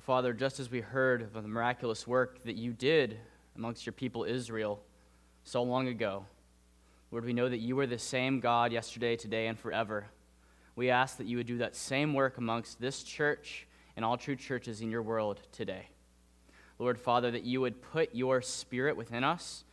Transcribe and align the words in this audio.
Father, 0.00 0.32
just 0.32 0.60
as 0.60 0.70
we 0.70 0.80
heard 0.80 1.22
of 1.22 1.32
the 1.32 1.48
miraculous 1.48 2.06
work 2.06 2.42
that 2.44 2.56
you 2.56 2.72
did 2.72 3.18
amongst 3.56 3.86
your 3.86 3.92
people 3.92 4.24
Israel 4.24 4.80
so 5.44 5.62
long 5.62 5.88
ago, 5.88 6.24
Lord, 7.10 7.24
we 7.24 7.32
know 7.32 7.48
that 7.48 7.58
you 7.58 7.78
are 7.78 7.86
the 7.86 7.98
same 7.98 8.40
God 8.40 8.72
yesterday, 8.72 9.16
today, 9.16 9.46
and 9.46 9.58
forever. 9.58 10.06
We 10.74 10.90
ask 10.90 11.16
that 11.18 11.26
you 11.26 11.36
would 11.36 11.46
do 11.46 11.58
that 11.58 11.76
same 11.76 12.14
work 12.14 12.36
amongst 12.36 12.80
this 12.80 13.02
church 13.02 13.66
and 13.96 14.04
all 14.04 14.16
true 14.16 14.36
churches 14.36 14.80
in 14.80 14.90
your 14.90 15.02
world 15.02 15.40
today. 15.52 15.88
Lord, 16.78 16.98
Father, 16.98 17.30
that 17.30 17.44
you 17.44 17.60
would 17.60 17.80
put 17.80 18.14
your 18.14 18.42
spirit 18.42 18.96
within 18.96 19.24
us, 19.24 19.64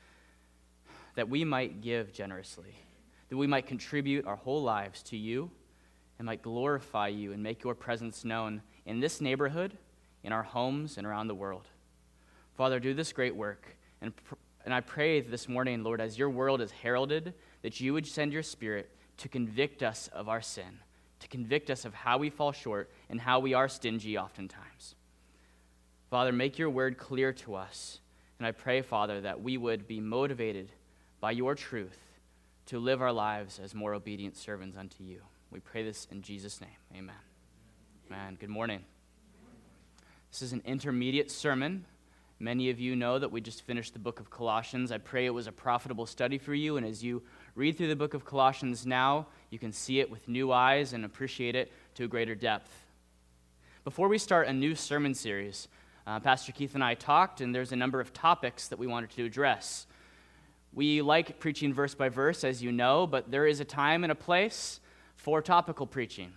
that 1.16 1.28
we 1.28 1.44
might 1.44 1.82
give 1.82 2.14
generously, 2.14 2.76
that 3.30 3.38
we 3.38 3.48
might 3.48 3.68
contribute 3.68 4.26
our 4.26 4.38
whole 4.38 4.62
lives 4.62 5.04
to 5.04 5.18
you, 5.18 5.52
and 6.18 6.26
might 6.26 6.42
glorify 6.42 7.08
you 7.08 7.34
and 7.34 7.42
make 7.42 7.64
your 7.64 7.76
presence 7.76 8.24
known 8.24 8.62
in 8.86 9.00
this 9.00 9.20
neighborhood 9.20 9.78
in 10.24 10.32
our 10.32 10.44
homes 10.44 10.98
and 10.98 11.05
around 11.05 11.28
the 11.28 11.36
world. 11.36 11.68
Father, 12.55 12.80
do 12.80 12.94
this 12.94 13.12
great 13.12 13.36
work. 13.36 13.66
And, 14.02 14.13
and 14.66 14.73
I 14.73 14.82
pray 14.82 15.22
this 15.22 15.49
morning, 15.49 15.84
Lord, 15.84 15.99
as 16.02 16.18
your 16.18 16.30
world 16.30 16.62
is 16.62 16.72
heralded, 16.72 17.34
that 17.62 17.80
you 17.80 17.94
would 17.94 18.08
send 18.08 18.32
your 18.32 18.44
spirit 18.44 18.90
to 19.18 19.30
convict 19.30 19.84
us 19.84 20.09
of 20.13 20.30
our 20.30 20.41
sin, 20.41 20.80
to 21.20 21.27
convict 21.27 21.70
us 21.70 21.86
of 21.86 21.94
how 21.94 22.18
we 22.18 22.30
fall 22.30 22.52
short 22.52 22.91
and 23.09 23.20
how 23.20 23.40
we 23.40 23.54
are 23.54 23.68
stingy 23.68 24.18
oftentimes. 24.18 24.96
Father, 26.09 26.32
make 26.32 26.60
your 26.60 26.70
word 26.70 26.98
clear 26.98 27.34
to 27.34 27.55
us. 27.55 27.99
And 28.38 28.48
I 28.48 28.52
pray, 28.52 28.82
Father, 28.82 29.21
that 29.21 29.41
we 29.41 29.58
would 29.58 29.88
be 29.88 29.99
motivated 29.99 30.71
by 31.20 31.32
your 31.32 31.55
truth 31.55 31.99
to 32.68 32.80
live 32.80 33.02
our 33.02 33.12
lives 33.12 33.60
as 33.60 33.74
more 33.74 33.94
obedient 33.94 34.38
servants 34.38 34.77
unto 34.77 35.04
you. 35.04 35.21
We 35.52 35.60
pray 35.60 35.84
this 35.84 36.08
in 36.12 36.21
Jesus' 36.21 36.62
name. 36.62 36.70
Amen. 36.96 37.16
Amen. 38.10 38.38
Good 38.40 38.49
morning. 38.49 38.84
This 40.34 40.42
is 40.42 40.54
an 40.54 40.64
intermediate 40.66 41.30
sermon. 41.30 41.86
Many 42.40 42.72
of 42.72 42.80
you 42.80 42.96
know 42.96 43.20
that 43.20 43.32
we 43.32 43.40
just 43.40 43.62
finished 43.62 43.94
the 43.94 44.00
book 44.00 44.20
of 44.20 44.32
Colossians. 44.32 44.91
I 44.91 44.98
pray 44.98 45.27
it 45.27 45.30
was 45.30 45.46
a 45.46 45.52
profitable 45.52 46.07
study 46.07 46.40
for 46.40 46.55
you, 46.55 46.76
and 46.76 46.84
as 46.84 47.04
you 47.04 47.21
read 47.54 47.77
through 47.77 47.90
the 47.90 47.96
book 47.96 48.16
of 48.16 48.26
Colossians 48.26 48.84
now, 48.84 49.27
you 49.52 49.60
can 49.60 49.72
see 49.72 49.99
it 49.99 50.10
with 50.10 50.27
new 50.27 50.52
eyes 50.52 50.94
and 50.94 51.05
appreciate 51.05 51.55
it 51.55 51.72
to 51.94 52.05
a 52.05 52.07
greater 52.07 52.34
depth. 52.34 52.72
Before 53.84 54.07
we 54.07 54.18
start 54.18 54.48
a 54.48 54.54
new 54.54 54.74
sermon 54.74 55.13
series, 55.13 55.68
uh, 56.07 56.20
Pastor 56.20 56.52
Keith 56.52 56.74
and 56.74 56.84
I 56.84 56.96
talked, 56.96 57.40
and 57.40 57.54
there's 57.54 57.72
a 57.72 57.76
number 57.76 58.00
of 58.00 58.12
topics 58.12 58.70
that 58.70 58.79
we 58.79 58.88
wanted 58.88 59.12
to 59.12 59.26
address. 59.26 59.85
We 60.74 61.04
like 61.04 61.40
preaching 61.40 61.76
verse 61.76 61.94
by 61.94 62.10
verse, 62.10 62.44
as 62.44 62.63
you 62.63 62.72
know, 62.72 63.05
but 63.05 63.29
there 63.29 63.46
is 63.46 63.60
a 63.60 63.66
time 63.66 64.03
and 64.03 64.12
a 64.12 64.16
place 64.16 64.79
for 65.16 65.44
topical 65.44 65.85
preaching 65.85 66.34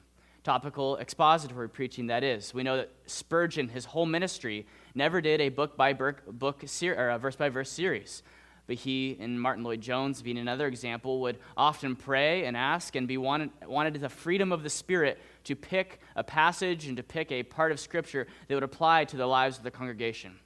topical 0.47 0.97
expository 0.99 1.69
preaching 1.69 2.07
that 2.07 2.23
is. 2.23 2.55
We 2.55 2.63
know 2.63 2.77
that 2.77 2.93
Spurgeon, 3.07 3.69
his 3.69 3.85
whole 3.85 4.07
ministry, 4.07 4.65
never 4.95 5.21
did 5.21 5.41
a 5.41 5.49
book 5.49 5.77
by 5.77 5.93
book, 5.93 6.23
book 6.25 6.63
or 6.83 7.09
a 7.09 7.19
verse 7.19 7.35
by 7.35 7.49
verse 7.49 7.69
series. 7.69 8.23
But 8.69 8.77
he 8.77 9.17
and 9.19 9.41
Martyn 9.41 9.65
Lloyd-Jones, 9.65 10.23
being 10.23 10.39
another 10.39 10.69
example, 10.69 11.21
would 11.23 11.39
often 11.57 11.97
pray 11.97 12.45
and 12.45 12.57
ask 12.57 12.95
and 12.95 13.09
be 13.09 13.19
wanted, 13.19 13.51
wanted 13.67 13.95
the 13.95 14.09
freedom 14.09 14.53
of 14.53 14.63
the 14.63 14.71
Spirit 14.71 15.21
to 15.45 15.57
pick 15.57 16.01
a 16.15 16.23
passage 16.23 16.87
and 16.87 16.97
to 16.97 17.03
pick 17.03 17.33
a 17.33 17.43
part 17.43 17.73
of 17.73 17.81
Scripture 17.81 18.29
that 18.47 18.55
would 18.55 18.63
apply 18.63 19.05
to 19.07 19.17
the 19.17 19.27
lives 19.27 19.59
of 19.59 19.65
the 19.65 19.73
congregation. 19.73 20.39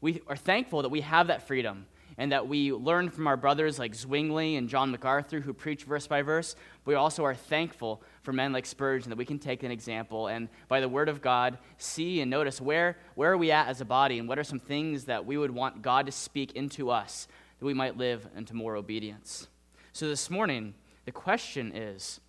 We 0.00 0.20
are 0.26 0.36
thankful 0.36 0.82
that 0.82 0.88
we 0.88 1.02
have 1.02 1.28
that 1.28 1.46
freedom 1.46 1.86
and 2.18 2.32
that 2.32 2.48
we 2.48 2.72
learn 2.72 3.08
from 3.08 3.28
our 3.28 3.36
brothers 3.36 3.78
like 3.78 3.94
Zwingli 3.94 4.56
and 4.56 4.68
John 4.68 4.90
MacArthur 4.90 5.40
who 5.40 5.54
preach 5.54 5.84
verse 5.84 6.08
by 6.08 6.22
verse. 6.22 6.56
We 6.84 6.94
also 6.94 7.24
are 7.24 7.34
thankful 7.34 8.02
for 8.22 8.32
men 8.32 8.52
like 8.52 8.66
Spurgeon 8.66 9.10
that 9.10 9.16
we 9.16 9.24
can 9.24 9.38
take 9.38 9.62
an 9.62 9.70
example 9.70 10.26
and 10.26 10.48
by 10.66 10.80
the 10.80 10.88
word 10.88 11.08
of 11.08 11.22
God 11.22 11.58
see 11.78 12.20
and 12.20 12.28
notice 12.28 12.60
where, 12.60 12.98
where 13.14 13.32
are 13.32 13.38
we 13.38 13.52
at 13.52 13.68
as 13.68 13.80
a 13.80 13.84
body 13.84 14.18
and 14.18 14.28
what 14.28 14.38
are 14.38 14.44
some 14.44 14.58
things 14.58 15.04
that 15.04 15.24
we 15.24 15.38
would 15.38 15.52
want 15.52 15.80
God 15.80 16.06
to 16.06 16.12
speak 16.12 16.52
into 16.52 16.90
us 16.90 17.28
that 17.60 17.64
we 17.64 17.74
might 17.74 17.96
live 17.96 18.26
into 18.36 18.54
more 18.54 18.74
obedience. 18.74 19.46
So 19.92 20.08
this 20.08 20.28
morning, 20.28 20.74
the 21.04 21.12
question 21.12 21.72
is 21.74 22.20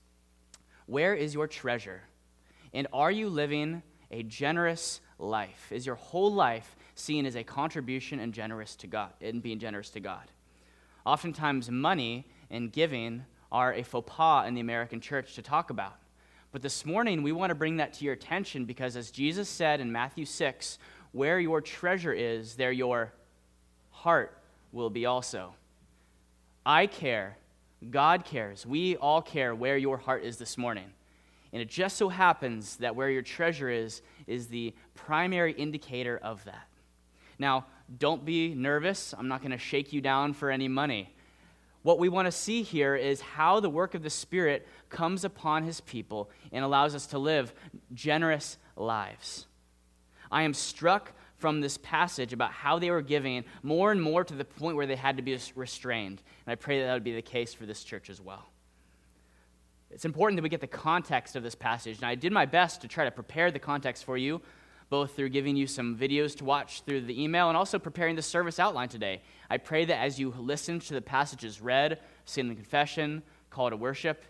where 0.86 1.16
is 1.16 1.34
your 1.34 1.48
treasure? 1.48 2.04
And 2.74 2.88
are 2.94 3.12
you 3.12 3.30
living 3.30 3.82
a 4.12 4.22
generous 4.24 5.02
life? 5.18 5.72
Is 5.72 5.86
your 5.86 5.96
whole 5.96 6.34
life 6.34 6.76
seen 7.00 7.26
as 7.26 7.36
a 7.36 7.44
contribution 7.44 8.20
and 8.20 8.34
generous 8.34 8.76
to 8.78 8.88
God 8.88 9.14
and 9.22 9.42
being 9.42 9.60
generous 9.60 9.90
to 9.92 10.00
God. 10.00 10.32
Oftentimes, 11.06 11.70
money 11.70 12.28
and 12.50 12.72
giving 12.72 13.26
are 13.52 13.74
a 13.74 13.84
faux 13.84 14.12
pas 14.12 14.48
in 14.48 14.54
the 14.54 14.62
American 14.62 15.02
church 15.02 15.36
to 15.36 15.42
talk 15.42 15.70
about. 15.70 15.96
But 16.52 16.62
this 16.62 16.86
morning, 16.86 17.24
we 17.24 17.32
want 17.32 17.52
to 17.52 17.56
bring 17.56 17.78
that 17.78 17.94
to 17.94 18.06
your 18.06 18.14
attention 18.14 18.66
because, 18.66 18.96
as 18.96 19.12
Jesus 19.12 19.48
said 19.48 19.80
in 19.80 19.92
Matthew 19.92 20.26
6, 20.26 20.80
where 21.12 21.40
your 21.40 21.62
treasure 21.62 22.14
is, 22.14 22.56
there 22.56 22.72
your 22.72 23.14
heart 23.92 24.38
will 24.72 24.90
be 24.90 25.06
also. 25.06 25.54
I 26.66 26.88
care. 26.88 27.38
God 27.90 28.26
cares. 28.26 28.66
We 28.66 28.96
all 28.98 29.22
care 29.22 29.56
where 29.56 29.78
your 29.78 29.98
heart 29.98 30.24
is 30.24 30.38
this 30.38 30.58
morning. 30.58 30.92
And 31.52 31.62
it 31.62 31.70
just 31.70 31.98
so 31.98 32.10
happens 32.10 32.78
that 32.78 32.96
where 32.96 33.10
your 33.10 33.22
treasure 33.22 33.70
is, 33.70 34.02
is 34.28 34.48
the 34.48 34.74
primary 34.94 35.54
indicator 35.54 36.20
of 36.22 36.44
that. 36.46 36.69
Now, 37.40 37.66
don't 37.98 38.24
be 38.24 38.54
nervous. 38.54 39.16
I'm 39.18 39.28
not 39.28 39.42
going 39.42 39.52
to 39.52 39.58
shake 39.58 39.92
you 39.94 40.02
down 40.02 40.34
for 40.34 40.52
any 40.52 40.68
money. 40.68 41.14
What 41.82 41.98
we 41.98 42.10
want 42.10 42.26
to 42.26 42.32
see 42.32 42.62
here 42.62 42.96
is 42.96 43.22
how 43.22 43.62
the 43.62 43.70
work 43.70 43.96
of 43.96 44.04
the 44.04 44.10
Spirit 44.10 44.68
comes 44.90 45.24
upon 45.24 45.64
His 45.64 45.80
people 45.82 46.30
and 46.52 46.64
allows 46.64 46.94
us 46.94 47.08
to 47.08 47.18
live 47.18 47.54
generous 47.94 48.58
lives. 48.76 49.48
I 50.30 50.44
am 50.44 50.54
struck 50.54 51.14
from 51.38 51.62
this 51.62 51.78
passage 51.78 52.34
about 52.34 52.52
how 52.52 52.80
they 52.80 52.92
were 52.92 53.02
giving 53.02 53.46
more 53.64 53.94
and 53.94 54.02
more 54.02 54.26
to 54.26 54.36
the 54.36 54.44
point 54.44 54.76
where 54.76 54.86
they 54.86 54.98
had 54.98 55.16
to 55.16 55.24
be 55.24 55.38
restrained. 55.56 56.22
And 56.46 56.52
I 56.52 56.56
pray 56.56 56.80
that 56.80 56.88
that 56.88 56.94
would 56.94 57.04
be 57.04 57.16
the 57.16 57.22
case 57.22 57.54
for 57.54 57.66
this 57.66 57.84
church 57.84 58.10
as 58.10 58.20
well. 58.20 58.46
It's 59.90 60.06
important 60.06 60.38
that 60.38 60.44
we 60.44 60.50
get 60.50 60.62
the 60.62 60.68
context 60.68 61.38
of 61.38 61.44
this 61.44 61.56
passage. 61.56 61.98
And 61.98 62.06
I 62.06 62.16
did 62.16 62.34
my 62.34 62.46
best 62.46 62.82
to 62.82 62.90
try 62.90 63.06
to 63.06 63.12
prepare 63.12 63.52
the 63.52 63.60
context 63.60 64.04
for 64.04 64.18
you 64.18 64.42
both 64.90 65.16
through 65.16 65.30
giving 65.30 65.56
you 65.56 65.68
some 65.68 65.96
videos 65.96 66.36
to 66.38 66.46
watch 66.46 66.82
through 66.82 67.02
the 67.02 67.22
email 67.22 67.48
and 67.48 67.58
also 67.58 67.78
preparing 67.78 68.16
the 68.16 68.22
service 68.22 68.60
outline 68.60 68.90
today. 68.90 69.22
I 69.50 69.58
pray 69.58 69.86
that 69.86 70.00
as 70.00 70.20
you 70.20 70.34
listen 70.38 70.80
to 70.80 70.94
the 70.94 71.02
passages 71.02 71.62
read, 71.62 72.00
sin 72.26 72.48
the 72.48 72.56
confession, 72.56 73.22
call 73.50 73.70
to 73.70 73.78
worship, 73.78 74.24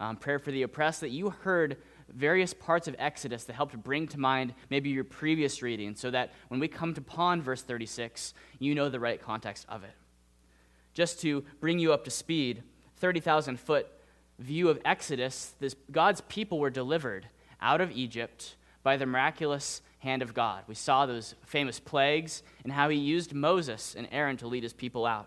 um, 0.00 0.16
prayer 0.16 0.38
for 0.38 0.50
the 0.50 0.62
oppressed, 0.62 1.00
that 1.02 1.10
you 1.10 1.30
heard 1.30 1.76
various 2.12 2.54
parts 2.54 2.88
of 2.88 2.96
Exodus 2.98 3.44
that 3.44 3.54
helped 3.54 3.76
bring 3.82 4.06
to 4.08 4.18
mind 4.18 4.54
maybe 4.70 4.90
your 4.90 5.04
previous 5.04 5.60
reading 5.62 5.94
so 5.94 6.10
that 6.10 6.32
when 6.48 6.60
we 6.60 6.68
come 6.68 6.94
to 6.94 7.00
pawn 7.00 7.42
verse 7.42 7.62
36, 7.62 8.32
you 8.58 8.74
know 8.74 8.88
the 8.88 9.00
right 9.00 9.20
context 9.20 9.66
of 9.68 9.84
it. 9.84 9.94
Just 10.94 11.20
to 11.20 11.44
bring 11.60 11.78
you 11.78 11.92
up 11.92 12.04
to 12.04 12.10
speed, 12.10 12.62
30,000 12.96 13.58
foot 13.60 13.88
view 14.38 14.68
of 14.68 14.80
Exodus, 14.84 15.54
this, 15.60 15.74
God's 15.90 16.22
people 16.22 16.58
were 16.58 16.70
delivered 16.70 17.28
out 17.60 17.80
of 17.80 17.90
Egypt 17.90 18.56
by 18.82 18.96
the 18.96 19.06
miraculous 19.06 19.82
hand 20.06 20.22
of 20.22 20.34
God. 20.34 20.62
We 20.68 20.76
saw 20.76 21.04
those 21.04 21.34
famous 21.44 21.80
plagues 21.80 22.44
and 22.62 22.72
how 22.72 22.88
he 22.88 22.96
used 22.96 23.34
Moses 23.34 23.96
and 23.98 24.06
Aaron 24.12 24.36
to 24.36 24.46
lead 24.46 24.62
his 24.62 24.72
people 24.72 25.04
out. 25.04 25.26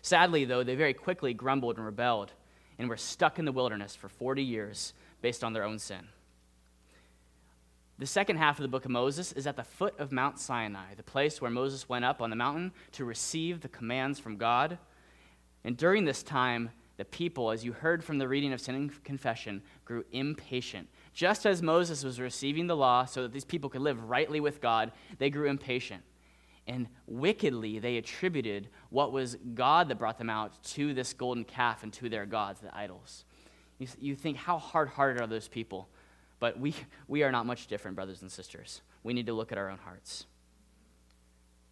Sadly, 0.00 0.46
though, 0.46 0.64
they 0.64 0.74
very 0.74 0.94
quickly 0.94 1.34
grumbled 1.34 1.76
and 1.76 1.84
rebelled 1.84 2.32
and 2.78 2.88
were 2.88 2.96
stuck 2.96 3.38
in 3.38 3.44
the 3.44 3.52
wilderness 3.52 3.94
for 3.94 4.08
40 4.08 4.42
years 4.42 4.94
based 5.20 5.44
on 5.44 5.52
their 5.52 5.64
own 5.64 5.78
sin. 5.78 6.08
The 7.98 8.06
second 8.06 8.38
half 8.38 8.58
of 8.58 8.62
the 8.62 8.68
book 8.68 8.86
of 8.86 8.90
Moses 8.90 9.32
is 9.32 9.46
at 9.46 9.56
the 9.56 9.64
foot 9.64 9.98
of 9.98 10.12
Mount 10.12 10.38
Sinai, 10.38 10.94
the 10.96 11.02
place 11.02 11.42
where 11.42 11.50
Moses 11.50 11.88
went 11.88 12.06
up 12.06 12.22
on 12.22 12.30
the 12.30 12.36
mountain 12.36 12.72
to 12.92 13.04
receive 13.04 13.60
the 13.60 13.68
commands 13.68 14.18
from 14.18 14.36
God. 14.36 14.78
And 15.64 15.76
during 15.76 16.04
this 16.04 16.22
time, 16.22 16.70
the 16.96 17.04
people, 17.04 17.50
as 17.50 17.64
you 17.64 17.72
heard 17.72 18.02
from 18.02 18.18
the 18.18 18.28
reading 18.28 18.52
of 18.52 18.60
Sin 18.60 18.76
and 18.76 19.04
Confession, 19.04 19.62
grew 19.84 20.04
impatient 20.12 20.88
just 21.12 21.46
as 21.46 21.62
Moses 21.62 22.04
was 22.04 22.20
receiving 22.20 22.66
the 22.66 22.76
law 22.76 23.04
so 23.04 23.22
that 23.22 23.32
these 23.32 23.44
people 23.44 23.70
could 23.70 23.80
live 23.80 24.04
rightly 24.04 24.40
with 24.40 24.60
God, 24.60 24.92
they 25.18 25.30
grew 25.30 25.48
impatient. 25.48 26.02
And 26.66 26.86
wickedly, 27.06 27.78
they 27.78 27.96
attributed 27.96 28.68
what 28.90 29.10
was 29.10 29.36
God 29.54 29.88
that 29.88 29.98
brought 29.98 30.18
them 30.18 30.28
out 30.28 30.62
to 30.64 30.92
this 30.92 31.14
golden 31.14 31.44
calf 31.44 31.82
and 31.82 31.92
to 31.94 32.08
their 32.08 32.26
gods, 32.26 32.60
the 32.60 32.76
idols. 32.76 33.24
You, 33.78 34.14
think, 34.16 34.36
how 34.36 34.58
hard 34.58 34.88
hearted 34.88 35.22
are 35.22 35.26
those 35.26 35.48
people? 35.48 35.88
But 36.40 36.58
we, 36.58 36.74
we 37.06 37.22
are 37.22 37.32
not 37.32 37.46
much 37.46 37.68
different, 37.68 37.94
brothers 37.94 38.22
and 38.22 38.30
sisters. 38.30 38.82
We 39.02 39.14
need 39.14 39.26
to 39.26 39.32
look 39.32 39.52
at 39.52 39.58
our 39.58 39.70
own 39.70 39.78
hearts. 39.78 40.26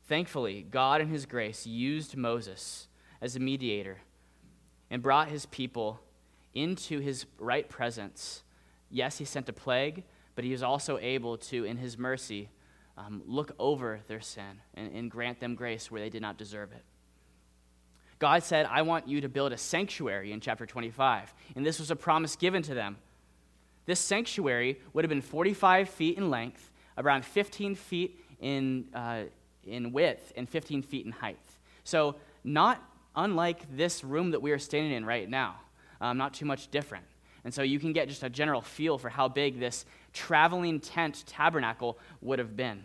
Thankfully, 0.09 0.65
God 0.71 1.01
in 1.01 1.09
His 1.09 1.27
grace 1.27 1.67
used 1.67 2.17
Moses 2.17 2.89
as 3.21 3.35
a 3.35 3.41
mediator 3.41 3.99
and 4.89 5.03
brought 5.03 5.29
His 5.29 5.47
people 5.47 6.01
into 6.55 7.01
His 7.01 7.27
right 7.39 7.69
presence 7.69 8.45
Yes, 8.91 9.19
he 9.19 9.25
sent 9.25 9.49
a 9.49 9.53
plague, 9.53 10.05
but 10.35 10.45
he 10.45 10.53
was 10.53 10.63
also 10.63 10.99
able 10.99 11.39
to, 11.39 11.65
in 11.65 11.77
his 11.77 11.99
mercy, 11.99 12.49
um, 12.97 13.23
look 13.27 13.53
over 13.59 14.01
their 14.09 14.21
sin 14.21 14.61
and, 14.75 14.93
and 14.93 15.11
grant 15.11 15.41
them 15.41 15.55
grace 15.55 15.91
where 15.91 16.01
they 16.01 16.11
did 16.11 16.23
not 16.23 16.39
deserve 16.39 16.73
it. 16.73 16.85
God 18.19 18.43
said, 18.43 18.67
I 18.67 18.83
want 18.83 19.07
you 19.09 19.21
to 19.21 19.29
build 19.29 19.53
a 19.53 19.59
sanctuary 19.59 20.33
in 20.33 20.41
chapter 20.41 20.65
25. 20.65 21.35
And 21.55 21.67
this 21.67 21.79
was 21.79 21.91
a 21.91 21.97
promise 21.97 22.37
given 22.37 22.63
to 22.63 22.75
them. 22.75 22.97
This 23.85 24.01
sanctuary 24.01 24.81
would 24.93 25.05
have 25.05 25.11
been 25.11 25.21
45 25.21 25.89
feet 25.89 26.17
in 26.17 26.31
length, 26.31 26.71
around 26.97 27.25
15 27.25 27.75
feet 27.75 28.19
in, 28.41 28.87
uh, 28.95 29.25
in 29.65 29.93
width 29.93 30.33
and 30.37 30.49
15 30.49 30.83
feet 30.83 31.05
in 31.05 31.13
height. 31.13 31.39
So, 31.85 32.17
not 32.43 32.83
unlike 33.15 33.77
this 33.77 34.03
room 34.03 34.31
that 34.31 34.41
we 34.41 34.51
are 34.53 34.59
standing 34.59 34.93
in 34.93 35.05
right 35.05 35.29
now, 35.29 35.57
um, 36.01 36.17
not 36.17 36.35
too 36.35 36.47
much 36.47 36.71
different. 36.71 37.05
And 37.47 37.55
so 37.55 37.63
you 37.63 37.79
can 37.79 37.93
get 37.93 38.09
just 38.09 38.25
a 38.25 38.29
general 38.29 38.61
feel 38.61 38.99
for 38.99 39.09
how 39.09 39.29
big 39.29 39.61
this 39.61 39.87
traveling 40.13 40.81
tent 40.81 41.23
tabernacle 41.29 41.97
would 42.21 42.41
have 42.41 42.57
been. 42.57 42.85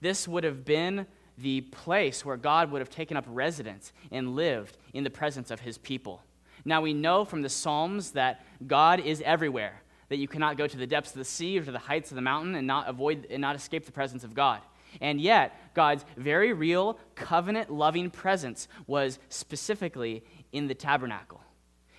This 0.00 0.28
would 0.28 0.44
have 0.44 0.64
been 0.64 1.04
the 1.36 1.62
place 1.62 2.24
where 2.24 2.36
God 2.36 2.70
would 2.70 2.78
have 2.78 2.90
taken 2.90 3.16
up 3.16 3.24
residence 3.26 3.92
and 4.12 4.36
lived 4.36 4.76
in 4.92 5.02
the 5.02 5.10
presence 5.10 5.50
of 5.50 5.58
his 5.58 5.78
people. 5.78 6.22
Now 6.64 6.80
we 6.80 6.94
know 6.94 7.24
from 7.24 7.42
the 7.42 7.48
Psalms 7.48 8.12
that 8.12 8.44
God 8.68 9.00
is 9.00 9.20
everywhere, 9.26 9.82
that 10.10 10.18
you 10.18 10.28
cannot 10.28 10.56
go 10.56 10.68
to 10.68 10.76
the 10.76 10.86
depths 10.86 11.10
of 11.10 11.18
the 11.18 11.24
sea 11.24 11.58
or 11.58 11.64
to 11.64 11.72
the 11.72 11.78
heights 11.80 12.12
of 12.12 12.14
the 12.14 12.22
mountain 12.22 12.54
and 12.54 12.68
not 12.68 12.88
avoid 12.88 13.26
and 13.30 13.40
not 13.40 13.56
escape 13.56 13.84
the 13.84 13.90
presence 13.90 14.22
of 14.22 14.32
God. 14.32 14.60
And 15.00 15.20
yet, 15.20 15.74
God's 15.74 16.04
very 16.16 16.52
real, 16.52 17.00
covenant 17.16 17.68
loving 17.68 18.10
presence 18.10 18.68
was 18.86 19.18
specifically 19.28 20.22
in 20.52 20.68
the 20.68 20.74
tabernacle. 20.76 21.40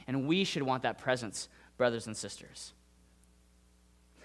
And 0.08 0.28
we 0.28 0.44
should 0.44 0.64
want 0.64 0.84
that 0.84 0.98
presence, 0.98 1.50
brothers 1.78 2.08
and 2.08 2.16
sisters. 2.16 2.74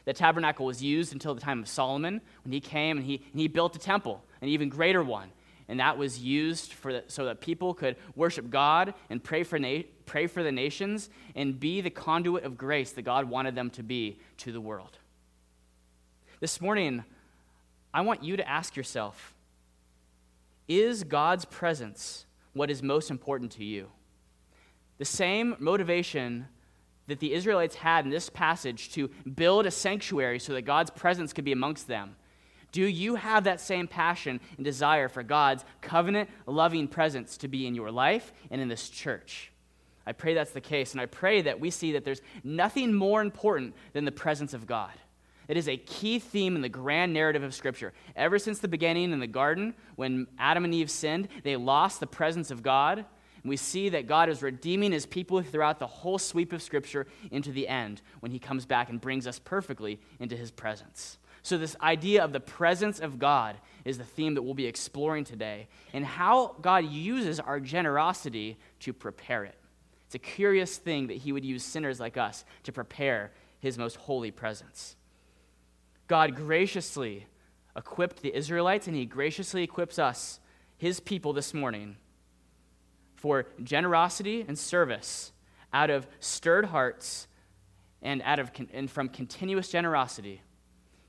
The 0.04 0.14
tabernacle 0.14 0.64
was 0.64 0.82
used 0.82 1.12
until 1.12 1.34
the 1.34 1.40
time 1.40 1.60
of 1.60 1.68
Solomon 1.68 2.22
when 2.42 2.52
he 2.52 2.60
came 2.60 2.96
and 2.96 3.06
he, 3.06 3.22
and 3.30 3.40
he 3.40 3.46
built 3.46 3.76
a 3.76 3.78
temple, 3.78 4.24
an 4.40 4.48
even 4.48 4.70
greater 4.70 5.02
one. 5.02 5.28
And 5.68 5.80
that 5.80 5.98
was 5.98 6.18
used 6.18 6.72
for 6.72 6.94
the, 6.94 7.04
so 7.08 7.26
that 7.26 7.42
people 7.42 7.74
could 7.74 7.96
worship 8.16 8.48
God 8.48 8.94
and 9.10 9.22
pray 9.22 9.42
for, 9.42 9.58
na- 9.58 9.82
pray 10.06 10.26
for 10.26 10.42
the 10.42 10.50
nations 10.50 11.10
and 11.34 11.60
be 11.60 11.82
the 11.82 11.90
conduit 11.90 12.44
of 12.44 12.56
grace 12.56 12.92
that 12.92 13.02
God 13.02 13.26
wanted 13.26 13.54
them 13.54 13.68
to 13.70 13.82
be 13.82 14.18
to 14.38 14.50
the 14.50 14.62
world. 14.62 14.96
This 16.40 16.58
morning, 16.60 17.04
I 17.92 18.00
want 18.00 18.24
you 18.24 18.38
to 18.38 18.48
ask 18.48 18.76
yourself 18.76 19.34
Is 20.68 21.04
God's 21.04 21.44
presence 21.44 22.24
what 22.54 22.70
is 22.70 22.82
most 22.82 23.10
important 23.10 23.52
to 23.52 23.64
you? 23.64 23.88
The 24.96 25.04
same 25.04 25.54
motivation 25.58 26.46
that 27.08 27.18
the 27.18 27.32
Israelites 27.32 27.74
had 27.74 28.04
in 28.04 28.10
this 28.10 28.30
passage 28.30 28.92
to 28.92 29.08
build 29.34 29.66
a 29.66 29.70
sanctuary 29.70 30.38
so 30.38 30.52
that 30.52 30.62
God's 30.62 30.90
presence 30.90 31.32
could 31.32 31.44
be 31.44 31.52
amongst 31.52 31.88
them. 31.88 32.16
Do 32.70 32.82
you 32.82 33.16
have 33.16 33.44
that 33.44 33.60
same 33.60 33.88
passion 33.88 34.40
and 34.56 34.64
desire 34.64 35.08
for 35.08 35.22
God's 35.22 35.64
covenant 35.80 36.28
loving 36.46 36.86
presence 36.86 37.38
to 37.38 37.48
be 37.48 37.66
in 37.66 37.74
your 37.74 37.90
life 37.90 38.32
and 38.50 38.60
in 38.60 38.68
this 38.68 38.88
church? 38.90 39.50
I 40.06 40.12
pray 40.12 40.34
that's 40.34 40.52
the 40.52 40.60
case, 40.60 40.92
and 40.92 41.00
I 41.00 41.06
pray 41.06 41.42
that 41.42 41.60
we 41.60 41.70
see 41.70 41.92
that 41.92 42.04
there's 42.04 42.22
nothing 42.44 42.94
more 42.94 43.20
important 43.20 43.74
than 43.92 44.04
the 44.04 44.12
presence 44.12 44.54
of 44.54 44.66
God. 44.66 44.92
It 45.48 45.56
is 45.56 45.68
a 45.68 45.78
key 45.78 46.18
theme 46.18 46.56
in 46.56 46.62
the 46.62 46.68
grand 46.68 47.14
narrative 47.14 47.42
of 47.42 47.54
Scripture. 47.54 47.94
Ever 48.14 48.38
since 48.38 48.58
the 48.58 48.68
beginning 48.68 49.12
in 49.12 49.20
the 49.20 49.26
garden, 49.26 49.74
when 49.96 50.26
Adam 50.38 50.64
and 50.64 50.74
Eve 50.74 50.90
sinned, 50.90 51.28
they 51.42 51.56
lost 51.56 52.00
the 52.00 52.06
presence 52.06 52.50
of 52.50 52.62
God. 52.62 53.06
And 53.42 53.50
we 53.50 53.56
see 53.56 53.88
that 53.90 54.06
God 54.06 54.28
is 54.28 54.42
redeeming 54.42 54.92
his 54.92 55.06
people 55.06 55.42
throughout 55.42 55.78
the 55.78 55.86
whole 55.86 56.18
sweep 56.18 56.52
of 56.52 56.62
Scripture 56.62 57.06
into 57.30 57.52
the 57.52 57.68
end 57.68 58.02
when 58.20 58.32
he 58.32 58.38
comes 58.38 58.66
back 58.66 58.88
and 58.88 59.00
brings 59.00 59.26
us 59.26 59.38
perfectly 59.38 60.00
into 60.18 60.36
his 60.36 60.50
presence. 60.50 61.18
So, 61.42 61.56
this 61.56 61.76
idea 61.80 62.24
of 62.24 62.32
the 62.32 62.40
presence 62.40 62.98
of 62.98 63.18
God 63.18 63.56
is 63.84 63.96
the 63.96 64.04
theme 64.04 64.34
that 64.34 64.42
we'll 64.42 64.54
be 64.54 64.66
exploring 64.66 65.24
today, 65.24 65.68
and 65.92 66.04
how 66.04 66.56
God 66.60 66.84
uses 66.84 67.38
our 67.40 67.60
generosity 67.60 68.58
to 68.80 68.92
prepare 68.92 69.44
it. 69.44 69.54
It's 70.06 70.16
a 70.16 70.18
curious 70.18 70.76
thing 70.76 71.06
that 71.06 71.18
he 71.18 71.32
would 71.32 71.44
use 71.44 71.62
sinners 71.62 72.00
like 72.00 72.16
us 72.16 72.44
to 72.64 72.72
prepare 72.72 73.30
his 73.60 73.78
most 73.78 73.96
holy 73.96 74.30
presence. 74.30 74.96
God 76.06 76.34
graciously 76.34 77.26
equipped 77.76 78.22
the 78.22 78.34
Israelites, 78.34 78.86
and 78.86 78.96
He 78.96 79.04
graciously 79.04 79.62
equips 79.62 79.98
us, 79.98 80.40
His 80.76 81.00
people, 81.00 81.32
this 81.32 81.54
morning 81.54 81.96
for 83.18 83.46
generosity 83.62 84.44
and 84.46 84.58
service 84.58 85.32
out 85.72 85.90
of 85.90 86.06
stirred 86.20 86.66
hearts 86.66 87.26
and, 88.00 88.22
out 88.22 88.38
of, 88.38 88.50
and 88.72 88.90
from 88.90 89.08
continuous 89.08 89.68
generosity. 89.68 90.40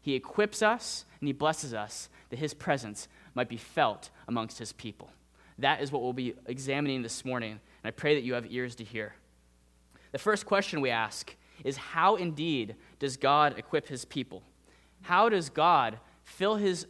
He 0.02 0.16
equips 0.16 0.62
us 0.62 1.06
and 1.20 1.28
He 1.28 1.34
blesses 1.34 1.74
us 1.74 2.10
that 2.30 2.40
His 2.40 2.54
presence 2.54 3.08
might 3.36 3.48
be 3.48 3.58
felt 3.58 4.10
amongst 4.28 4.60
His 4.60 4.74
people. 4.74 5.12
That 5.60 5.82
is 5.82 5.92
what 5.92 6.02
we'll 6.02 6.14
be 6.14 6.34
examining 6.48 7.02
this 7.04 7.24
morning, 7.24 7.52
and 7.52 7.60
I 7.86 7.92
pray 7.92 8.16
that 8.16 8.24
you 8.24 8.34
have 8.34 8.52
ears 8.52 8.76
to 8.76 8.84
hear. 8.84 9.14
The 10.12 10.18
first 10.18 10.46
question 10.46 10.82
we 10.82 10.90
ask 10.90 11.36
is 11.64 11.78
How 11.78 12.16
indeed 12.16 12.76
does 12.98 13.18
God 13.18 13.58
equip 13.58 13.88
His 13.88 14.04
people? 14.04 14.42
How 15.02 15.30
does 15.30 15.50
God 15.50 16.00
fill 16.24 16.56
his 16.56 16.88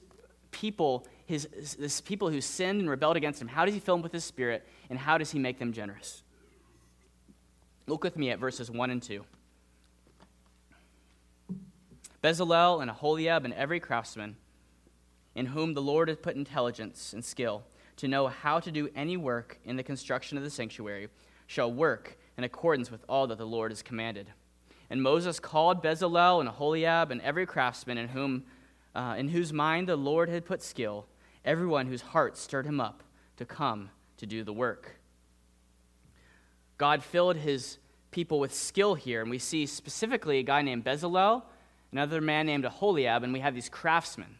people, 0.51 1.07
his, 1.29 1.47
his 1.79 2.01
people 2.01 2.31
who 2.31 2.41
sinned 2.41 2.79
and 2.79 2.89
rebelled 2.89 3.15
against 3.15 3.39
him, 3.39 3.47
how 3.47 3.63
does 3.63 3.75
he 3.75 3.79
fill 3.79 3.95
them 3.95 4.01
with 4.01 4.11
his 4.11 4.23
spirit, 4.23 4.67
and 4.89 4.97
how 4.97 5.19
does 5.19 5.29
he 5.29 5.37
make 5.37 5.59
them 5.59 5.71
generous? 5.71 6.23
Look 7.85 8.03
with 8.03 8.17
me 8.17 8.31
at 8.31 8.39
verses 8.39 8.71
1 8.71 8.89
and 8.89 9.01
2. 9.01 9.23
Bezalel 12.23 12.81
and 12.81 12.89
Aholiab 12.89 13.45
and 13.45 13.53
every 13.53 13.79
craftsman 13.79 14.37
in 15.35 15.45
whom 15.45 15.75
the 15.75 15.83
Lord 15.83 16.07
has 16.07 16.17
put 16.17 16.35
intelligence 16.35 17.13
and 17.13 17.23
skill 17.23 17.63
to 17.97 18.07
know 18.07 18.25
how 18.25 18.59
to 18.59 18.71
do 18.71 18.89
any 18.95 19.15
work 19.15 19.59
in 19.63 19.75
the 19.75 19.83
construction 19.83 20.35
of 20.35 20.43
the 20.43 20.49
sanctuary 20.49 21.09
shall 21.45 21.71
work 21.71 22.17
in 22.39 22.43
accordance 22.43 22.89
with 22.89 23.05
all 23.07 23.27
that 23.27 23.37
the 23.37 23.45
Lord 23.45 23.69
has 23.69 23.83
commanded. 23.83 24.31
And 24.89 25.03
Moses 25.03 25.39
called 25.39 25.83
Bezalel 25.83 26.39
and 26.39 26.49
Aholiab 26.49 27.11
and 27.11 27.21
every 27.21 27.45
craftsman 27.45 27.99
in, 27.99 28.07
whom, 28.07 28.45
uh, 28.95 29.13
in 29.17 29.29
whose 29.29 29.53
mind 29.53 29.87
the 29.87 29.95
Lord 29.95 30.27
had 30.29 30.43
put 30.43 30.63
skill, 30.63 31.05
everyone 31.45 31.87
whose 31.87 32.01
heart 32.01 32.37
stirred 32.37 32.65
him 32.65 32.79
up 32.79 33.03
to 33.37 33.45
come 33.45 33.89
to 34.17 34.25
do 34.25 34.43
the 34.43 34.53
work. 34.53 34.99
God 36.77 37.03
filled 37.03 37.37
his 37.37 37.77
people 38.11 38.39
with 38.39 38.53
skill 38.53 38.95
here, 38.95 39.21
and 39.21 39.29
we 39.29 39.37
see 39.37 39.65
specifically 39.65 40.39
a 40.39 40.43
guy 40.43 40.61
named 40.61 40.83
Bezalel, 40.83 41.43
another 41.91 42.21
man 42.21 42.45
named 42.45 42.65
Aholiab, 42.65 43.23
and 43.23 43.33
we 43.33 43.39
have 43.39 43.53
these 43.53 43.69
craftsmen. 43.69 44.37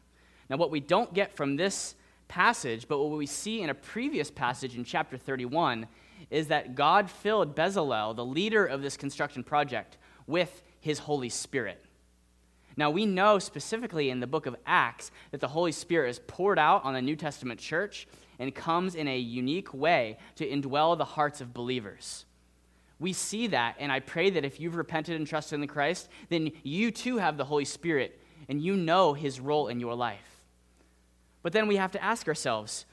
Now, 0.49 0.57
what 0.57 0.71
we 0.71 0.79
don't 0.79 1.13
get 1.13 1.35
from 1.35 1.55
this 1.55 1.95
passage, 2.27 2.87
but 2.87 2.99
what 2.99 3.17
we 3.17 3.25
see 3.25 3.61
in 3.61 3.69
a 3.69 3.75
previous 3.75 4.31
passage 4.31 4.75
in 4.75 4.83
chapter 4.83 5.17
31, 5.17 5.87
is 6.29 6.47
that 6.47 6.75
God 6.75 7.09
filled 7.09 7.55
Bezalel, 7.55 8.15
the 8.15 8.25
leader 8.25 8.65
of 8.65 8.81
this 8.81 8.97
construction 8.97 9.43
project, 9.43 9.97
with 10.27 10.63
his 10.79 10.99
Holy 10.99 11.29
Spirit. 11.29 11.83
Now, 12.79 12.89
we 12.89 13.05
know 13.05 13.39
specifically 13.39 14.09
in 14.09 14.21
the 14.21 14.25
book 14.25 14.45
of 14.45 14.55
Acts 14.65 15.11
that 15.31 15.41
the 15.41 15.49
Holy 15.49 15.73
Spirit 15.73 16.11
is 16.11 16.19
poured 16.19 16.57
out 16.57 16.85
on 16.85 16.93
the 16.93 17.01
New 17.01 17.17
Testament 17.17 17.59
church 17.59 18.07
and 18.39 18.55
comes 18.55 18.95
in 18.95 19.05
a 19.05 19.19
unique 19.19 19.73
way 19.73 20.17
to 20.37 20.47
indwell 20.47 20.97
the 20.97 21.03
hearts 21.03 21.41
of 21.41 21.53
believers. 21.53 22.23
We 22.97 23.11
see 23.11 23.47
that, 23.47 23.75
and 23.79 23.91
I 23.91 23.99
pray 23.99 24.29
that 24.29 24.45
if 24.45 24.61
you've 24.61 24.77
repented 24.77 25.17
and 25.17 25.27
trusted 25.27 25.59
in 25.59 25.67
Christ, 25.67 26.07
then 26.29 26.53
you 26.63 26.89
too 26.89 27.17
have 27.17 27.35
the 27.35 27.43
Holy 27.43 27.65
Spirit 27.65 28.17
and 28.47 28.61
you 28.61 28.77
know 28.77 29.11
his 29.13 29.41
role 29.41 29.67
in 29.67 29.81
your 29.81 29.93
life. 29.93 30.39
But 31.43 31.51
then 31.51 31.67
we 31.67 31.75
have 31.75 31.91
to 31.91 32.01
ask 32.01 32.29
ourselves 32.29 32.85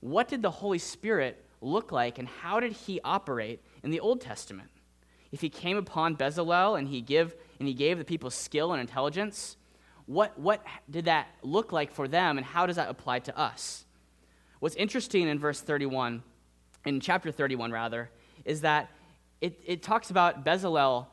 what 0.00 0.26
did 0.26 0.42
the 0.42 0.50
Holy 0.50 0.78
Spirit 0.78 1.44
look 1.60 1.92
like 1.92 2.18
and 2.18 2.26
how 2.26 2.58
did 2.58 2.72
he 2.72 3.00
operate 3.04 3.62
in 3.84 3.92
the 3.92 4.00
Old 4.00 4.20
Testament? 4.20 4.70
if 5.30 5.40
he 5.40 5.48
came 5.48 5.76
upon 5.76 6.16
Bezalel 6.16 6.78
and 6.78 6.88
he, 6.88 7.00
give, 7.00 7.34
and 7.58 7.68
he 7.68 7.74
gave 7.74 7.98
the 7.98 8.04
people 8.04 8.30
skill 8.30 8.72
and 8.72 8.80
intelligence, 8.80 9.56
what, 10.06 10.38
what 10.38 10.64
did 10.90 11.04
that 11.04 11.28
look 11.42 11.72
like 11.72 11.92
for 11.92 12.08
them 12.08 12.38
and 12.38 12.46
how 12.46 12.66
does 12.66 12.76
that 12.76 12.88
apply 12.88 13.18
to 13.20 13.38
us? 13.38 13.84
What's 14.60 14.76
interesting 14.76 15.28
in 15.28 15.38
verse 15.38 15.60
31, 15.60 16.22
in 16.86 17.00
chapter 17.00 17.30
31 17.30 17.70
rather, 17.70 18.10
is 18.44 18.62
that 18.62 18.90
it, 19.40 19.60
it 19.64 19.82
talks 19.82 20.10
about 20.10 20.44
Bezalel 20.44 21.06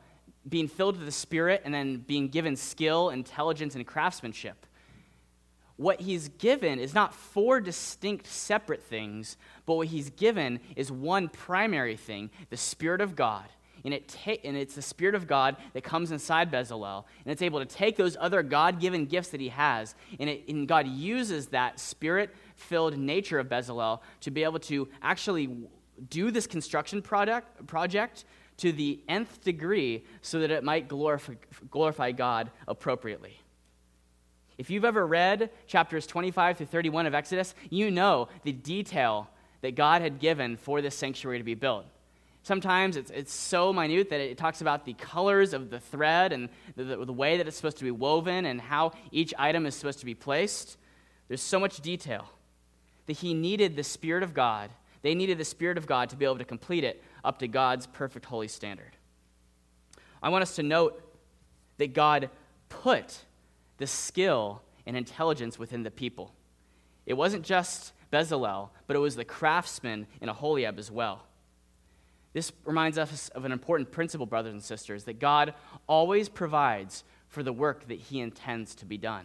being 0.48 0.68
filled 0.68 0.96
with 0.96 1.06
the 1.06 1.12
Spirit 1.12 1.62
and 1.64 1.74
then 1.74 1.98
being 1.98 2.28
given 2.28 2.56
skill, 2.56 3.10
intelligence, 3.10 3.74
and 3.74 3.86
craftsmanship. 3.86 4.66
What 5.76 6.00
he's 6.00 6.28
given 6.28 6.78
is 6.78 6.94
not 6.94 7.14
four 7.14 7.60
distinct 7.60 8.26
separate 8.26 8.82
things, 8.82 9.36
but 9.66 9.74
what 9.74 9.88
he's 9.88 10.10
given 10.10 10.60
is 10.74 10.90
one 10.90 11.28
primary 11.28 11.96
thing 11.96 12.30
the 12.48 12.56
Spirit 12.56 13.00
of 13.00 13.14
God 13.14 13.46
and, 13.86 13.94
it 13.94 14.08
ta- 14.08 14.40
and 14.42 14.56
it's 14.56 14.74
the 14.74 14.82
Spirit 14.82 15.14
of 15.14 15.28
God 15.28 15.56
that 15.72 15.84
comes 15.84 16.10
inside 16.10 16.50
Bezalel, 16.50 17.04
and 17.24 17.30
it's 17.30 17.40
able 17.40 17.60
to 17.60 17.64
take 17.64 17.96
those 17.96 18.16
other 18.20 18.42
God 18.42 18.80
given 18.80 19.06
gifts 19.06 19.28
that 19.28 19.40
he 19.40 19.48
has, 19.48 19.94
and, 20.18 20.28
it, 20.28 20.48
and 20.48 20.66
God 20.66 20.88
uses 20.88 21.46
that 21.48 21.78
Spirit 21.78 22.34
filled 22.56 22.98
nature 22.98 23.38
of 23.38 23.48
Bezalel 23.48 24.00
to 24.22 24.32
be 24.32 24.42
able 24.42 24.58
to 24.58 24.88
actually 25.02 25.56
do 26.10 26.32
this 26.32 26.48
construction 26.48 27.00
product, 27.00 27.64
project 27.68 28.24
to 28.56 28.72
the 28.72 29.00
nth 29.08 29.44
degree 29.44 30.04
so 30.20 30.40
that 30.40 30.50
it 30.50 30.64
might 30.64 30.88
glorify, 30.88 31.34
glorify 31.70 32.10
God 32.10 32.50
appropriately. 32.66 33.38
If 34.58 34.68
you've 34.68 34.84
ever 34.84 35.06
read 35.06 35.50
chapters 35.68 36.08
25 36.08 36.56
through 36.56 36.66
31 36.66 37.06
of 37.06 37.14
Exodus, 37.14 37.54
you 37.70 37.92
know 37.92 38.28
the 38.42 38.52
detail 38.52 39.30
that 39.60 39.76
God 39.76 40.02
had 40.02 40.18
given 40.18 40.56
for 40.56 40.82
this 40.82 40.96
sanctuary 40.96 41.38
to 41.38 41.44
be 41.44 41.54
built 41.54 41.86
Sometimes 42.46 42.96
it's, 42.96 43.10
it's 43.10 43.32
so 43.32 43.72
minute 43.72 44.08
that 44.10 44.20
it 44.20 44.38
talks 44.38 44.60
about 44.60 44.84
the 44.84 44.92
colors 44.92 45.52
of 45.52 45.68
the 45.68 45.80
thread 45.80 46.32
and 46.32 46.48
the, 46.76 46.84
the, 46.84 47.04
the 47.06 47.12
way 47.12 47.38
that 47.38 47.48
it's 47.48 47.56
supposed 47.56 47.78
to 47.78 47.82
be 47.82 47.90
woven 47.90 48.46
and 48.46 48.60
how 48.60 48.92
each 49.10 49.34
item 49.36 49.66
is 49.66 49.74
supposed 49.74 49.98
to 49.98 50.06
be 50.06 50.14
placed. 50.14 50.78
There's 51.26 51.42
so 51.42 51.58
much 51.58 51.80
detail 51.80 52.30
that 53.06 53.14
he 53.14 53.34
needed 53.34 53.74
the 53.74 53.82
Spirit 53.82 54.22
of 54.22 54.32
God. 54.32 54.70
They 55.02 55.12
needed 55.12 55.38
the 55.38 55.44
Spirit 55.44 55.76
of 55.76 55.88
God 55.88 56.08
to 56.10 56.16
be 56.16 56.24
able 56.24 56.38
to 56.38 56.44
complete 56.44 56.84
it 56.84 57.02
up 57.24 57.40
to 57.40 57.48
God's 57.48 57.88
perfect 57.88 58.26
holy 58.26 58.46
standard. 58.46 58.96
I 60.22 60.28
want 60.28 60.42
us 60.42 60.54
to 60.54 60.62
note 60.62 61.02
that 61.78 61.94
God 61.94 62.30
put 62.68 63.24
the 63.78 63.88
skill 63.88 64.62
and 64.86 64.96
intelligence 64.96 65.58
within 65.58 65.82
the 65.82 65.90
people. 65.90 66.32
It 67.06 67.14
wasn't 67.14 67.44
just 67.44 67.92
Bezalel, 68.12 68.68
but 68.86 68.94
it 68.94 69.00
was 69.00 69.16
the 69.16 69.24
craftsmen 69.24 70.06
in 70.20 70.28
Aholiab 70.28 70.78
as 70.78 70.92
well. 70.92 71.25
This 72.36 72.52
reminds 72.66 72.98
us 72.98 73.30
of 73.30 73.46
an 73.46 73.52
important 73.52 73.90
principle, 73.90 74.26
brothers 74.26 74.52
and 74.52 74.62
sisters, 74.62 75.04
that 75.04 75.18
God 75.18 75.54
always 75.86 76.28
provides 76.28 77.02
for 77.28 77.42
the 77.42 77.50
work 77.50 77.88
that 77.88 77.98
he 77.98 78.20
intends 78.20 78.74
to 78.74 78.84
be 78.84 78.98
done. 78.98 79.24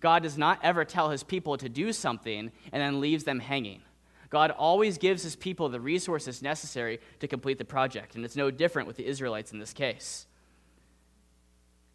God 0.00 0.24
does 0.24 0.36
not 0.36 0.58
ever 0.62 0.84
tell 0.84 1.08
his 1.08 1.22
people 1.22 1.56
to 1.56 1.70
do 1.70 1.90
something 1.90 2.52
and 2.70 2.82
then 2.82 3.00
leaves 3.00 3.24
them 3.24 3.40
hanging. 3.40 3.80
God 4.28 4.50
always 4.50 4.98
gives 4.98 5.22
his 5.22 5.36
people 5.36 5.70
the 5.70 5.80
resources 5.80 6.42
necessary 6.42 7.00
to 7.20 7.26
complete 7.26 7.56
the 7.56 7.64
project, 7.64 8.14
and 8.14 8.26
it's 8.26 8.36
no 8.36 8.50
different 8.50 8.86
with 8.86 8.98
the 8.98 9.06
Israelites 9.06 9.52
in 9.52 9.58
this 9.58 9.72
case. 9.72 10.26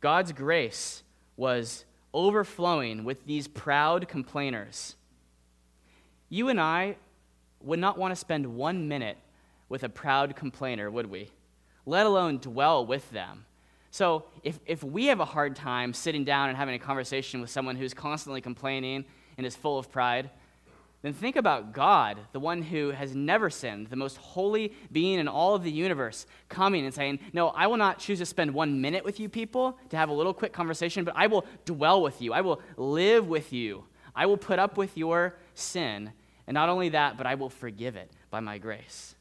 God's 0.02 0.32
grace 0.32 1.04
was 1.38 1.86
overflowing 2.12 3.04
with 3.04 3.28
these 3.28 3.48
proud 3.48 4.08
complainers. 4.08 4.96
You 6.30 6.50
and 6.50 6.60
I 6.60 6.96
would 7.62 7.78
not 7.78 8.00
want 8.00 8.13
to 8.13 8.16
spend 8.16 8.48
one 8.48 8.88
minute 8.88 9.20
with 9.74 9.82
a 9.82 9.89
proud 9.89 10.36
complainer, 10.36 10.92
would 10.92 11.08
we? 11.08 11.32
Let 11.88 12.06
alone 12.06 12.38
dwell 12.38 12.86
with 12.86 13.10
them. 13.10 13.44
So, 13.89 14.25
if, 14.44 14.60
if 14.68 14.84
we 14.84 15.08
have 15.08 15.20
a 15.20 15.25
hard 15.25 15.56
time 15.56 15.96
sitting 15.96 16.24
down 16.24 16.50
and 16.50 16.58
having 16.60 16.75
a 16.75 16.80
conversation 16.80 17.42
with 17.42 17.50
someone 17.50 17.75
who's 17.75 17.92
constantly 17.92 18.39
complaining 18.39 19.03
and 19.36 19.48
is 19.48 19.56
full 19.56 19.80
of 19.80 19.92
pride, 19.92 20.30
then 21.01 21.13
think 21.13 21.38
about 21.38 21.74
God, 21.74 22.20
the 22.34 22.39
one 22.39 22.62
who 22.62 22.92
has 22.92 23.15
never 23.15 23.50
sinned, 23.50 23.88
the 23.88 23.96
most 23.96 24.18
holy 24.18 24.74
being 24.92 25.18
in 25.18 25.27
all 25.27 25.56
of 25.56 25.63
the 25.63 25.72
universe, 25.72 26.27
coming 26.50 26.86
and 26.86 26.94
saying, 26.94 27.18
No, 27.34 27.48
I 27.48 27.65
will 27.65 27.77
not 27.77 27.98
choose 27.98 28.20
to 28.20 28.27
spend 28.27 28.53
one 28.53 28.80
minute 28.80 29.03
with 29.03 29.20
you 29.20 29.27
people 29.27 29.80
to 29.89 29.98
have 29.98 30.10
a 30.10 30.13
little 30.13 30.36
quick 30.36 30.53
conversation, 30.53 31.03
but 31.03 31.15
I 31.18 31.25
will 31.25 31.46
dwell 31.65 32.03
with 32.03 32.22
you. 32.22 32.32
I 32.32 32.42
will 32.42 32.62
live 32.77 33.27
with 33.27 33.51
you. 33.51 33.86
I 34.15 34.27
will 34.27 34.38
put 34.38 34.60
up 34.60 34.77
with 34.77 34.96
your 34.96 35.36
sin. 35.56 36.13
And 36.46 36.53
not 36.53 36.70
only 36.70 36.89
that, 36.89 37.18
but 37.18 37.25
I 37.25 37.34
will 37.34 37.50
forgive 37.50 37.96
it 37.96 38.12
by 38.30 38.39
my 38.39 38.60
grace. 38.60 39.15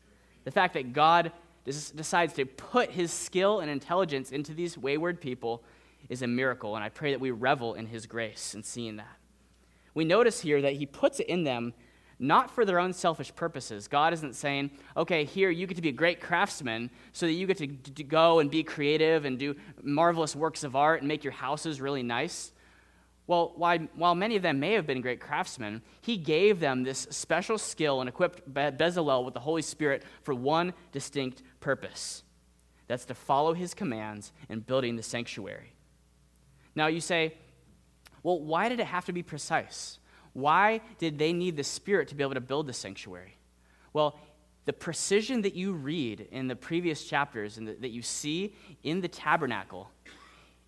The 0.44 0.50
fact 0.50 0.75
that 0.75 0.92
God 0.92 1.32
decides 1.64 2.32
to 2.34 2.44
put 2.44 2.90
his 2.90 3.12
skill 3.12 3.61
and 3.61 3.70
intelligence 3.70 4.32
into 4.32 4.52
these 4.54 4.76
wayward 4.76 5.20
people 5.20 5.62
is 6.08 6.22
a 6.22 6.26
miracle, 6.26 6.75
and 6.75 6.84
I 6.84 6.88
pray 6.88 7.12
that 7.12 7.20
we 7.20 7.30
revel 7.30 7.75
in 7.75 7.87
his 7.87 8.06
grace 8.06 8.54
in 8.54 8.62
seeing 8.62 8.96
that 8.96 9.18
we 9.94 10.04
notice 10.04 10.40
here 10.40 10.62
that 10.62 10.75
he 10.75 10.87
puts 10.87 11.20
it 11.20 11.26
in 11.28 11.44
them 11.44 11.75
not 12.18 12.50
for 12.50 12.64
their 12.64 12.78
own 12.78 12.92
selfish 12.92 13.34
purposes. 13.34 13.88
God 13.88 14.12
isn't 14.12 14.37
saying, 14.37 14.70
okay, 14.96 15.25
here, 15.25 15.50
you 15.50 15.66
get 15.66 15.75
to 15.75 15.82
be 15.82 15.88
a 15.88 15.92
great 15.92 16.20
craftsman 16.20 16.88
so 17.12 17.26
that 17.26 17.32
you 17.32 17.49
get 17.49 17.58
to, 17.58 17.66
to, 17.66 18.04
go 18.04 18.38
and 18.38 18.49
be 18.49 18.62
creative 18.62 19.25
and 19.25 19.38
do 19.38 19.56
marvelous 19.82 20.37
works 20.37 20.62
of 20.62 20.76
art 20.76 21.00
and 21.00 21.08
make 21.08 21.25
your 21.25 21.32
houses 21.32 21.80
really 21.80 22.04
nice. 22.04 22.51
Well, 23.26 23.52
while, 23.57 24.14
many 24.14 24.37
of 24.37 24.43
them 24.43 24.59
may 24.59 24.73
have 24.73 24.87
been 24.87 25.00
great 25.00 25.21
craftsmen, 25.21 25.83
he 26.00 26.17
gave 26.17 26.59
them 26.59 26.83
this 26.83 27.07
special 27.11 27.57
skill 27.57 28.00
and 28.00 28.09
equipped 28.09 28.52
Bezalel 28.52 29.25
with 29.25 29.35
the 29.35 29.41
Holy 29.41 29.62
Spirit 29.62 30.02
for 30.23 30.35
one 30.35 30.75
distinct 30.91 31.43
purpose 31.61 32.25
that's 32.88 33.05
to 33.07 33.14
follow 33.14 33.55
his 33.55 33.75
commands 33.75 34.33
in 34.49 34.61
building 34.61 34.97
the 34.97 35.02
sanctuary. 35.02 35.73
Now, 36.75 36.88
you 36.88 37.00
say, 37.00 37.35
well, 38.23 38.41
why 38.41 38.69
did 38.69 38.81
it 38.81 38.87
have 38.87 39.05
to 39.07 39.12
be 39.12 39.23
precise? 39.23 39.99
Why 40.33 40.81
did 40.99 41.19
they 41.19 41.33
need 41.33 41.57
the 41.57 41.64
Spirit 41.64 42.09
to 42.09 42.14
be 42.14 42.23
able 42.23 42.35
to 42.35 42.41
build 42.41 42.67
the 42.67 42.73
sanctuary? 42.73 43.37
Well, 43.93 44.19
the 44.64 44.73
precision 44.73 45.43
that 45.43 45.55
you 45.55 45.73
read 45.73 46.29
in 46.31 46.49
the 46.49 46.57
previous 46.57 47.05
chapters 47.05 47.59
and 47.59 47.69
that 47.69 47.91
you 47.91 48.02
see 48.02 48.55
in 48.83 49.00
the 49.00 49.09
tabernacle, 49.09 49.91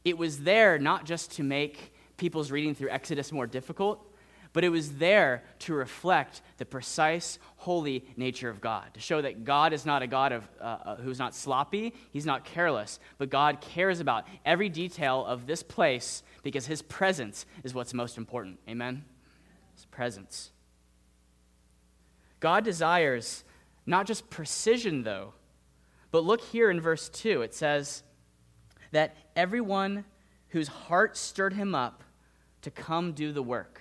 it 0.04 0.18
was 0.18 0.40
there 0.40 0.78
not 0.78 1.04
just 1.04 1.32
to 1.32 1.42
make 1.42 1.93
people's 2.16 2.50
reading 2.50 2.74
through 2.74 2.90
Exodus 2.90 3.32
more 3.32 3.46
difficult, 3.46 4.00
but 4.52 4.62
it 4.62 4.68
was 4.68 4.98
there 4.98 5.42
to 5.58 5.74
reflect 5.74 6.40
the 6.58 6.64
precise, 6.64 7.40
holy 7.56 8.04
nature 8.16 8.48
of 8.48 8.60
God, 8.60 8.94
to 8.94 9.00
show 9.00 9.20
that 9.20 9.44
God 9.44 9.72
is 9.72 9.84
not 9.84 10.02
a 10.02 10.06
God 10.06 10.30
of, 10.30 10.48
uh, 10.60 10.64
uh, 10.64 10.96
who's 10.96 11.18
not 11.18 11.34
sloppy, 11.34 11.92
he's 12.12 12.24
not 12.24 12.44
careless, 12.44 13.00
but 13.18 13.30
God 13.30 13.60
cares 13.60 13.98
about 13.98 14.26
every 14.46 14.68
detail 14.68 15.26
of 15.26 15.46
this 15.46 15.64
place 15.64 16.22
because 16.44 16.66
his 16.66 16.82
presence 16.82 17.46
is 17.64 17.74
what's 17.74 17.92
most 17.92 18.16
important. 18.16 18.60
Amen? 18.68 19.04
His 19.74 19.86
presence. 19.86 20.52
God 22.38 22.64
desires 22.64 23.42
not 23.86 24.06
just 24.06 24.30
precision, 24.30 25.02
though, 25.02 25.34
but 26.12 26.22
look 26.22 26.40
here 26.40 26.70
in 26.70 26.80
verse 26.80 27.08
2. 27.08 27.42
It 27.42 27.54
says 27.54 28.04
that 28.92 29.16
everyone 29.34 30.04
whose 30.50 30.68
heart 30.68 31.16
stirred 31.16 31.54
him 31.54 31.74
up 31.74 32.03
to 32.64 32.70
come 32.70 33.12
do 33.12 33.32
the 33.32 33.42
work. 33.42 33.80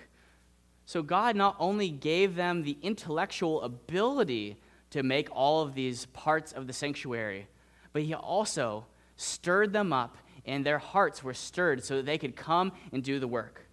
So 0.86 1.02
God 1.02 1.36
not 1.36 1.56
only 1.58 1.90
gave 1.90 2.36
them 2.36 2.62
the 2.62 2.76
intellectual 2.82 3.62
ability 3.62 4.56
to 4.90 5.02
make 5.02 5.28
all 5.32 5.62
of 5.62 5.74
these 5.74 6.06
parts 6.06 6.52
of 6.52 6.66
the 6.66 6.72
sanctuary, 6.72 7.48
but 7.92 8.02
He 8.02 8.14
also 8.14 8.86
stirred 9.16 9.72
them 9.72 9.92
up, 9.92 10.16
and 10.44 10.64
their 10.64 10.78
hearts 10.78 11.24
were 11.24 11.34
stirred 11.34 11.84
so 11.84 11.96
that 11.96 12.06
they 12.06 12.18
could 12.18 12.36
come 12.36 12.72
and 12.92 13.02
do 13.02 13.18
the 13.18 13.28
work. 13.28 13.66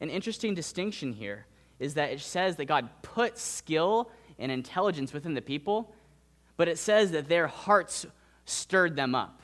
An 0.00 0.10
interesting 0.10 0.54
distinction 0.54 1.12
here 1.12 1.46
is 1.78 1.94
that 1.94 2.10
it 2.10 2.20
says 2.20 2.56
that 2.56 2.66
God 2.66 2.88
put 3.02 3.38
skill 3.38 4.10
and 4.38 4.52
intelligence 4.52 5.12
within 5.12 5.34
the 5.34 5.42
people, 5.42 5.94
but 6.56 6.68
it 6.68 6.78
says 6.78 7.12
that 7.12 7.28
their 7.28 7.46
hearts 7.46 8.06
stirred 8.44 8.96
them 8.96 9.14
up. 9.14 9.40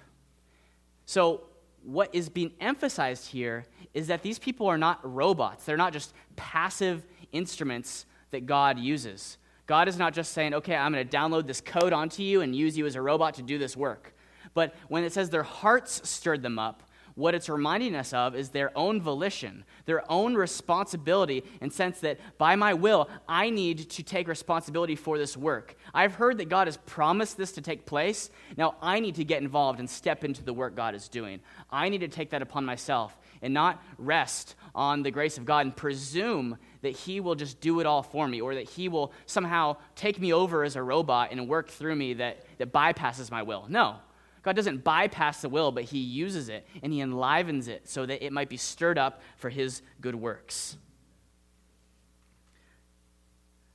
So, 1.06 1.44
what 1.84 2.14
is 2.14 2.28
being 2.28 2.52
emphasized 2.60 3.28
here 3.28 3.64
is 3.94 4.06
that 4.06 4.22
these 4.22 4.38
people 4.38 4.66
are 4.66 4.78
not 4.78 5.00
robots. 5.02 5.64
They're 5.64 5.76
not 5.76 5.92
just 5.92 6.14
passive 6.36 7.04
instruments 7.32 8.06
that 8.30 8.46
God 8.46 8.78
uses. 8.78 9.38
God 9.66 9.88
is 9.88 9.98
not 9.98 10.12
just 10.12 10.32
saying, 10.32 10.54
okay, 10.54 10.76
I'm 10.76 10.92
going 10.92 11.06
to 11.06 11.16
download 11.16 11.46
this 11.46 11.60
code 11.60 11.92
onto 11.92 12.22
you 12.22 12.40
and 12.40 12.54
use 12.54 12.76
you 12.76 12.86
as 12.86 12.94
a 12.94 13.02
robot 13.02 13.34
to 13.34 13.42
do 13.42 13.58
this 13.58 13.76
work. 13.76 14.14
But 14.54 14.74
when 14.88 15.04
it 15.04 15.12
says 15.12 15.30
their 15.30 15.42
hearts 15.42 16.08
stirred 16.08 16.42
them 16.42 16.58
up, 16.58 16.82
what 17.14 17.34
it's 17.34 17.48
reminding 17.48 17.94
us 17.94 18.12
of 18.12 18.34
is 18.34 18.50
their 18.50 18.76
own 18.76 19.00
volition, 19.00 19.64
their 19.84 20.10
own 20.10 20.34
responsibility, 20.34 21.44
in 21.60 21.70
sense 21.70 22.00
that 22.00 22.18
by 22.38 22.56
my 22.56 22.74
will, 22.74 23.08
I 23.28 23.50
need 23.50 23.90
to 23.90 24.02
take 24.02 24.28
responsibility 24.28 24.96
for 24.96 25.18
this 25.18 25.36
work. 25.36 25.76
I've 25.92 26.14
heard 26.14 26.38
that 26.38 26.48
God 26.48 26.66
has 26.66 26.76
promised 26.78 27.36
this 27.36 27.52
to 27.52 27.60
take 27.60 27.86
place. 27.86 28.30
Now 28.56 28.76
I 28.80 29.00
need 29.00 29.16
to 29.16 29.24
get 29.24 29.42
involved 29.42 29.78
and 29.78 29.88
step 29.88 30.24
into 30.24 30.42
the 30.42 30.52
work 30.52 30.74
God 30.74 30.94
is 30.94 31.08
doing. 31.08 31.40
I 31.70 31.88
need 31.88 32.00
to 32.00 32.08
take 32.08 32.30
that 32.30 32.42
upon 32.42 32.64
myself 32.64 33.16
and 33.42 33.52
not 33.52 33.82
rest 33.98 34.54
on 34.74 35.02
the 35.02 35.10
grace 35.10 35.36
of 35.36 35.44
God 35.44 35.66
and 35.66 35.76
presume 35.76 36.56
that 36.82 36.90
He 36.90 37.20
will 37.20 37.34
just 37.34 37.60
do 37.60 37.80
it 37.80 37.86
all 37.86 38.02
for 38.02 38.26
me 38.26 38.40
or 38.40 38.54
that 38.54 38.68
He 38.68 38.88
will 38.88 39.12
somehow 39.26 39.76
take 39.96 40.20
me 40.20 40.32
over 40.32 40.64
as 40.64 40.76
a 40.76 40.82
robot 40.82 41.30
and 41.32 41.48
work 41.48 41.68
through 41.68 41.96
me 41.96 42.14
that, 42.14 42.44
that 42.58 42.72
bypasses 42.72 43.30
my 43.30 43.42
will. 43.42 43.66
No. 43.68 43.96
God 44.42 44.56
doesn't 44.56 44.82
bypass 44.82 45.40
the 45.40 45.48
will, 45.48 45.70
but 45.70 45.84
He 45.84 45.98
uses 45.98 46.48
it 46.48 46.66
and 46.82 46.92
He 46.92 47.00
enlivens 47.00 47.68
it 47.68 47.88
so 47.88 48.04
that 48.06 48.24
it 48.24 48.32
might 48.32 48.48
be 48.48 48.56
stirred 48.56 48.98
up 48.98 49.22
for 49.36 49.50
His 49.50 49.82
good 50.00 50.14
works. 50.14 50.76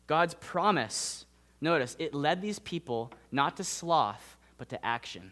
God's 0.07 0.33
promise, 0.36 1.25
notice, 1.59 1.95
it 2.00 2.13
led 2.13 2.41
these 2.41 2.59
people 2.59 3.12
not 3.31 3.57
to 3.57 3.63
sloth, 3.63 4.38
but 4.57 4.69
to 4.69 4.86
action. 4.86 5.31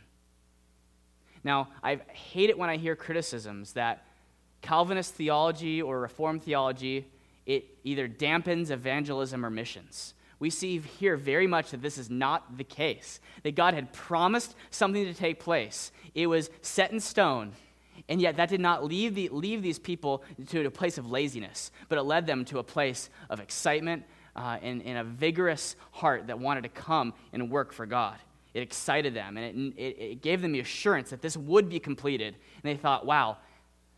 Now, 1.44 1.70
I 1.84 1.96
hate 2.12 2.50
it 2.50 2.58
when 2.58 2.70
I 2.70 2.78
hear 2.78 2.96
criticisms 2.96 3.74
that 3.74 4.06
Calvinist 4.62 5.14
theology 5.14 5.82
or 5.82 6.00
Reformed 6.00 6.44
theology, 6.44 7.08
it 7.46 7.66
either 7.84 8.08
dampens 8.08 8.72
evangelism 8.72 9.46
or 9.46 9.50
missions 9.50 10.14
we 10.40 10.50
see 10.50 10.80
here 10.80 11.16
very 11.16 11.48
much 11.48 11.72
that 11.72 11.82
this 11.82 11.98
is 11.98 12.10
not 12.10 12.58
the 12.58 12.64
case. 12.64 13.20
That 13.44 13.56
God 13.56 13.74
had 13.74 13.94
promised 13.94 14.56
something 14.70 15.06
to 15.06 15.14
take 15.14 15.40
place, 15.40 15.92
it 16.14 16.28
was 16.28 16.50
set 16.62 16.92
in 16.92 17.00
stone. 17.00 17.54
And 18.08 18.22
yet, 18.22 18.38
that 18.38 18.50
did 18.50 18.60
not 18.60 18.84
leave, 18.84 19.16
the, 19.16 19.30
leave 19.30 19.64
these 19.64 19.80
people 19.80 20.24
to 20.50 20.66
a 20.66 20.72
place 20.72 20.98
of 20.98 21.10
laziness, 21.10 21.72
but 21.90 21.98
it 21.98 22.04
led 22.04 22.28
them 22.28 22.46
to 22.46 22.60
a 22.60 22.64
place 22.64 23.10
of 23.30 23.40
excitement 23.40 24.04
uh, 24.36 24.58
and, 24.62 24.84
and, 24.84 24.98
a 24.98 25.04
vigorous 25.04 25.78
heart 25.92 26.28
that 26.28 26.38
wanted 26.38 26.64
to 26.64 26.70
come 26.70 27.14
and 27.32 27.50
work 27.50 27.72
for 27.72 27.86
God. 27.86 28.18
It 28.54 28.62
excited 28.62 29.14
them, 29.14 29.38
and 29.38 29.74
it, 29.78 29.82
it, 29.82 30.02
it 30.02 30.22
gave 30.22 30.42
them 30.42 30.52
the 30.52 30.60
assurance 30.60 31.10
that 31.12 31.22
this 31.22 31.38
would 31.38 31.70
be 31.70 31.80
completed. 31.80 32.36
And 32.36 32.64
they 32.64 32.76
thought, 32.76 33.06
wow, 33.06 33.38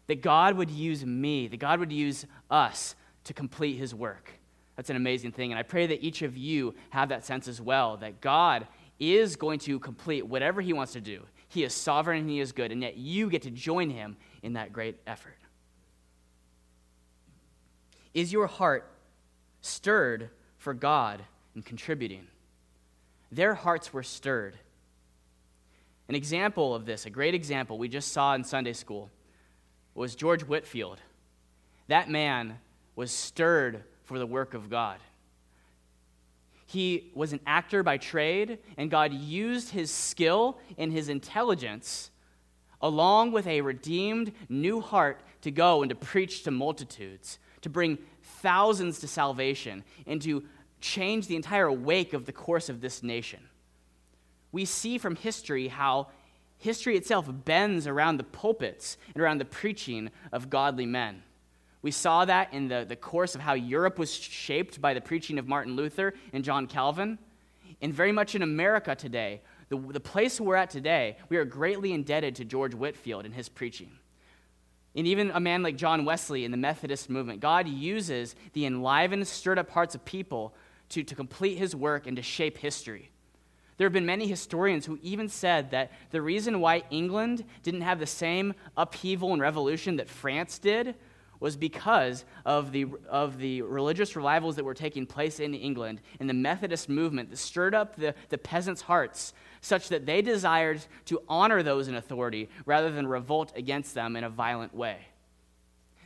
that 0.06 0.22
God 0.22 0.56
would 0.56 0.70
use 0.70 1.06
me, 1.06 1.48
that 1.48 1.58
God 1.58 1.80
would 1.80 1.92
use 1.92 2.26
us 2.50 2.96
to 3.26 3.34
complete 3.34 3.78
his 3.78 3.94
work. 3.94 4.32
That's 4.78 4.92
an 4.92 4.96
amazing 4.96 5.34
thing. 5.34 5.52
And 5.52 5.60
I 5.60 5.64
pray 5.64 5.88
that 5.88 6.06
each 6.06 6.22
of 6.22 6.38
you 6.38 6.76
have 6.92 7.10
that 7.10 7.26
sense 7.26 7.48
as 7.48 7.60
well 7.60 7.98
that 7.98 8.22
God 8.22 8.68
is 9.00 9.36
going 9.36 9.60
to 9.60 9.80
complete 9.80 10.26
whatever 10.26 10.62
He 10.62 10.72
wants 10.72 10.94
to 10.94 11.02
do. 11.02 11.24
He 11.50 11.64
is 11.64 11.74
sovereign 11.74 12.20
and 12.22 12.30
He 12.30 12.40
is 12.40 12.52
good, 12.52 12.72
and 12.72 12.82
yet 12.82 12.96
you 12.96 13.30
get 13.30 13.42
to 13.42 13.52
join 13.52 13.90
Him 13.90 14.16
in 14.44 14.54
that 14.54 14.72
great 14.72 14.98
effort. 15.06 15.38
Is 18.14 18.32
your 18.32 18.48
heart 18.48 18.90
stirred 19.62 20.30
for 20.58 20.74
God 20.74 21.24
and 21.56 21.66
contributing? 21.66 22.28
Their 23.32 23.56
hearts 23.56 23.92
were 23.92 24.04
stirred. 24.04 24.58
An 26.08 26.16
example 26.16 26.74
of 26.74 26.86
this, 26.86 27.06
a 27.06 27.10
great 27.10 27.34
example 27.34 27.78
we 27.78 27.90
just 27.90 28.12
saw 28.12 28.34
in 28.34 28.44
Sunday 28.44 28.74
school, 28.74 29.10
was 29.94 30.16
George 30.16 30.44
Whitefield. 30.44 31.00
That 31.88 32.10
man 32.10 32.60
was 32.96 33.12
stirred 33.12 33.84
for 34.08 34.18
the 34.18 34.26
work 34.26 34.54
of 34.54 34.70
God. 34.70 34.98
He 36.66 37.12
was 37.14 37.34
an 37.34 37.40
actor 37.46 37.84
by 37.84 37.98
trade, 37.98 38.60
and 38.78 38.90
God 38.90 39.14
used 39.14 39.70
his 39.70 39.92
skill 39.92 40.58
and 40.78 40.92
his 40.92 41.08
intelligence, 41.08 42.10
along 42.82 43.32
with 43.32 43.48
a 43.48 43.62
redeemed 43.62 44.32
new 44.50 44.82
heart, 44.82 45.22
to 45.42 45.52
go 45.52 45.82
and 45.82 45.90
to 45.90 45.96
preach 45.96 46.44
to 46.44 46.52
multitudes, 46.52 47.38
to 47.62 47.70
bring 47.70 47.98
thousands 48.42 49.00
to 49.00 49.08
salvation, 49.08 49.84
and 50.06 50.22
to 50.24 50.44
change 50.82 51.28
the 51.28 51.36
entire 51.36 51.72
wake 51.72 52.14
of 52.14 52.26
the 52.26 52.34
course 52.34 52.70
of 52.70 52.82
this 52.82 53.04
nation. 53.04 53.40
We 54.52 54.66
see 54.66 54.98
from 54.98 55.16
history 55.16 55.68
how 55.68 56.08
history 56.58 56.98
itself 56.98 57.28
bends 57.30 57.88
around 57.88 58.18
the 58.18 58.24
pulpits 58.24 58.98
and 59.14 59.22
around 59.22 59.38
the 59.38 59.46
preaching 59.46 60.10
of 60.32 60.50
godly 60.50 60.86
men. 60.86 61.24
We 61.82 61.92
saw 61.92 62.26
that 62.26 62.54
in 62.54 62.68
the, 62.68 62.86
the 62.88 62.96
course 62.96 63.36
of 63.36 63.42
how 63.42 63.54
Europe 63.54 64.00
was 64.00 64.14
shaped 64.14 64.82
by 64.82 64.94
the 64.94 65.02
preaching 65.02 65.38
of 65.38 65.48
Martin 65.48 65.76
Luther 65.76 66.14
and 66.34 66.44
John 66.44 66.68
Calvin. 66.68 67.20
And 67.82 67.94
very 67.94 68.12
much 68.12 68.34
in 68.34 68.42
America 68.42 68.96
today, 68.96 69.42
the, 69.70 69.78
the 69.78 70.00
place 70.00 70.42
we're 70.42 70.56
at 70.56 70.70
today, 70.70 71.18
we 71.30 71.38
are 71.38 71.46
greatly 71.46 71.94
indebted 71.94 72.36
to 72.36 72.46
George 72.46 72.74
Whitefield 72.74 73.26
and 73.26 73.34
his 73.34 73.50
preaching. 73.50 73.92
And 74.96 75.06
even 75.06 75.30
a 75.32 75.40
man 75.40 75.62
like 75.62 75.76
John 75.76 76.06
Wesley 76.06 76.44
in 76.44 76.52
the 76.52 76.58
Methodist 76.58 77.10
movement, 77.10 77.40
God 77.40 77.68
uses 77.68 78.36
the 78.54 78.66
enlivened, 78.66 79.28
stirred 79.28 79.60
up 79.60 79.70
hearts 79.70 79.94
of 79.94 80.04
people 80.06 80.56
to, 80.90 81.04
to 81.04 81.16
complete 81.16 81.58
his 81.58 81.76
work 81.76 82.08
and 82.08 82.18
to 82.18 82.24
shape 82.24 82.58
history. 82.58 83.12
There 83.78 83.86
have 83.86 83.94
been 83.94 84.08
many 84.08 84.28
historians 84.28 84.88
who 84.88 84.98
even 85.04 85.30
said 85.30 85.70
that 85.70 85.92
the 86.10 86.22
reason 86.22 86.62
why 86.62 86.84
England 86.90 87.44
didn't 87.62 87.82
have 87.82 88.00
the 88.00 88.08
same 88.08 88.56
upheaval 88.76 89.34
and 89.34 89.42
revolution 89.42 89.98
that 89.98 90.10
France 90.10 90.58
did 90.58 90.96
was 91.40 91.56
because 91.56 92.26
of 92.46 92.72
the, 92.72 92.86
of 93.10 93.38
the 93.38 93.62
religious 93.62 94.16
revivals 94.16 94.56
that 94.56 94.66
were 94.66 94.74
taking 94.74 95.06
place 95.06 95.40
in 95.40 95.54
England 95.54 96.02
and 96.20 96.30
the 96.30 96.34
Methodist 96.34 96.90
movement 96.90 97.30
that 97.30 97.38
stirred 97.38 97.76
up 97.76 97.96
the, 97.96 98.16
the 98.30 98.38
peasants' 98.38 98.82
hearts 98.82 99.34
such 99.62 99.90
that 99.90 100.06
they 100.06 100.22
desired 100.22 100.82
to 101.06 101.22
honor 101.28 101.64
those 101.64 101.88
in 101.88 101.96
authority 101.96 102.50
rather 102.66 102.92
than 102.92 103.08
revolt 103.08 103.52
against 103.56 103.94
them 103.94 104.16
in 104.16 104.24
a 104.24 104.30
violent 104.30 104.74
way. 104.74 104.98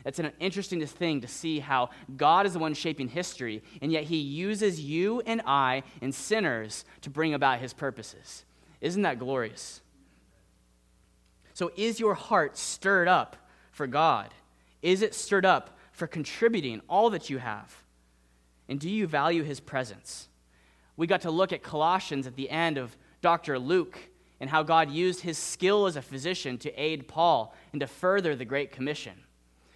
It's 0.05 0.19
an 0.19 0.31
interesting 0.39 0.85
thing 0.85 1.21
to 1.21 1.27
see 1.27 1.59
how 1.59 1.91
God 2.17 2.45
is 2.45 2.53
the 2.53 2.59
one 2.59 2.73
shaping 2.73 3.07
history, 3.07 3.61
and 3.81 3.91
yet 3.91 4.05
He 4.05 4.17
uses 4.17 4.79
you 4.79 5.21
and 5.25 5.41
I 5.45 5.83
and 6.01 6.13
sinners 6.13 6.85
to 7.01 7.09
bring 7.09 7.33
about 7.33 7.59
His 7.59 7.73
purposes. 7.73 8.45
Isn't 8.79 9.03
that 9.03 9.19
glorious? 9.19 9.81
So, 11.53 11.71
is 11.75 12.00
your 12.00 12.15
heart 12.15 12.57
stirred 12.57 13.07
up 13.07 13.35
for 13.71 13.85
God? 13.85 14.33
Is 14.81 15.01
it 15.01 15.13
stirred 15.13 15.45
up 15.45 15.77
for 15.91 16.07
contributing 16.07 16.81
all 16.89 17.09
that 17.11 17.29
you 17.29 17.38
have? 17.38 17.83
And 18.67 18.79
do 18.79 18.89
you 18.89 19.07
value 19.07 19.43
his 19.43 19.59
presence? 19.59 20.27
We 20.97 21.07
got 21.07 21.21
to 21.21 21.31
look 21.31 21.53
at 21.53 21.63
Colossians 21.63 22.27
at 22.27 22.35
the 22.35 22.50
end 22.50 22.77
of 22.77 22.95
Dr. 23.21 23.59
Luke 23.59 23.97
and 24.39 24.50
how 24.50 24.63
God 24.63 24.89
used 24.89 25.21
his 25.21 25.38
skill 25.38 25.85
as 25.85 25.95
a 25.95 26.01
physician 26.01 26.57
to 26.59 26.73
aid 26.81 27.07
Paul 27.07 27.53
and 27.71 27.79
to 27.81 27.88
further 27.88 28.35
the 28.35 28.45
Great 28.45 28.71
Commission. 28.71 29.13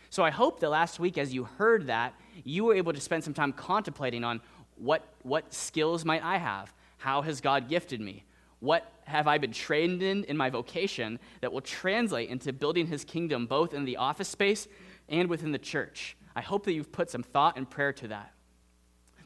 So 0.10 0.24
I 0.24 0.30
hope 0.30 0.60
that 0.62 0.70
last 0.70 1.00
week, 1.00 1.18
as 1.18 1.34
you 1.34 1.44
heard 1.44 1.88
that, 1.88 2.14
you 2.44 2.64
were 2.64 2.74
able 2.74 2.94
to 2.94 3.02
spend 3.02 3.24
some 3.24 3.34
time 3.34 3.54
contemplating 3.54 4.24
on 4.24 4.42
what, 4.76 5.06
what 5.24 5.54
skills 5.54 6.06
might 6.06 6.24
I 6.24 6.38
have? 6.38 6.74
How 6.98 7.22
has 7.22 7.42
God 7.42 7.70
gifted 7.70 8.02
me? 8.02 8.24
What 8.60 8.92
have 9.04 9.28
I 9.28 9.38
been 9.38 9.52
trained 9.52 10.02
in 10.02 10.24
in 10.24 10.38
my 10.38 10.50
vocation 10.50 11.20
that 11.42 11.52
will 11.52 11.62
translate 11.62 12.30
into 12.30 12.52
building 12.54 12.88
his 12.88 13.04
kingdom 13.04 13.46
both 13.46 13.74
in 13.74 13.86
the 13.86 13.98
office 13.98 14.30
space 14.30 14.68
and 15.10 15.30
within 15.30 15.52
the 15.52 15.60
church. 15.60 16.18
I 16.36 16.42
hope 16.42 16.66
that 16.66 16.74
you've 16.74 16.92
put 16.92 17.10
some 17.10 17.24
thought 17.24 17.58
and 17.58 17.70
prayer 17.70 17.94
to 17.94 18.10
that. 18.10 18.32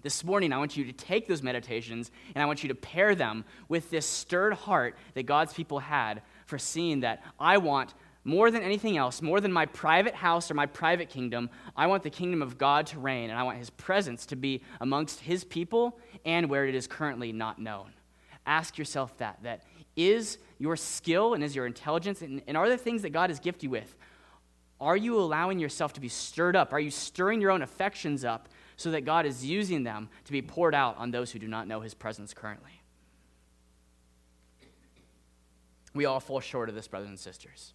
This 0.01 0.23
morning, 0.23 0.53
I 0.53 0.57
want 0.57 0.77
you 0.77 0.85
to 0.85 0.93
take 0.93 1.27
those 1.27 1.43
meditations 1.43 2.09
and 2.33 2.41
I 2.41 2.45
want 2.45 2.63
you 2.63 2.69
to 2.69 2.75
pair 2.75 3.15
them 3.15 3.43
with 3.67 3.89
this 3.89 4.05
stirred 4.05 4.53
heart 4.53 4.95
that 5.13 5.23
God's 5.23 5.53
people 5.53 5.79
had 5.79 6.21
for 6.45 6.57
seeing 6.57 7.01
that 7.01 7.21
I 7.37 7.57
want 7.57 7.93
more 8.23 8.51
than 8.51 8.61
anything 8.61 8.97
else, 8.97 9.21
more 9.21 9.41
than 9.41 9.51
my 9.51 9.65
private 9.65 10.13
house 10.13 10.51
or 10.51 10.53
my 10.53 10.65
private 10.65 11.09
kingdom, 11.09 11.49
I 11.75 11.87
want 11.87 12.03
the 12.03 12.09
kingdom 12.09 12.41
of 12.41 12.57
God 12.57 12.85
to 12.87 12.99
reign 12.99 13.29
and 13.29 13.39
I 13.39 13.43
want 13.43 13.57
his 13.57 13.69
presence 13.69 14.25
to 14.27 14.35
be 14.35 14.61
amongst 14.79 15.21
his 15.21 15.43
people 15.43 15.99
and 16.25 16.49
where 16.49 16.65
it 16.65 16.75
is 16.75 16.87
currently 16.87 17.31
not 17.31 17.59
known. 17.59 17.91
Ask 18.45 18.77
yourself 18.77 19.17
that 19.17 19.39
that 19.43 19.63
is 19.95 20.37
your 20.59 20.75
skill 20.75 21.33
and 21.33 21.43
is 21.43 21.55
your 21.55 21.65
intelligence 21.65 22.21
and, 22.21 22.41
and 22.47 22.55
are 22.55 22.69
the 22.69 22.77
things 22.77 23.01
that 23.01 23.11
God 23.11 23.29
has 23.29 23.39
gifted 23.39 23.63
you 23.63 23.69
with 23.69 23.95
are 24.81 24.95
you 24.95 25.19
allowing 25.19 25.59
yourself 25.59 25.93
to 25.93 25.99
be 25.99 26.07
stirred 26.07 26.55
up? 26.55 26.71
Are 26.71 26.79
you 26.79 26.91
stirring 26.91 27.41
your 27.41 27.51
own 27.51 27.61
affections 27.61 28.23
up 28.23 28.47
so 28.77 28.91
that 28.91 29.01
God 29.01 29.25
is 29.25 29.45
using 29.45 29.83
them 29.83 30.09
to 30.25 30.31
be 30.31 30.41
poured 30.41 30.73
out 30.73 30.97
on 30.97 31.11
those 31.11 31.31
who 31.31 31.39
do 31.39 31.47
not 31.47 31.67
know 31.67 31.81
his 31.81 31.93
presence 31.93 32.33
currently? 32.33 32.81
We 35.93 36.05
all 36.05 36.19
fall 36.19 36.39
short 36.39 36.69
of 36.69 36.75
this, 36.75 36.87
brothers 36.87 37.09
and 37.09 37.19
sisters. 37.19 37.73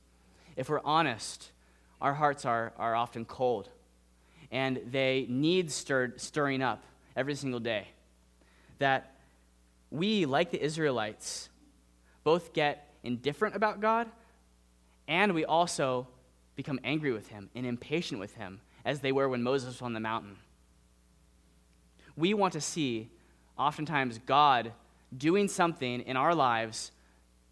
If 0.57 0.71
we're 0.71 0.81
honest, 0.85 1.51
our 2.01 2.15
hearts 2.15 2.47
are, 2.47 2.73
are 2.79 2.95
often 2.95 3.25
cold 3.25 3.69
and 4.51 4.81
they 4.91 5.27
need 5.29 5.71
stirred, 5.71 6.21
stirring 6.21 6.63
up 6.63 6.85
every 7.17 7.35
single 7.35 7.61
day. 7.61 7.89
That 8.79 9.17
we, 9.91 10.27
like 10.27 10.51
the 10.51 10.63
Israelites, 10.63 11.49
both 12.23 12.53
get 12.55 12.95
indifferent 13.03 13.57
about 13.57 13.81
God 13.81 14.09
and 15.07 15.35
we 15.35 15.45
also 15.45 16.09
become 16.57 16.79
angry 16.85 17.13
with 17.13 17.29
him 17.29 17.51
and 17.55 17.67
impatient 17.67 18.21
with 18.21 18.35
him 18.35 18.61
as 18.85 19.01
they 19.01 19.13
were 19.13 19.29
when 19.29 19.43
Moses 19.43 19.75
was 19.75 19.83
on 19.83 19.93
the 19.93 20.01
mountain. 20.01 20.37
We 22.17 22.35
want 22.35 22.53
to 22.53 22.61
see, 22.61 23.11
oftentimes, 23.59 24.19
God 24.27 24.73
doing 25.17 25.49
something 25.49 26.01
in 26.03 26.17
our 26.17 26.35
lives 26.35 26.93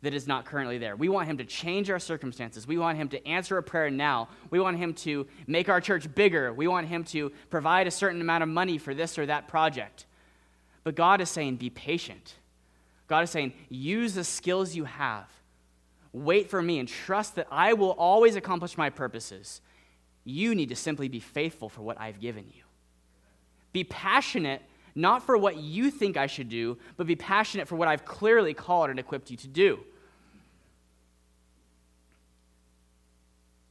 that 0.03 0.15
is 0.15 0.27
not 0.27 0.45
currently 0.45 0.79
there. 0.79 0.97
We 0.97 1.09
want 1.09 1.29
him 1.29 1.39
to 1.39 1.45
change 1.45 1.89
our 1.89 1.99
circumstances. 1.99 2.67
We 2.67 2.77
want 2.77 2.99
him 2.99 3.09
to 3.11 3.27
answer 3.27 3.57
a 3.57 3.63
prayer 3.63 3.91
now. 3.91 4.29
We 4.51 4.59
want 4.59 4.77
him 4.77 4.95
to 4.95 5.27
make 5.47 5.69
our 5.69 5.81
church 5.81 6.13
bigger. 6.13 6.53
We 6.53 6.67
want 6.67 6.89
him 6.89 7.05
to 7.05 7.31
provide 7.51 7.87
a 7.87 7.91
certain 7.91 8.21
amount 8.21 8.43
of 8.43 8.49
money 8.49 8.79
for 8.79 8.95
this 8.95 9.17
or 9.17 9.27
that 9.27 9.47
project. 9.47 10.07
But 10.83 10.97
God 10.97 11.21
is 11.21 11.31
saying, 11.31 11.57
be 11.57 11.71
patient. 11.71 12.35
God 13.07 13.23
is 13.23 13.31
saying, 13.31 13.53
use 13.69 14.15
the 14.15 14.25
skills 14.25 14.75
you 14.75 14.85
have 14.85 15.29
Wait 16.13 16.51
for 16.51 16.61
me 16.61 16.79
and 16.79 16.89
trust 16.89 17.37
that 17.37 17.47
I 17.51 17.73
will 17.73 17.93
always 17.93 18.37
accomplish 18.37 18.77
my 18.77 18.91
purposes. 18.91 19.61
You 20.25 20.55
need 20.55 20.69
to 20.69 20.77
simply 20.77 21.09
be 21.09 21.21
faithful 21.21 21.69
for 21.69 21.83
what 21.83 22.01
I've 22.01 22.21
given 22.21 22.45
you. 22.55 22.63
Be 23.73 23.85
passionate, 23.85 24.63
not 24.95 25.25
for 25.25 25.39
what 25.39 25.57
you 25.57 25.91
think 25.91 26.17
I 26.17 26.27
should 26.27 26.51
do, 26.51 26.79
but 26.97 27.07
be 27.07 27.17
passionate 27.17 27.67
for 27.67 27.77
what 27.77 27.89
I've 27.89 28.05
clearly 28.05 28.53
called 28.53 28.91
and 28.91 28.99
equipped 28.99 29.31
you 29.31 29.37
to 29.39 29.49
do. 29.49 29.81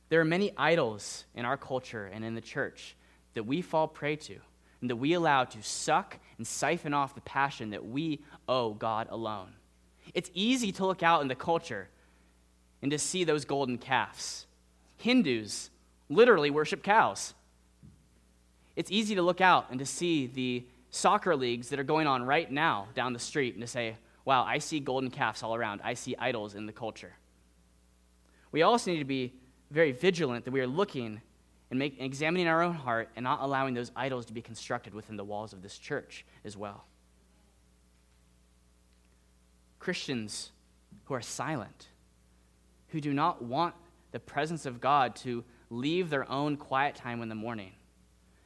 There 0.09 0.19
are 0.19 0.25
many 0.25 0.51
idols 0.57 1.25
in 1.35 1.45
our 1.45 1.55
culture 1.55 2.09
and 2.11 2.25
in 2.25 2.35
the 2.35 2.41
church 2.41 2.95
that 3.33 3.43
we 3.43 3.61
fall 3.61 3.87
prey 3.87 4.17
to 4.17 4.39
and 4.81 4.89
that 4.89 4.97
we 4.97 5.13
allow 5.13 5.45
to 5.45 5.63
suck 5.63 6.17
and 6.37 6.45
siphon 6.45 6.93
off 6.93 7.15
the 7.15 7.21
passion 7.21 7.69
that 7.69 7.85
we 7.85 8.19
owe 8.49 8.73
God 8.73 9.07
alone. 9.09 9.53
It's 10.13 10.31
easy 10.33 10.71
to 10.73 10.85
look 10.85 11.03
out 11.03 11.21
in 11.21 11.27
the 11.27 11.35
culture 11.35 11.87
and 12.81 12.91
to 12.91 12.97
see 12.97 13.23
those 13.23 13.45
golden 13.45 13.77
calves. 13.77 14.45
Hindus 14.97 15.69
literally 16.09 16.49
worship 16.49 16.83
cows. 16.83 17.33
It's 18.75 18.91
easy 18.91 19.15
to 19.15 19.21
look 19.21 19.41
out 19.41 19.67
and 19.69 19.79
to 19.79 19.85
see 19.85 20.27
the 20.27 20.65
soccer 20.89 21.35
leagues 21.35 21.69
that 21.69 21.79
are 21.79 21.83
going 21.83 22.07
on 22.07 22.23
right 22.23 22.51
now 22.51 22.87
down 22.95 23.13
the 23.13 23.19
street 23.19 23.53
and 23.53 23.61
to 23.61 23.67
say, 23.67 23.95
wow, 24.25 24.43
I 24.43 24.59
see 24.59 24.79
golden 24.79 25.09
calves 25.09 25.43
all 25.43 25.55
around. 25.55 25.81
I 25.83 25.93
see 25.93 26.15
idols 26.17 26.55
in 26.55 26.65
the 26.65 26.71
culture. 26.71 27.13
We 28.51 28.61
also 28.61 28.91
need 28.91 28.99
to 28.99 29.05
be 29.05 29.33
very 29.71 29.91
vigilant 29.91 30.45
that 30.45 30.51
we 30.51 30.59
are 30.59 30.67
looking 30.67 31.21
and 31.69 31.79
make, 31.79 31.99
examining 31.99 32.47
our 32.47 32.61
own 32.61 32.73
heart 32.73 33.09
and 33.15 33.23
not 33.23 33.39
allowing 33.41 33.73
those 33.73 33.91
idols 33.95 34.25
to 34.25 34.33
be 34.33 34.41
constructed 34.41 34.93
within 34.93 35.15
the 35.15 35.23
walls 35.23 35.53
of 35.53 35.61
this 35.61 35.77
church 35.77 36.25
as 36.43 36.57
well. 36.57 36.83
Christians 39.79 40.51
who 41.05 41.13
are 41.13 41.21
silent 41.21 41.87
who 42.91 43.01
do 43.01 43.13
not 43.13 43.41
want 43.41 43.73
the 44.11 44.19
presence 44.19 44.65
of 44.65 44.81
God 44.81 45.15
to 45.17 45.43
leave 45.69 46.09
their 46.09 46.29
own 46.29 46.57
quiet 46.57 46.95
time 46.95 47.21
in 47.21 47.29
the 47.29 47.35
morning. 47.35 47.71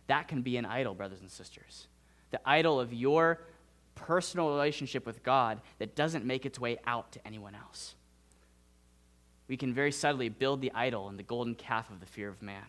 That 0.07 0.27
can 0.27 0.41
be 0.41 0.57
an 0.57 0.65
idol, 0.65 0.93
brothers 0.93 1.21
and 1.21 1.31
sisters. 1.31 1.87
the 2.31 2.39
idol 2.43 2.79
of 2.79 2.91
your 2.91 3.39
personal 3.93 4.49
relationship 4.49 5.05
with 5.05 5.23
God 5.23 5.61
that 5.79 5.95
doesn't 5.95 6.25
make 6.25 6.45
its 6.45 6.59
way 6.59 6.77
out 6.85 7.13
to 7.13 7.25
anyone 7.25 7.55
else. 7.55 7.95
We 9.47 9.55
can 9.57 9.73
very 9.73 9.91
subtly 9.91 10.27
build 10.27 10.59
the 10.59 10.71
idol 10.73 11.07
and 11.07 11.17
the 11.17 11.23
golden 11.23 11.55
calf 11.55 11.89
of 11.89 11.99
the 11.99 12.05
fear 12.05 12.27
of 12.27 12.41
man. 12.41 12.65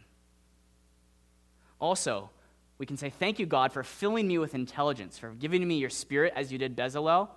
Also, 1.81 2.31
we 2.79 2.87
can 2.87 2.97
say, 2.97 3.11
Thank 3.11 3.39
you, 3.39 3.47
God, 3.47 3.73
for 3.73 3.83
filling 3.83 4.29
me 4.29 4.39
with 4.39 4.55
intelligence, 4.55 5.19
for 5.19 5.31
giving 5.31 5.67
me 5.67 5.79
your 5.79 5.91
spirit 5.91 6.33
as 6.37 6.53
you 6.53 6.59
did 6.59 6.77
Bezalel. 6.77 7.29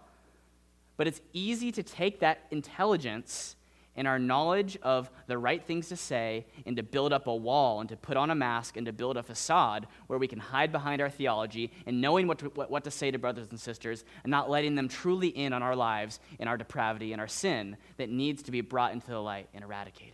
But 0.98 1.08
it's 1.08 1.22
easy 1.34 1.72
to 1.72 1.82
take 1.82 2.20
that 2.20 2.46
intelligence 2.52 3.56
and 4.00 4.08
our 4.08 4.18
knowledge 4.18 4.78
of 4.82 5.12
the 5.28 5.38
right 5.38 5.62
things 5.62 5.90
to 5.90 5.96
say 5.98 6.46
and 6.66 6.78
to 6.78 6.82
build 6.82 7.12
up 7.12 7.28
a 7.28 7.36
wall 7.36 7.82
and 7.82 7.90
to 7.90 7.98
put 7.98 8.16
on 8.16 8.30
a 8.30 8.36
mask 8.36 8.78
and 8.78 8.86
to 8.86 8.94
build 8.94 9.18
a 9.18 9.22
facade 9.22 9.86
where 10.08 10.18
we 10.18 10.26
can 10.26 10.40
hide 10.40 10.72
behind 10.72 11.02
our 11.02 11.10
theology 11.10 11.70
and 11.86 12.00
knowing 12.00 12.26
what 12.26 12.40
to, 12.40 12.46
what, 12.52 12.72
what 12.72 12.86
to 12.86 12.92
say 12.92 13.12
to 13.12 13.20
brothers 13.20 13.48
and 13.50 13.60
sisters 13.60 14.06
and 14.24 14.32
not 14.32 14.50
letting 14.50 14.76
them 14.76 14.88
truly 14.88 15.28
in 15.28 15.52
on 15.52 15.62
our 15.62 15.76
lives 15.76 16.22
and 16.40 16.48
our 16.48 16.56
depravity 16.56 17.12
and 17.12 17.20
our 17.20 17.28
sin 17.28 17.76
that 17.98 18.10
needs 18.10 18.42
to 18.42 18.52
be 18.52 18.62
brought 18.62 18.94
into 18.94 19.08
the 19.08 19.20
light 19.20 19.50
and 19.54 19.66
eradicated. 19.66 20.14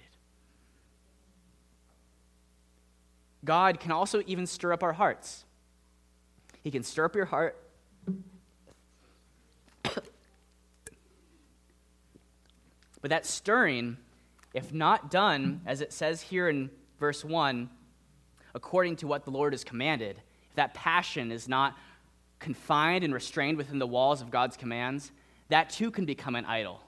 God 3.46 3.80
can 3.80 3.92
also 3.92 4.24
even 4.26 4.48
stir 4.48 4.74
up 4.74 4.82
our 4.82 4.94
hearts. 4.94 5.46
He 6.64 6.72
can 6.72 6.82
stir 6.82 7.06
up 7.06 7.16
your 7.16 7.26
heart 7.26 7.56
But 13.06 13.12
that 13.12 13.28
stirring, 13.28 13.98
if 14.56 14.74
not 14.74 15.12
done, 15.12 15.62
as 15.68 15.82
it 15.82 15.94
says 15.94 16.24
here 16.24 16.50
in 16.50 16.72
verse 17.00 17.24
1, 17.24 17.70
according 18.56 18.96
to 18.96 19.06
what 19.06 19.26
the 19.26 19.30
Lord 19.30 19.54
has 19.54 19.64
commanded, 19.64 20.20
if 20.50 20.56
that 20.56 20.74
passion 20.74 21.32
is 21.32 21.48
not 21.48 21.78
confined 22.40 23.04
and 23.04 23.14
restrained 23.14 23.60
within 23.60 23.78
the 23.78 23.86
walls 23.86 24.24
of 24.24 24.32
God's 24.32 24.58
commands, 24.58 25.12
that 25.50 25.70
too 25.70 25.92
can 25.92 26.06
become 26.06 26.34
an 26.34 26.46
idol. 26.46 26.82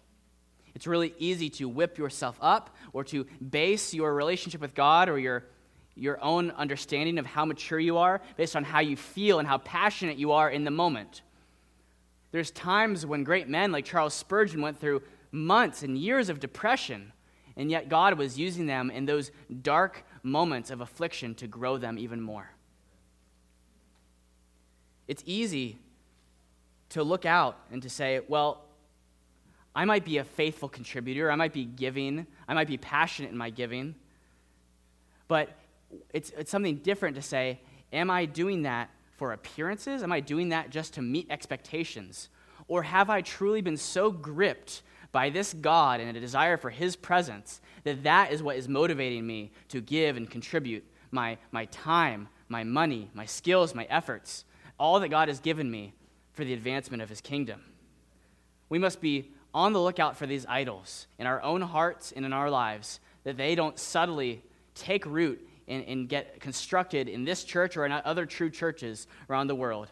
It's 0.73 0.87
really 0.87 1.13
easy 1.19 1.51
to 1.51 1.69
whip 1.69 1.99
yourself 1.99 2.35
up 2.41 2.75
or 2.93 3.03
to 3.03 3.27
base 3.51 3.93
your 3.93 4.15
relationship 4.15 4.59
with 4.59 4.73
God 4.73 5.09
or 5.09 5.19
your, 5.19 5.43
your 5.93 6.19
own 6.23 6.49
understanding 6.49 7.19
of 7.19 7.27
how 7.27 7.45
mature 7.45 7.79
you 7.79 7.99
are 7.99 8.23
based 8.37 8.55
on 8.55 8.63
how 8.63 8.79
you 8.79 8.97
feel 8.97 9.37
and 9.37 9.47
how 9.47 9.59
passionate 9.59 10.17
you 10.17 10.31
are 10.31 10.49
in 10.49 10.63
the 10.63 10.71
moment. 10.71 11.21
There's 12.31 12.49
times 12.49 13.05
when 13.05 13.23
great 13.23 13.47
men 13.47 13.71
like 13.71 13.85
Charles 13.85 14.15
Spurgeon 14.15 14.61
went 14.61 14.79
through 14.79 15.03
months 15.31 15.83
and 15.83 15.97
years 15.97 16.29
of 16.29 16.39
depression, 16.39 17.11
and 17.55 17.71
yet 17.71 17.89
God 17.89 18.17
was 18.17 18.37
using 18.37 18.65
them 18.65 18.91
in 18.91 19.05
those 19.05 19.31
dark 19.61 20.05
moments 20.23 20.69
of 20.69 20.81
affliction 20.81 21.35
to 21.35 21.47
grow 21.47 21.77
them 21.77 21.97
even 21.97 22.21
more. 22.21 22.49
It's 25.07 25.23
easy 25.25 25.77
to 26.89 27.03
look 27.03 27.25
out 27.25 27.57
and 27.71 27.81
to 27.81 27.89
say, 27.89 28.21
well, 28.27 28.63
I 29.75 29.85
might 29.85 30.05
be 30.05 30.17
a 30.17 30.23
faithful 30.23 30.69
contributor, 30.69 31.31
I 31.31 31.35
might 31.35 31.53
be 31.53 31.65
giving, 31.65 32.25
I 32.47 32.53
might 32.53 32.67
be 32.67 32.77
passionate 32.77 33.31
in 33.31 33.37
my 33.37 33.49
giving, 33.49 33.95
but 35.27 35.49
it's, 36.13 36.31
it's 36.31 36.51
something 36.51 36.77
different 36.77 37.15
to 37.15 37.21
say, 37.21 37.59
am 37.93 38.09
I 38.09 38.25
doing 38.25 38.63
that 38.63 38.89
for 39.17 39.33
appearances? 39.33 40.03
Am 40.03 40.11
I 40.11 40.19
doing 40.19 40.49
that 40.49 40.69
just 40.69 40.93
to 40.95 41.01
meet 41.01 41.27
expectations? 41.29 42.29
Or 42.67 42.83
have 42.83 43.09
I 43.09 43.21
truly 43.21 43.61
been 43.61 43.77
so 43.77 44.11
gripped 44.11 44.81
by 45.17 45.31
this 45.31 45.51
God 45.51 45.99
and 45.99 46.15
a 46.15 46.19
desire 46.19 46.57
for 46.57 46.69
His 46.69 46.95
presence, 46.95 47.59
that 47.85 48.03
that 48.03 48.31
is 48.31 48.43
what 48.43 48.55
is 48.55 48.69
motivating 48.69 49.25
me 49.25 49.49
to 49.69 49.81
give 49.81 50.15
and 50.15 50.29
contribute 50.29 50.85
my, 51.09 51.39
my 51.51 51.65
time, 51.65 52.29
my 52.49 52.63
money, 52.63 53.09
my 53.15 53.25
skills, 53.25 53.73
my 53.73 53.85
efforts, 53.85 54.45
all 54.79 54.99
that 54.99 55.09
God 55.09 55.27
has 55.27 55.39
given 55.39 55.71
me 55.71 55.95
for 56.33 56.45
the 56.45 56.53
advancement 56.53 57.01
of 57.01 57.09
His 57.09 57.19
kingdom. 57.19 57.63
We 58.69 58.77
must 58.77 59.01
be 59.01 59.31
on 59.55 59.73
the 59.73 59.81
lookout 59.81 60.17
for 60.17 60.27
these 60.27 60.45
idols 60.45 61.07
in 61.17 61.25
our 61.25 61.41
own 61.41 61.61
hearts 61.63 62.13
and 62.15 62.23
in 62.23 62.31
our 62.31 62.51
lives, 62.51 62.99
that 63.23 63.37
they 63.37 63.55
don't 63.55 63.79
subtly 63.79 64.43
take 64.75 65.03
root 65.07 65.41
and, 65.67 65.83
and 65.85 66.07
get 66.07 66.39
constructed 66.41 67.09
in 67.09 67.25
this 67.25 67.43
church 67.43 67.75
or 67.75 67.87
in 67.87 67.91
other 67.91 68.27
true 68.27 68.51
churches 68.51 69.07
around 69.31 69.47
the 69.47 69.55
world, 69.55 69.87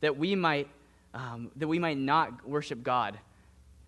that 0.00 0.16
we 0.16 0.36
might, 0.36 0.68
um, 1.12 1.50
that 1.56 1.66
we 1.66 1.80
might 1.80 1.98
not 1.98 2.48
worship 2.48 2.84
God 2.84 3.18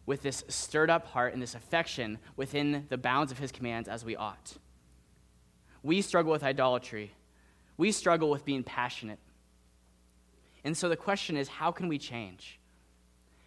with 0.06 0.22
this 0.22 0.44
stirred 0.48 0.90
up 0.90 1.06
heart 1.06 1.32
and 1.32 1.42
this 1.42 1.54
affection 1.54 2.18
within 2.36 2.86
the 2.88 2.98
bounds 2.98 3.30
of 3.30 3.38
his 3.38 3.52
commands 3.52 3.88
as 3.88 4.04
we 4.04 4.16
ought. 4.16 4.54
We 5.82 6.02
struggle 6.02 6.32
with 6.32 6.42
idolatry. 6.42 7.12
We 7.76 7.92
struggle 7.92 8.30
with 8.30 8.44
being 8.44 8.62
passionate. 8.62 9.18
And 10.64 10.76
so 10.76 10.88
the 10.88 10.96
question 10.96 11.36
is 11.36 11.48
how 11.48 11.72
can 11.72 11.88
we 11.88 11.98
change? 11.98 12.58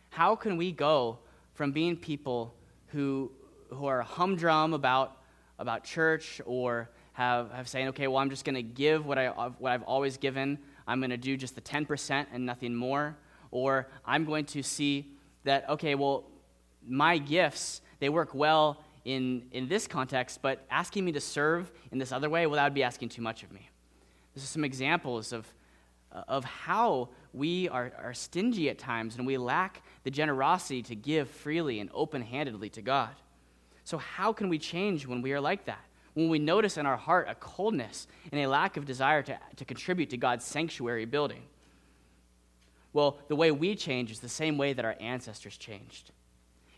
How 0.09 0.35
can 0.35 0.57
we 0.57 0.71
go 0.71 1.19
from 1.53 1.71
being 1.71 1.97
people 1.97 2.53
who, 2.87 3.31
who 3.69 3.85
are 3.85 4.01
humdrum 4.01 4.73
about, 4.73 5.17
about 5.59 5.83
church 5.83 6.41
or 6.45 6.89
have, 7.13 7.51
have 7.51 7.67
saying, 7.67 7.89
okay, 7.89 8.07
well, 8.07 8.17
I'm 8.17 8.29
just 8.29 8.43
going 8.45 8.55
to 8.55 8.63
give 8.63 9.05
what, 9.05 9.17
I, 9.17 9.29
what 9.29 9.71
I've 9.71 9.83
always 9.83 10.17
given. 10.17 10.59
I'm 10.87 10.99
going 10.99 11.09
to 11.09 11.17
do 11.17 11.37
just 11.37 11.55
the 11.55 11.61
10% 11.61 12.27
and 12.31 12.45
nothing 12.45 12.75
more. 12.75 13.17
Or 13.51 13.87
I'm 14.05 14.25
going 14.25 14.45
to 14.47 14.63
see 14.63 15.13
that, 15.45 15.69
okay, 15.69 15.95
well, 15.95 16.25
my 16.87 17.17
gifts, 17.17 17.81
they 17.99 18.09
work 18.09 18.33
well 18.33 18.83
in, 19.05 19.43
in 19.51 19.67
this 19.67 19.87
context, 19.87 20.41
but 20.41 20.65
asking 20.69 21.05
me 21.05 21.11
to 21.13 21.21
serve 21.21 21.71
in 21.91 21.99
this 21.99 22.11
other 22.11 22.29
way, 22.29 22.47
well, 22.47 22.55
that 22.55 22.63
would 22.63 22.73
be 22.73 22.83
asking 22.83 23.09
too 23.09 23.21
much 23.21 23.43
of 23.43 23.51
me. 23.51 23.69
This 24.33 24.43
is 24.43 24.49
some 24.49 24.65
examples 24.65 25.31
of, 25.31 25.47
of 26.11 26.43
how 26.43 27.09
we 27.33 27.69
are, 27.69 27.91
are 28.01 28.13
stingy 28.13 28.69
at 28.69 28.79
times 28.79 29.15
and 29.17 29.25
we 29.25 29.37
lack 29.37 29.83
the 30.03 30.11
generosity 30.11 30.81
to 30.83 30.95
give 30.95 31.29
freely 31.29 31.79
and 31.79 31.89
open 31.93 32.21
handedly 32.21 32.69
to 32.71 32.81
God. 32.81 33.11
So, 33.83 33.97
how 33.97 34.33
can 34.33 34.49
we 34.49 34.57
change 34.57 35.05
when 35.05 35.21
we 35.21 35.31
are 35.33 35.39
like 35.39 35.65
that? 35.65 35.85
When 36.15 36.29
we 36.29 36.39
notice 36.39 36.77
in 36.77 36.85
our 36.85 36.97
heart 36.97 37.27
a 37.29 37.35
coldness 37.35 38.07
and 38.31 38.41
a 38.41 38.47
lack 38.47 38.77
of 38.77 38.85
desire 38.85 39.21
to, 39.23 39.37
to 39.57 39.65
contribute 39.65 40.09
to 40.09 40.17
God's 40.17 40.43
sanctuary 40.43 41.05
building? 41.05 41.43
Well, 42.93 43.19
the 43.27 43.35
way 43.35 43.51
we 43.51 43.75
change 43.75 44.09
is 44.09 44.21
the 44.21 44.29
same 44.29 44.57
way 44.57 44.73
that 44.73 44.85
our 44.85 44.95
ancestors 44.99 45.57
changed. 45.57 46.11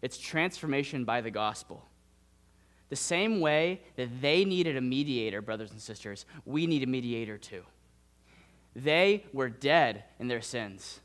It's 0.01 0.17
transformation 0.17 1.05
by 1.05 1.21
the 1.21 1.31
gospel. 1.31 1.83
The 2.89 2.95
same 2.95 3.41
way 3.41 3.81
that 3.95 4.21
they 4.21 4.45
needed 4.45 4.77
a 4.77 4.81
mediator, 4.81 5.41
brothers 5.41 5.71
and 5.71 5.81
sisters, 5.81 6.25
we 6.45 6.67
need 6.67 6.83
a 6.83 6.87
mediator 6.87 7.37
too. 7.37 7.63
They 8.75 9.25
were 9.33 9.49
dead 9.49 10.03
in 10.19 10.27
their 10.27 10.41
sins. 10.41 10.99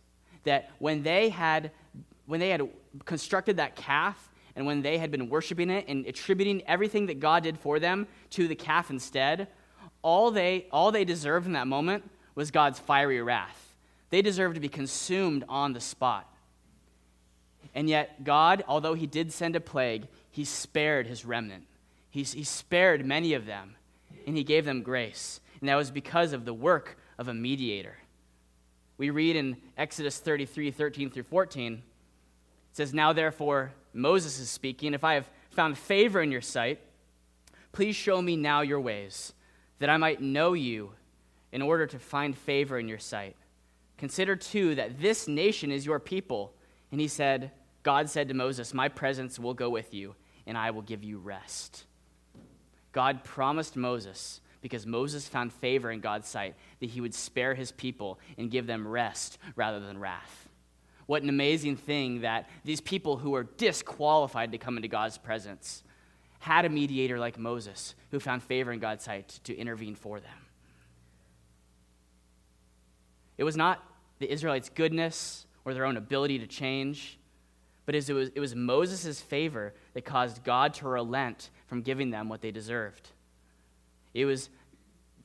That 0.45 0.71
when 0.79 1.03
they 1.03 1.31
had 1.31 1.71
when 2.27 2.39
they 2.39 2.51
had 2.51 2.69
constructed 3.05 3.57
that 3.57 3.75
calf 3.75 4.31
and 4.55 4.65
when 4.65 4.83
they 4.83 4.99
had 4.99 5.11
been 5.11 5.29
worshiping 5.29 5.71
it 5.71 5.87
and 5.89 6.07
attributing 6.07 6.63
everything 6.67 7.07
that 7.07 7.19
God 7.19 7.43
did 7.43 7.59
for 7.59 7.81
them 7.81 8.07
to 8.31 8.47
the 8.47 8.55
calf 8.55 8.91
instead, 8.91 9.49
all 10.03 10.31
they 10.31 10.67
all 10.71 10.93
they 10.93 11.05
deserved 11.05 11.47
in 11.47 11.53
that 11.53 11.67
moment 11.67 12.09
was 12.35 12.51
God's 12.51 12.79
fiery 12.79 13.21
wrath. 13.21 13.75
They 14.11 14.23
deserved 14.23 14.55
to 14.55 14.61
be 14.61 14.69
consumed 14.69 15.45
on 15.49 15.73
the 15.73 15.81
spot. 15.81 16.32
And 17.75 17.89
yet, 17.89 18.25
God, 18.25 18.65
although 18.69 18.95
He 18.95 19.07
did 19.07 19.33
send 19.33 19.57
a 19.57 19.61
plague, 19.61 20.07
He 20.31 20.45
spared 20.45 21.07
His 21.07 21.25
remnant. 21.25 21.65
He, 22.11 22.23
he 22.23 22.45
spared 22.45 23.07
many 23.07 23.35
of 23.35 23.47
them, 23.47 23.77
and 24.27 24.37
He 24.37 24.45
gave 24.45 24.65
them 24.65 24.83
grace. 24.83 25.41
And 25.61 25.69
that 25.69 25.77
was 25.77 25.91
because 25.91 26.33
of 26.33 26.45
the 26.45 26.55
work 26.55 26.99
of 27.19 27.29
a 27.29 27.35
mediator. 27.35 27.97
We 28.99 29.11
read 29.11 29.37
in 29.37 29.57
Exodus 29.77 30.19
33 30.19 30.71
13 30.71 31.11
through 31.11 31.23
14, 31.25 31.75
it 31.75 31.81
says, 32.73 32.93
Now 32.93 33.13
therefore, 33.13 33.73
Moses 33.93 34.39
is 34.39 34.51
speaking, 34.51 34.95
if 34.95 35.05
I 35.05 35.15
have 35.15 35.29
found 35.51 35.77
favor 35.77 36.21
in 36.21 36.31
your 36.31 36.41
sight, 36.41 36.81
please 37.73 37.97
show 37.97 38.21
me 38.21 38.37
now 38.37 38.61
your 38.61 38.81
ways, 38.81 39.33
that 39.79 39.91
I 39.91 39.97
might 39.97 40.21
know 40.21 40.53
you 40.53 40.93
in 41.53 41.63
order 41.63 41.87
to 41.87 41.99
find 41.99 42.37
favor 42.37 42.79
in 42.79 42.89
your 42.89 42.99
sight. 42.99 43.37
Consider 43.99 44.37
too 44.37 44.75
that 44.75 45.01
this 45.01 45.29
nation 45.29 45.71
is 45.71 45.87
your 45.87 46.01
people. 46.01 46.55
And 46.91 47.01
he 47.01 47.09
said, 47.09 47.53
God 47.83 48.09
said 48.09 48.29
to 48.29 48.35
Moses, 48.35 48.75
My 48.75 48.89
presence 48.89 49.39
will 49.39 49.55
go 49.55 49.69
with 49.71 49.93
you, 49.93 50.15
and 50.47 50.57
I 50.57 50.71
will 50.71 50.83
give 50.83 51.03
you 51.03 51.19
rest. 51.19 51.85
God 52.93 53.25
promised 53.25 53.77
Moses, 53.77 54.41
because 54.61 54.87
Moses 54.87 55.27
found 55.27 55.53
favor 55.53 55.91
in 55.91 56.01
God's 56.01 56.29
sight, 56.29 56.55
that 56.81 56.91
he 56.91 57.01
would 57.01 57.15
spare 57.15 57.55
his 57.55 57.73
people 57.73 58.21
and 58.39 58.51
give 58.51 58.67
them 58.67 58.87
rest 58.87 59.39
rather 59.57 59.81
than 59.81 59.99
wrath. 59.99 60.49
What 61.07 61.23
an 61.23 61.29
amazing 61.29 61.77
thing 61.77 62.21
that 62.21 62.49
these 62.65 62.81
people 62.81 63.17
who 63.17 63.31
were 63.31 63.43
disqualified 63.43 64.53
to 64.53 64.59
come 64.59 64.77
into 64.77 64.89
God's 64.89 65.19
presence 65.19 65.83
had 66.39 66.65
a 66.65 66.69
mediator 66.69 67.19
like 67.19 67.39
Moses 67.39 67.95
who 68.11 68.21
found 68.21 68.43
favor 68.43 68.73
in 68.73 68.79
God's 68.79 69.05
sight 69.05 69.41
to 69.45 69.57
intervene 69.57 69.95
for 69.95 70.21
them. 70.21 70.31
It 73.37 73.45
was 73.45 73.57
not 73.57 73.83
the 74.21 74.31
Israelites' 74.31 74.69
goodness 74.69 75.47
or 75.65 75.75
their 75.75 75.85
own 75.85 75.97
ability 75.97 76.39
to 76.39 76.47
change 76.47 77.19
but 77.85 77.95
it 77.95 78.13
was, 78.13 78.31
it 78.35 78.41
was 78.41 78.55
Moses' 78.55 79.21
favor 79.21 79.75
that 79.95 80.05
caused 80.05 80.45
God 80.45 80.75
to 80.75 80.89
relent 80.89 81.51
from 81.67 81.83
giving 81.83 82.11
them 82.11 82.29
what 82.29 82.41
they 82.41 82.51
deserved. 82.51 83.11
It 84.15 84.25
was 84.25 84.51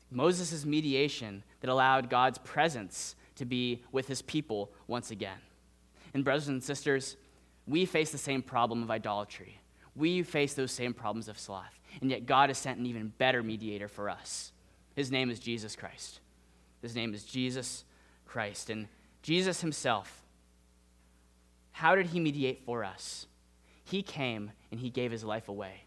Moses' 0.10 0.66
mediation 0.66 1.44
that 1.62 1.70
allowed 1.70 2.10
God's 2.10 2.38
presence 2.40 3.16
to 3.36 3.46
be 3.46 3.84
with 3.92 4.08
his 4.08 4.22
people 4.22 4.72
once 4.88 5.12
again. 5.12 5.38
And, 6.14 6.24
brothers 6.24 6.48
and 6.48 6.64
sisters, 6.64 7.18
we 7.68 7.86
face 7.86 8.12
the 8.12 8.18
same 8.18 8.42
problem 8.42 8.82
of 8.82 8.90
idolatry. 8.90 9.60
We 9.96 10.24
face 10.24 10.54
those 10.54 10.72
same 10.72 10.94
problems 10.94 11.28
of 11.28 11.38
sloth. 11.38 11.80
And 12.02 12.10
yet, 12.10 12.26
God 12.26 12.50
has 12.50 12.58
sent 12.58 12.80
an 12.80 12.86
even 12.86 13.14
better 13.18 13.44
mediator 13.44 13.88
for 13.88 14.10
us. 14.10 14.52
His 14.96 15.12
name 15.12 15.30
is 15.30 15.40
Jesus 15.40 15.76
Christ. 15.76 16.22
His 16.82 16.96
name 16.96 17.14
is 17.14 17.24
Jesus 17.24 17.84
Christ. 18.26 18.70
And 18.70 18.88
Jesus 19.22 19.62
himself, 19.62 20.24
how 21.78 21.94
did 21.94 22.08
he 22.08 22.20
mediate 22.20 22.66
for 22.66 22.84
us? 22.84 23.28
He 23.84 24.02
came 24.02 24.52
and 24.72 24.80
he 24.80 24.90
gave 24.90 25.12
his 25.12 25.24
life 25.24 25.48
away. 25.48 25.84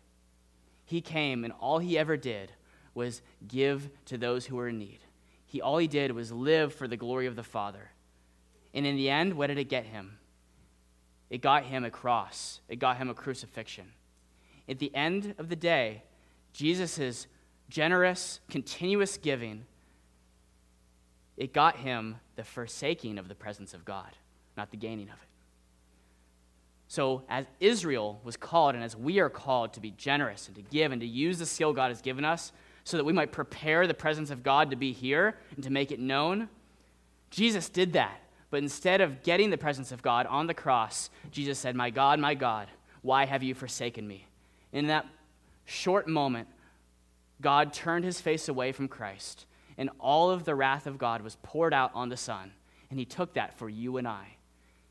He 0.85 1.00
came 1.00 1.42
and 1.42 1.53
all 1.59 1.81
he 1.81 1.98
ever 1.98 2.16
did 2.16 2.53
was 2.94 3.22
give 3.48 3.90
to 4.05 4.16
those 4.16 4.46
who 4.46 4.55
were 4.55 4.68
in 4.68 4.79
need. 4.79 5.00
He 5.46 5.61
all 5.61 5.79
he 5.79 5.88
did 5.88 6.12
was 6.12 6.31
live 6.31 6.72
for 6.72 6.87
the 6.87 6.96
glory 6.96 7.26
of 7.26 7.35
the 7.35 7.42
Father. 7.42 7.90
And 8.72 8.87
in 8.87 8.94
the 8.94 9.11
end, 9.11 9.35
what 9.35 9.48
did 9.48 9.59
it 9.59 9.68
get 9.68 9.85
him? 9.85 10.18
It 11.29 11.40
got 11.42 11.64
him 11.64 11.85
a 11.85 11.90
cross. 11.90 12.61
It 12.68 12.79
got 12.79 12.96
him 12.96 13.11
a 13.11 13.14
crucifixion. 13.14 13.87
At 14.68 14.79
the 14.79 14.94
end 14.94 15.35
of 15.38 15.48
the 15.48 15.57
day, 15.57 16.05
Jesus' 16.53 17.26
generous, 17.68 18.38
continuous 18.48 19.16
giving, 19.16 19.64
it 21.37 21.53
got 21.53 21.79
him 21.79 22.18
the 22.37 22.44
forsaking 22.44 23.18
of 23.18 23.26
the 23.26 23.35
presence 23.35 23.74
of 23.74 23.85
God, 23.85 24.16
not 24.57 24.70
the 24.70 24.76
gaining 24.76 25.09
of 25.09 25.14
it. 25.14 25.30
So, 26.90 27.22
as 27.29 27.46
Israel 27.61 28.20
was 28.24 28.37
called, 28.37 28.74
and 28.74 28.83
as 28.83 28.96
we 28.96 29.20
are 29.20 29.31
called 29.31 29.74
to 29.74 29.81
be 29.81 29.92
generous 29.92 30.48
and 30.48 30.57
to 30.57 30.62
give 30.62 30.90
and 30.90 31.00
to 31.00 31.07
use 31.07 31.38
the 31.38 31.46
skill 31.46 31.72
God 31.72 31.92
has 31.92 32.03
given 32.03 32.24
us 32.24 32.50
so 32.83 32.96
that 32.96 33.05
we 33.05 33.12
might 33.12 33.31
prepare 33.31 33.87
the 33.87 33.94
presence 33.94 34.33
of 34.33 34.42
God 34.42 34.70
to 34.70 34.76
be 34.76 34.90
here 34.90 35.37
and 35.55 35.62
to 35.62 35.70
make 35.70 35.92
it 35.92 36.00
known, 36.00 36.48
Jesus 37.31 37.68
did 37.68 37.92
that. 37.92 38.20
But 38.50 38.64
instead 38.64 39.00
of 39.00 39.22
getting 39.22 39.50
the 39.50 39.57
presence 39.57 39.92
of 39.92 40.03
God 40.03 40.26
on 40.26 40.48
the 40.48 40.53
cross, 40.53 41.11
Jesus 41.31 41.61
said, 41.61 41.76
My 41.76 41.90
God, 41.90 42.18
my 42.18 42.35
God, 42.35 42.66
why 43.03 43.24
have 43.24 43.44
you 43.44 43.55
forsaken 43.55 44.09
me? 44.09 44.26
In 44.72 44.88
that 44.88 45.07
short 45.66 46.09
moment, 46.09 46.48
God 47.40 47.72
turned 47.72 48.05
his 48.05 48.20
face 48.20 48.48
away 48.48 48.72
from 48.72 48.88
Christ, 48.88 49.46
and 49.79 49.90
all 50.00 50.29
of 50.29 50.44
the 50.44 50.57
wrath 50.57 50.88
of 50.88 50.98
God 50.98 51.22
was 51.22 51.37
poured 51.44 51.72
out 51.72 51.92
on 51.94 52.09
the 52.09 52.16
Son. 52.16 52.50
And 52.90 52.98
he 52.98 53.05
took 53.05 53.35
that 53.35 53.57
for 53.57 53.68
you 53.68 53.96
and 53.96 54.09
I. 54.09 54.38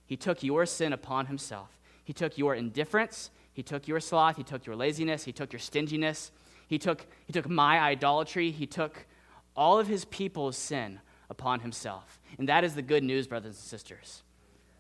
He 0.05 0.15
took 0.15 0.43
your 0.43 0.65
sin 0.65 0.93
upon 0.93 1.25
himself. 1.25 1.75
He 2.09 2.13
took 2.13 2.39
your 2.39 2.55
indifference, 2.55 3.29
he 3.53 3.61
took 3.61 3.87
your 3.87 3.99
sloth, 3.99 4.35
he 4.35 4.41
took 4.41 4.65
your 4.65 4.75
laziness, 4.75 5.25
he 5.25 5.31
took 5.31 5.53
your 5.53 5.59
stinginess, 5.59 6.31
he 6.67 6.79
took, 6.79 7.05
he 7.27 7.33
took 7.33 7.47
my 7.47 7.77
idolatry, 7.77 8.49
he 8.49 8.65
took 8.65 9.05
all 9.55 9.77
of 9.77 9.85
his 9.85 10.05
people's 10.05 10.57
sin 10.57 11.01
upon 11.29 11.59
himself. 11.59 12.19
And 12.39 12.49
that 12.49 12.63
is 12.63 12.73
the 12.73 12.81
good 12.81 13.03
news, 13.03 13.27
brothers 13.27 13.57
and 13.57 13.63
sisters. 13.63 14.23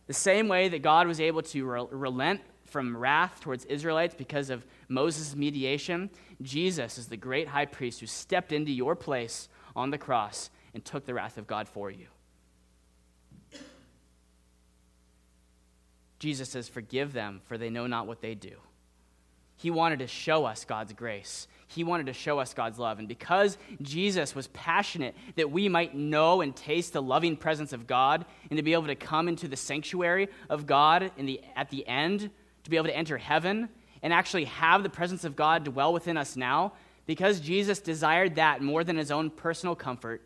The 0.07 0.13
same 0.15 0.47
way 0.47 0.69
that 0.69 0.81
God 0.81 1.05
was 1.05 1.21
able 1.21 1.43
to 1.43 1.65
re- 1.65 1.85
relent 1.91 2.41
from 2.65 2.97
wrath 2.97 3.41
towards 3.41 3.63
Israelites 3.65 4.15
because 4.17 4.49
of 4.49 4.65
Moses' 4.87 5.35
mediation, 5.35 6.09
Jesus 6.41 6.97
is 6.97 7.09
the 7.09 7.15
great 7.15 7.49
high 7.49 7.67
priest 7.67 7.99
who 7.99 8.07
stepped 8.07 8.51
into 8.51 8.71
your 8.71 8.95
place 8.95 9.49
on 9.75 9.91
the 9.91 9.99
cross 9.99 10.49
and 10.73 10.83
took 10.83 11.05
the 11.05 11.13
wrath 11.13 11.37
of 11.37 11.45
God 11.45 11.67
for 11.67 11.91
you. 11.91 12.07
Jesus 16.19 16.49
says, 16.49 16.67
Forgive 16.67 17.13
them, 17.13 17.41
for 17.45 17.57
they 17.57 17.69
know 17.69 17.87
not 17.87 18.07
what 18.07 18.21
they 18.21 18.35
do. 18.35 18.57
He 19.55 19.71
wanted 19.71 19.99
to 19.99 20.07
show 20.07 20.45
us 20.45 20.63
God's 20.63 20.93
grace. 20.93 21.47
He 21.67 21.83
wanted 21.83 22.05
to 22.05 22.13
show 22.13 22.39
us 22.39 22.53
God's 22.53 22.79
love. 22.79 22.97
And 22.97 23.07
because 23.07 23.57
Jesus 23.81 24.33
was 24.33 24.47
passionate 24.47 25.15
that 25.35 25.51
we 25.51 25.67
might 25.67 25.93
know 25.93 26.41
and 26.41 26.55
taste 26.55 26.93
the 26.93 27.01
loving 27.01 27.35
presence 27.35 27.73
of 27.73 27.85
God 27.85 28.25
and 28.49 28.57
to 28.57 28.63
be 28.63 28.73
able 28.73 28.87
to 28.87 28.95
come 28.95 29.27
into 29.27 29.47
the 29.47 29.57
sanctuary 29.57 30.29
of 30.49 30.65
God 30.65 31.11
the, 31.17 31.41
at 31.55 31.69
the 31.69 31.85
end, 31.87 32.29
to 32.63 32.69
be 32.69 32.77
able 32.77 32.87
to 32.87 32.95
enter 32.95 33.17
heaven 33.17 33.67
and 34.01 34.13
actually 34.13 34.45
have 34.45 34.81
the 34.81 34.89
presence 34.89 35.25
of 35.25 35.35
God 35.35 35.65
dwell 35.65 35.91
within 35.91 36.15
us 36.15 36.37
now, 36.37 36.73
because 37.05 37.39
Jesus 37.39 37.79
desired 37.79 38.35
that 38.35 38.61
more 38.61 38.83
than 38.83 38.95
his 38.95 39.11
own 39.11 39.29
personal 39.29 39.75
comfort, 39.75 40.21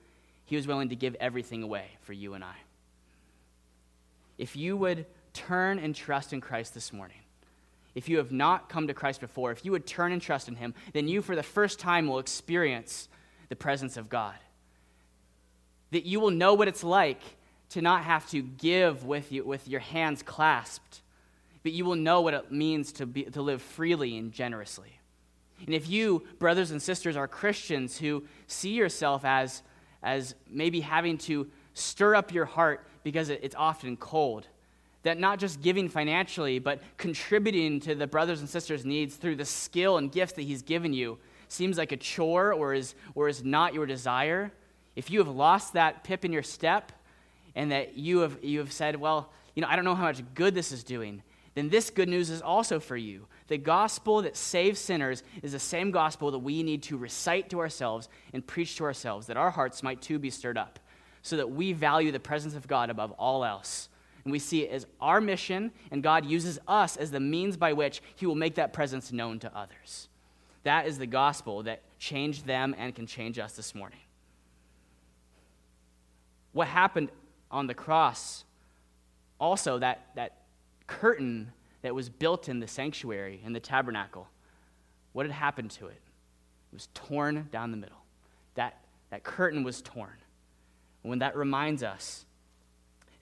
he 0.45 0.55
was 0.55 0.67
willing 0.67 0.89
to 0.89 0.95
give 0.95 1.15
everything 1.15 1.63
away 1.63 1.85
for 2.01 2.13
you 2.13 2.35
and 2.35 2.43
I. 2.43 2.55
If 4.37 4.55
you 4.55 4.77
would 4.77 5.07
turn 5.33 5.79
and 5.79 5.95
trust 5.95 6.33
in 6.33 6.41
Christ 6.41 6.73
this 6.73 6.93
morning. 6.93 7.17
If 7.95 8.09
you 8.09 8.17
have 8.17 8.31
not 8.31 8.69
come 8.69 8.87
to 8.87 8.93
Christ 8.93 9.21
before, 9.21 9.51
if 9.51 9.65
you 9.65 9.71
would 9.71 9.85
turn 9.85 10.11
and 10.11 10.21
trust 10.21 10.47
in 10.47 10.55
Him, 10.55 10.73
then 10.93 11.07
you 11.07 11.21
for 11.21 11.35
the 11.35 11.43
first 11.43 11.79
time 11.79 12.07
will 12.07 12.19
experience 12.19 13.07
the 13.49 13.55
presence 13.55 13.97
of 13.97 14.09
God. 14.09 14.35
That 15.91 16.05
you 16.05 16.19
will 16.19 16.31
know 16.31 16.55
what 16.55 16.67
it's 16.67 16.83
like 16.83 17.21
to 17.69 17.81
not 17.81 18.03
have 18.03 18.27
to 18.29 18.41
give 18.41 19.03
with, 19.03 19.31
you, 19.31 19.43
with 19.43 19.67
your 19.67 19.79
hands 19.79 20.23
clasped, 20.23 21.01
but 21.61 21.71
you 21.71 21.85
will 21.85 21.95
know 21.95 22.21
what 22.21 22.33
it 22.33 22.51
means 22.51 22.91
to, 22.93 23.05
be, 23.05 23.23
to 23.23 23.41
live 23.41 23.61
freely 23.61 24.17
and 24.17 24.31
generously. 24.31 24.99
And 25.65 25.73
if 25.73 25.89
you, 25.89 26.23
brothers 26.39 26.71
and 26.71 26.81
sisters, 26.81 27.15
are 27.15 27.27
Christians 27.27 27.97
who 27.97 28.23
see 28.47 28.73
yourself 28.73 29.23
as, 29.23 29.61
as 30.01 30.35
maybe 30.49 30.81
having 30.81 31.17
to 31.19 31.49
stir 31.73 32.15
up 32.15 32.33
your 32.33 32.45
heart 32.45 32.85
because 33.03 33.29
it's 33.29 33.55
often 33.55 33.97
cold, 33.97 34.47
that 35.03 35.19
not 35.19 35.37
just 35.37 35.61
giving 35.61 35.89
financially, 35.89 36.59
but 36.59 36.81
contributing 36.97 37.79
to 37.81 37.93
the 37.93 38.07
brothers 38.07 38.39
and 38.39 38.49
sisters' 38.49 38.85
needs 38.85 39.15
through 39.15 39.35
the 39.35 39.45
skill 39.45 39.97
and 39.97 40.11
gifts 40.11 40.33
that 40.33 40.43
He's 40.43 40.61
given 40.61 40.93
you 40.93 41.19
seems 41.49 41.77
like 41.77 41.91
a 41.91 41.97
chore 41.97 42.51
or 42.53 42.73
is, 42.73 42.95
or 43.13 43.27
is 43.27 43.43
not 43.43 43.73
your 43.73 43.85
desire, 43.85 44.51
if 44.95 45.11
you 45.11 45.19
have 45.19 45.27
lost 45.27 45.73
that 45.73 46.03
pip 46.03 46.25
in 46.25 46.31
your 46.31 46.43
step 46.43 46.91
and 47.55 47.71
that 47.71 47.97
you 47.97 48.19
have, 48.19 48.43
you 48.43 48.59
have 48.59 48.71
said, 48.71 48.95
well, 48.95 49.31
you 49.53 49.61
know, 49.61 49.67
I 49.67 49.75
don't 49.75 49.85
know 49.85 49.95
how 49.95 50.03
much 50.03 50.23
good 50.33 50.55
this 50.55 50.71
is 50.71 50.83
doing, 50.83 51.21
then 51.53 51.69
this 51.69 51.89
good 51.89 52.09
news 52.09 52.29
is 52.29 52.41
also 52.41 52.79
for 52.79 52.97
you. 52.97 53.27
The 53.47 53.57
gospel 53.57 54.23
that 54.23 54.35
saves 54.35 54.79
sinners 54.79 55.21
is 55.43 55.51
the 55.51 55.59
same 55.59 55.91
gospel 55.91 56.31
that 56.31 56.39
we 56.39 56.63
need 56.63 56.81
to 56.83 56.97
recite 56.97 57.49
to 57.51 57.59
ourselves 57.59 58.09
and 58.33 58.45
preach 58.45 58.77
to 58.77 58.85
ourselves, 58.85 59.27
that 59.27 59.37
our 59.37 59.51
hearts 59.51 59.83
might 59.83 60.01
too 60.01 60.17
be 60.17 60.31
stirred 60.31 60.57
up, 60.57 60.79
so 61.21 61.37
that 61.37 61.51
we 61.51 61.73
value 61.73 62.11
the 62.11 62.19
presence 62.19 62.55
of 62.55 62.67
God 62.67 62.89
above 62.89 63.11
all 63.11 63.45
else 63.45 63.89
and 64.23 64.31
we 64.31 64.39
see 64.39 64.63
it 64.63 64.71
as 64.71 64.85
our 65.01 65.19
mission, 65.19 65.71
and 65.91 66.01
God 66.01 66.25
uses 66.25 66.59
us 66.67 66.95
as 66.95 67.11
the 67.11 67.19
means 67.19 67.57
by 67.57 67.73
which 67.73 68.01
He 68.15 68.25
will 68.25 68.35
make 68.35 68.55
that 68.55 68.71
presence 68.71 69.11
known 69.11 69.39
to 69.39 69.57
others. 69.57 70.07
That 70.63 70.87
is 70.87 70.97
the 70.97 71.07
gospel 71.07 71.63
that 71.63 71.81
changed 71.99 72.45
them 72.45 72.73
and 72.77 72.95
can 72.95 73.05
change 73.05 73.37
us 73.37 73.53
this 73.53 73.75
morning. 73.75 73.99
What 76.53 76.67
happened 76.67 77.09
on 77.51 77.67
the 77.67 77.73
cross, 77.73 78.45
also, 79.39 79.79
that, 79.79 80.07
that 80.15 80.37
curtain 80.87 81.51
that 81.81 81.93
was 81.93 82.07
built 82.07 82.47
in 82.47 82.59
the 82.59 82.67
sanctuary, 82.67 83.41
in 83.43 83.51
the 83.51 83.59
tabernacle, 83.59 84.29
what 85.11 85.25
had 85.25 85.33
happened 85.33 85.71
to 85.71 85.87
it? 85.87 85.99
It 86.71 86.75
was 86.75 86.87
torn 86.93 87.49
down 87.51 87.71
the 87.71 87.77
middle. 87.77 88.03
That, 88.55 88.79
that 89.09 89.23
curtain 89.23 89.63
was 89.63 89.81
torn. 89.81 90.15
And 91.03 91.09
when 91.09 91.19
that 91.19 91.35
reminds 91.35 91.83
us 91.83 92.25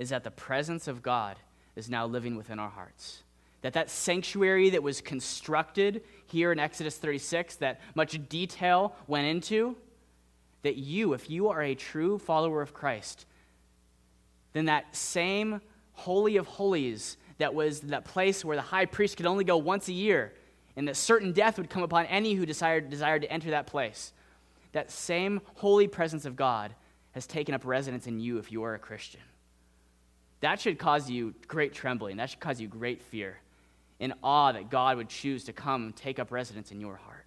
is 0.01 0.09
that 0.09 0.23
the 0.23 0.31
presence 0.31 0.87
of 0.87 1.03
God 1.03 1.37
is 1.75 1.87
now 1.87 2.07
living 2.07 2.35
within 2.35 2.57
our 2.57 2.71
hearts. 2.71 3.21
That 3.61 3.73
that 3.73 3.91
sanctuary 3.91 4.71
that 4.71 4.81
was 4.81 4.99
constructed 4.99 6.01
here 6.25 6.51
in 6.51 6.57
Exodus 6.57 6.97
36, 6.97 7.57
that 7.57 7.79
much 7.93 8.19
detail 8.27 8.95
went 9.05 9.27
into, 9.27 9.77
that 10.63 10.77
you, 10.77 11.13
if 11.13 11.29
you 11.29 11.49
are 11.49 11.61
a 11.61 11.75
true 11.75 12.17
follower 12.17 12.63
of 12.63 12.73
Christ, 12.73 13.27
then 14.53 14.65
that 14.65 14.95
same 14.95 15.61
holy 15.93 16.37
of 16.37 16.47
holies 16.47 17.17
that 17.37 17.53
was 17.53 17.81
that 17.81 18.03
place 18.03 18.43
where 18.43 18.57
the 18.57 18.63
high 18.63 18.87
priest 18.87 19.17
could 19.17 19.27
only 19.27 19.43
go 19.43 19.57
once 19.57 19.87
a 19.87 19.93
year, 19.93 20.33
and 20.75 20.87
that 20.87 20.97
certain 20.97 21.31
death 21.31 21.59
would 21.59 21.69
come 21.69 21.83
upon 21.83 22.07
any 22.07 22.33
who 22.33 22.47
desired, 22.47 22.89
desired 22.89 23.21
to 23.21 23.31
enter 23.31 23.51
that 23.51 23.67
place. 23.67 24.13
That 24.71 24.89
same 24.89 25.41
holy 25.57 25.87
presence 25.87 26.25
of 26.25 26.35
God 26.35 26.73
has 27.11 27.27
taken 27.27 27.53
up 27.53 27.65
residence 27.65 28.07
in 28.07 28.19
you 28.19 28.39
if 28.39 28.51
you 28.51 28.63
are 28.63 28.73
a 28.73 28.79
Christian. 28.79 29.21
That 30.41 30.59
should 30.59 30.77
cause 30.77 31.09
you 31.09 31.33
great 31.47 31.73
trembling. 31.73 32.17
That 32.17 32.29
should 32.29 32.39
cause 32.39 32.59
you 32.59 32.67
great 32.67 33.01
fear 33.01 33.37
and 33.99 34.13
awe 34.23 34.51
that 34.51 34.69
God 34.69 34.97
would 34.97 35.09
choose 35.09 35.43
to 35.45 35.53
come 35.53 35.93
take 35.93 36.19
up 36.19 36.31
residence 36.31 36.71
in 36.71 36.81
your 36.81 36.95
heart. 36.95 37.25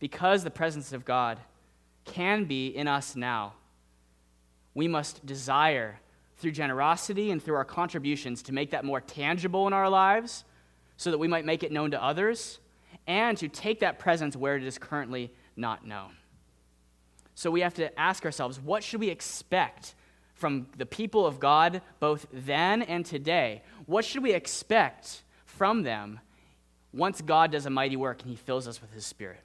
Because 0.00 0.42
the 0.42 0.50
presence 0.50 0.92
of 0.92 1.04
God 1.04 1.38
can 2.04 2.44
be 2.44 2.68
in 2.68 2.88
us 2.88 3.14
now, 3.14 3.52
we 4.74 4.88
must 4.88 5.24
desire 5.24 6.00
through 6.38 6.52
generosity 6.52 7.30
and 7.30 7.42
through 7.42 7.54
our 7.54 7.64
contributions 7.64 8.42
to 8.42 8.52
make 8.52 8.70
that 8.70 8.84
more 8.84 9.00
tangible 9.00 9.66
in 9.66 9.72
our 9.72 9.88
lives 9.88 10.44
so 10.96 11.10
that 11.10 11.18
we 11.18 11.28
might 11.28 11.44
make 11.44 11.62
it 11.62 11.70
known 11.70 11.90
to 11.90 12.02
others 12.02 12.58
and 13.06 13.36
to 13.38 13.48
take 13.48 13.80
that 13.80 13.98
presence 13.98 14.34
where 14.34 14.56
it 14.56 14.64
is 14.64 14.78
currently 14.78 15.30
not 15.56 15.86
known. 15.86 16.12
So 17.34 17.50
we 17.50 17.60
have 17.60 17.74
to 17.74 17.98
ask 17.98 18.24
ourselves 18.24 18.58
what 18.58 18.82
should 18.82 19.00
we 19.00 19.10
expect 19.10 19.94
from 20.34 20.66
the 20.76 20.86
people 20.86 21.26
of 21.26 21.40
God, 21.40 21.80
both 22.00 22.26
then 22.32 22.82
and 22.82 23.06
today, 23.06 23.62
what 23.86 24.04
should 24.04 24.22
we 24.22 24.32
expect 24.32 25.22
from 25.46 25.82
them 25.82 26.20
once 26.92 27.20
God 27.20 27.52
does 27.52 27.66
a 27.66 27.70
mighty 27.70 27.96
work 27.96 28.22
and 28.22 28.30
he 28.30 28.36
fills 28.36 28.68
us 28.68 28.80
with 28.80 28.92
his 28.92 29.06
spirit? 29.06 29.40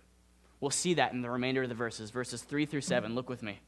We'll 0.60 0.72
see 0.72 0.96
that 0.96 1.14
in 1.14 1.22
the 1.22 1.30
remainder 1.30 1.64
of 1.64 1.70
the 1.70 1.76
verses, 1.76 2.10
verses 2.10 2.42
3 2.42 2.66
through 2.66 2.82
7. 2.82 3.16
Look 3.16 3.30
with 3.30 3.42
me. 3.42 3.60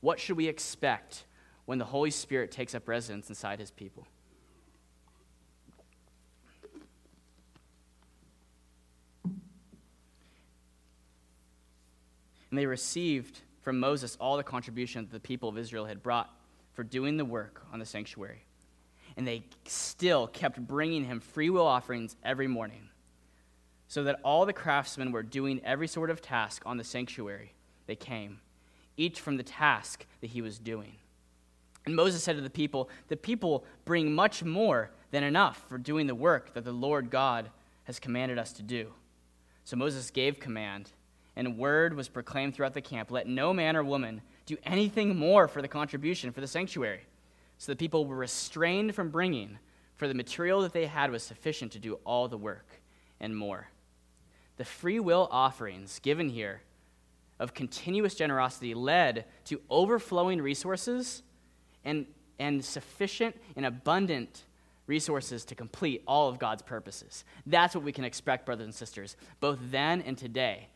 What 0.00 0.18
should 0.20 0.36
we 0.36 0.48
expect 0.48 1.24
when 1.66 1.78
the 1.78 1.84
Holy 1.84 2.10
Spirit 2.10 2.50
takes 2.50 2.74
up 2.74 2.88
residence 2.88 3.28
inside 3.28 3.58
his 3.58 3.70
people. 3.70 4.06
And 12.50 12.58
they 12.58 12.66
received 12.66 13.40
from 13.62 13.80
Moses 13.80 14.16
all 14.20 14.36
the 14.36 14.44
contribution 14.44 15.04
that 15.04 15.10
the 15.10 15.20
people 15.20 15.48
of 15.48 15.58
Israel 15.58 15.86
had 15.86 16.02
brought 16.02 16.32
for 16.74 16.82
doing 16.84 17.16
the 17.16 17.24
work 17.24 17.62
on 17.72 17.78
the 17.78 17.86
sanctuary. 17.86 18.44
And 19.16 19.26
they 19.26 19.44
still 19.66 20.26
kept 20.26 20.60
bringing 20.66 21.04
him 21.04 21.20
free 21.20 21.50
will 21.50 21.66
offerings 21.66 22.16
every 22.24 22.48
morning, 22.48 22.88
so 23.86 24.04
that 24.04 24.20
all 24.24 24.44
the 24.44 24.52
craftsmen 24.52 25.12
were 25.12 25.22
doing 25.22 25.60
every 25.64 25.86
sort 25.86 26.10
of 26.10 26.20
task 26.20 26.62
on 26.66 26.76
the 26.76 26.84
sanctuary. 26.84 27.54
They 27.86 27.96
came, 27.96 28.40
each 28.96 29.20
from 29.20 29.36
the 29.36 29.42
task 29.42 30.04
that 30.20 30.30
he 30.30 30.42
was 30.42 30.58
doing. 30.58 30.96
And 31.86 31.94
Moses 31.94 32.22
said 32.22 32.36
to 32.36 32.42
the 32.42 32.50
people, 32.50 32.88
The 33.08 33.16
people 33.16 33.64
bring 33.84 34.14
much 34.14 34.42
more 34.42 34.90
than 35.10 35.22
enough 35.22 35.64
for 35.68 35.78
doing 35.78 36.06
the 36.06 36.14
work 36.14 36.54
that 36.54 36.64
the 36.64 36.72
Lord 36.72 37.10
God 37.10 37.50
has 37.84 38.00
commanded 38.00 38.38
us 38.38 38.52
to 38.54 38.62
do. 38.62 38.92
So 39.64 39.76
Moses 39.76 40.10
gave 40.10 40.40
command, 40.40 40.90
and 41.36 41.58
word 41.58 41.94
was 41.94 42.08
proclaimed 42.08 42.54
throughout 42.54 42.74
the 42.74 42.80
camp 42.80 43.10
let 43.10 43.26
no 43.26 43.52
man 43.52 43.76
or 43.76 43.84
woman 43.84 44.22
do 44.46 44.56
anything 44.64 45.16
more 45.16 45.48
for 45.48 45.62
the 45.62 45.68
contribution 45.68 46.32
for 46.32 46.40
the 46.40 46.46
sanctuary. 46.46 47.00
So 47.58 47.72
the 47.72 47.76
people 47.76 48.04
were 48.04 48.16
restrained 48.16 48.94
from 48.94 49.10
bringing, 49.10 49.58
for 49.96 50.08
the 50.08 50.14
material 50.14 50.62
that 50.62 50.72
they 50.72 50.86
had 50.86 51.10
was 51.10 51.22
sufficient 51.22 51.72
to 51.72 51.78
do 51.78 51.98
all 52.04 52.28
the 52.28 52.36
work 52.36 52.66
and 53.20 53.36
more. 53.36 53.68
The 54.56 54.64
free 54.64 55.00
will 55.00 55.28
offerings 55.30 55.98
given 55.98 56.28
here 56.28 56.62
of 57.40 57.54
continuous 57.54 58.14
generosity 58.14 58.74
led 58.74 59.24
to 59.46 59.60
overflowing 59.68 60.40
resources 60.40 61.22
and, 61.84 62.06
and 62.38 62.64
sufficient 62.64 63.36
and 63.56 63.66
abundant 63.66 64.44
resources 64.86 65.44
to 65.46 65.54
complete 65.54 66.02
all 66.06 66.28
of 66.28 66.38
God's 66.38 66.62
purposes. 66.62 67.24
That's 67.46 67.74
what 67.74 67.84
we 67.84 67.92
can 67.92 68.04
expect, 68.04 68.46
brothers 68.46 68.64
and 68.64 68.74
sisters, 68.74 69.16
both 69.40 69.58
then 69.70 70.02
and 70.02 70.16
today. 70.16 70.68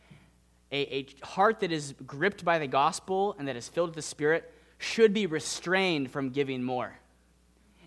A, 0.71 0.77
a 0.99 1.25
heart 1.25 1.61
that 1.61 1.71
is 1.71 1.95
gripped 2.05 2.45
by 2.45 2.59
the 2.59 2.67
gospel 2.67 3.35
and 3.39 3.47
that 3.47 3.55
is 3.55 3.67
filled 3.67 3.89
with 3.89 3.95
the 3.95 4.01
Spirit 4.01 4.53
should 4.77 5.13
be 5.13 5.25
restrained 5.25 6.11
from 6.11 6.29
giving 6.29 6.63
more. 6.63 6.93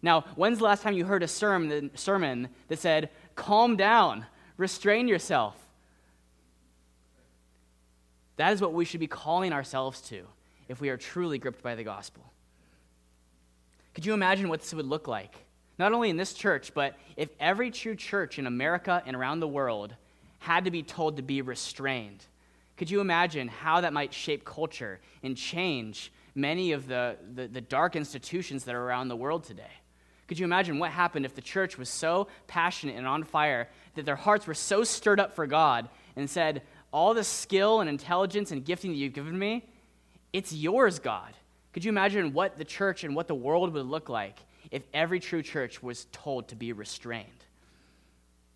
Now, 0.02 0.22
when's 0.34 0.58
the 0.58 0.64
last 0.64 0.82
time 0.82 0.94
you 0.94 1.04
heard 1.04 1.22
a 1.22 1.28
sermon, 1.28 1.90
sermon 1.94 2.48
that 2.68 2.80
said, 2.80 3.10
calm 3.36 3.76
down, 3.76 4.26
restrain 4.56 5.06
yourself? 5.06 5.56
That 8.36 8.52
is 8.52 8.60
what 8.60 8.72
we 8.72 8.84
should 8.84 9.00
be 9.00 9.06
calling 9.06 9.52
ourselves 9.52 10.00
to 10.08 10.26
if 10.68 10.80
we 10.80 10.88
are 10.88 10.96
truly 10.96 11.38
gripped 11.38 11.62
by 11.62 11.76
the 11.76 11.84
gospel. 11.84 12.24
Could 13.94 14.06
you 14.06 14.14
imagine 14.14 14.48
what 14.48 14.60
this 14.60 14.74
would 14.74 14.86
look 14.86 15.06
like? 15.06 15.34
Not 15.78 15.92
only 15.92 16.10
in 16.10 16.16
this 16.16 16.34
church, 16.34 16.72
but 16.74 16.96
if 17.16 17.28
every 17.38 17.70
true 17.70 17.94
church 17.94 18.38
in 18.38 18.46
America 18.46 19.02
and 19.06 19.14
around 19.14 19.40
the 19.40 19.48
world 19.48 19.94
had 20.38 20.64
to 20.64 20.70
be 20.70 20.82
told 20.82 21.16
to 21.16 21.22
be 21.22 21.42
restrained. 21.42 22.24
Could 22.82 22.90
you 22.90 23.00
imagine 23.00 23.46
how 23.46 23.80
that 23.82 23.92
might 23.92 24.12
shape 24.12 24.44
culture 24.44 24.98
and 25.22 25.36
change 25.36 26.12
many 26.34 26.72
of 26.72 26.88
the, 26.88 27.16
the, 27.32 27.46
the, 27.46 27.60
dark 27.60 27.94
institutions 27.94 28.64
that 28.64 28.74
are 28.74 28.82
around 28.82 29.06
the 29.06 29.14
world 29.14 29.44
today? 29.44 29.70
Could 30.26 30.40
you 30.40 30.44
imagine 30.44 30.80
what 30.80 30.90
happened 30.90 31.24
if 31.24 31.32
the 31.32 31.42
church 31.42 31.78
was 31.78 31.88
so 31.88 32.26
passionate 32.48 32.96
and 32.96 33.06
on 33.06 33.22
fire 33.22 33.68
that 33.94 34.04
their 34.04 34.16
hearts 34.16 34.48
were 34.48 34.54
so 34.54 34.82
stirred 34.82 35.20
up 35.20 35.36
for 35.36 35.46
God 35.46 35.90
and 36.16 36.28
said, 36.28 36.62
All 36.92 37.14
the 37.14 37.22
skill 37.22 37.80
and 37.80 37.88
intelligence 37.88 38.50
and 38.50 38.64
gifting 38.64 38.90
that 38.90 38.96
you've 38.96 39.12
given 39.12 39.38
me, 39.38 39.64
it's 40.32 40.52
yours, 40.52 40.98
God. 40.98 41.34
Could 41.72 41.84
you 41.84 41.88
imagine 41.88 42.32
what 42.32 42.58
the 42.58 42.64
church 42.64 43.04
and 43.04 43.14
what 43.14 43.28
the 43.28 43.34
world 43.36 43.72
would 43.74 43.86
look 43.86 44.08
like 44.08 44.40
if 44.72 44.82
every 44.92 45.20
true 45.20 45.44
church 45.44 45.84
was 45.84 46.08
told 46.10 46.48
to 46.48 46.56
be 46.56 46.72
restrained? 46.72 47.28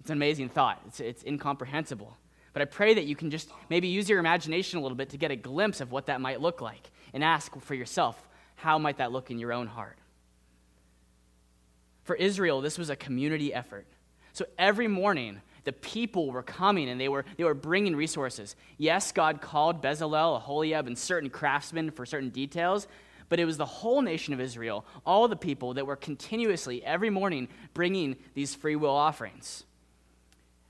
It's 0.01 0.11
an 0.11 0.17
amazing 0.17 0.49
thought. 0.49 0.83
It's, 0.89 0.99
it's 0.99 1.23
incomprehensible. 1.23 2.17
But 2.57 2.63
I 2.63 2.65
pray 2.65 2.95
that 2.95 3.05
you 3.05 3.15
can 3.15 3.31
just 3.31 3.51
maybe 3.69 3.89
use 3.89 4.09
your 4.09 4.19
imagination 4.19 4.79
a 4.79 4.83
little 4.83 4.97
bit 4.97 5.11
to 5.11 5.19
get 5.19 5.31
a 5.31 5.37
glimpse 5.37 5.83
of 5.83 5.93
what 5.93 6.07
that 6.07 6.23
might 6.23 6.41
look 6.41 6.63
like 6.63 6.91
and 7.13 7.23
ask 7.23 7.55
for 7.61 7.75
yourself, 7.75 8.17
how 8.55 8.79
might 8.79 8.97
that 8.97 9.13
look 9.13 9.31
in 9.31 9.39
your 9.39 9.53
own 9.53 9.67
heart? 9.67 9.99
For 12.05 12.17
Israel, 12.17 12.63
this 12.63 12.79
was 12.79 12.89
a 12.89 12.97
community 12.97 13.53
effort. 13.53 13.87
So 14.33 14.47
every 14.59 14.89
morning, 14.89 15.43
the 15.65 15.75
people 15.75 16.31
were 16.31 16.43
coming 16.43 16.89
and 16.89 16.99
they 16.99 17.11
were, 17.11 17.27
they 17.37 17.45
were 17.45 17.53
bringing 17.53 17.95
resources. 17.95 18.57
Yes, 18.79 19.13
God 19.13 19.43
called 19.43 19.83
Bezalel, 19.83 20.39
Aholiab, 20.39 20.87
and 20.87 20.97
certain 20.97 21.29
craftsmen 21.29 21.91
for 21.91 22.07
certain 22.07 22.31
details, 22.31 22.89
but 23.29 23.39
it 23.39 23.45
was 23.45 23.59
the 23.59 23.67
whole 23.67 24.01
nation 24.01 24.33
of 24.33 24.41
Israel, 24.41 24.87
all 25.05 25.29
the 25.29 25.37
people 25.37 25.75
that 25.75 25.87
were 25.87 25.95
continuously, 25.95 26.83
every 26.83 27.11
morning, 27.11 27.49
bringing 27.75 28.17
these 28.33 28.55
free 28.55 28.77
will 28.77 28.97
offerings. 28.97 29.65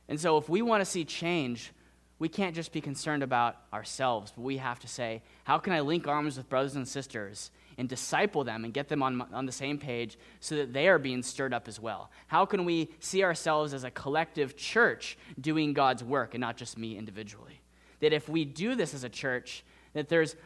And 0.09 0.21
so, 0.21 0.37
if 0.38 0.49
we 0.49 0.62
want 0.62 0.81
to 0.81 0.85
see 0.85 1.05
change, 1.05 1.73
we 2.19 2.29
can't 2.29 2.55
just 2.55 2.73
be 2.73 2.81
concerned 2.81 3.23
about 3.23 3.57
ourselves, 3.73 4.33
but 4.35 4.42
we 4.42 4.57
have 4.57 4.79
to 4.81 4.88
say, 4.88 5.23
how 5.45 5.59
can 5.59 5.73
I 5.73 5.81
link 5.81 6.07
arms 6.07 6.37
with 6.37 6.49
brothers 6.49 6.77
and 6.77 6.88
sisters 6.88 7.51
and 7.77 7.88
disciple 7.88 8.42
them 8.42 8.64
and 8.64 8.73
get 8.73 8.88
them 8.88 9.03
on, 9.03 9.21
on 9.35 9.45
the 9.45 9.53
same 9.53 9.79
page 9.79 10.16
so 10.40 10.57
that 10.57 10.73
they 10.73 10.88
are 10.88 10.99
being 10.99 11.23
stirred 11.23 11.53
up 11.53 11.69
as 11.69 11.79
well? 11.79 12.11
How 12.29 12.47
can 12.47 12.64
we 12.64 12.90
see 13.01 13.23
ourselves 13.23 13.75
as 13.75 13.85
a 13.85 13.90
collective 13.90 14.57
church 14.57 15.19
doing 15.38 15.75
God's 15.75 16.03
work 16.03 16.33
and 16.33 16.40
not 16.40 16.57
just 16.57 16.79
me 16.79 16.97
individually? 16.97 17.61
That 18.01 18.14
if 18.14 18.29
we 18.29 18.45
do 18.45 18.75
this 18.75 18.95
as 18.95 19.05
a 19.05 19.11
church, 19.11 19.64
that 19.92 20.09
there's 20.09 20.37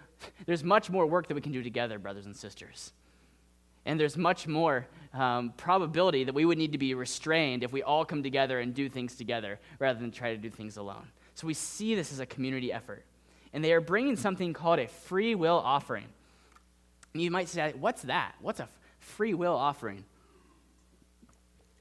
there's 0.45 0.63
much 0.63 0.91
more 0.91 1.07
work 1.07 1.29
that 1.29 1.35
we 1.35 1.41
can 1.41 1.53
do 1.53 1.63
together, 1.63 1.99
brothers 1.99 2.27
and 2.27 2.37
sisters. 2.37 2.93
And 3.91 3.99
there's 3.99 4.17
much 4.17 4.47
more 4.47 4.87
um, 5.13 5.53
probability 5.57 6.23
that 6.23 6.33
we 6.33 6.45
would 6.45 6.59
need 6.59 6.71
to 6.71 6.79
be 6.79 6.95
restrained 6.95 7.65
if 7.65 7.73
we 7.73 7.83
all 7.83 8.05
come 8.05 8.23
together 8.23 8.61
and 8.61 8.73
do 8.73 8.89
things 8.89 9.17
together 9.17 9.59
rather 9.81 9.99
than 9.99 10.13
try 10.13 10.31
to 10.31 10.37
do 10.37 10.49
things 10.49 10.77
alone. 10.77 11.09
So 11.35 11.49
we 11.49 11.55
see 11.55 11.97
this 11.97 12.13
as 12.13 12.21
a 12.21 12.27
community 12.27 12.73
effort. 12.73 13.05
And 13.53 13.65
they 13.65 13.73
are 13.73 13.81
bringing 13.81 14.15
something 14.15 14.53
called 14.53 14.79
a 14.79 14.87
free 14.87 15.35
will 15.35 15.57
offering. 15.57 16.05
And 17.15 17.21
you 17.21 17.33
might 17.33 17.49
say, 17.49 17.75
what's 17.81 18.03
that? 18.03 18.37
What's 18.41 18.61
a 18.61 18.69
free 19.01 19.35
will 19.35 19.57
offering? 19.57 20.05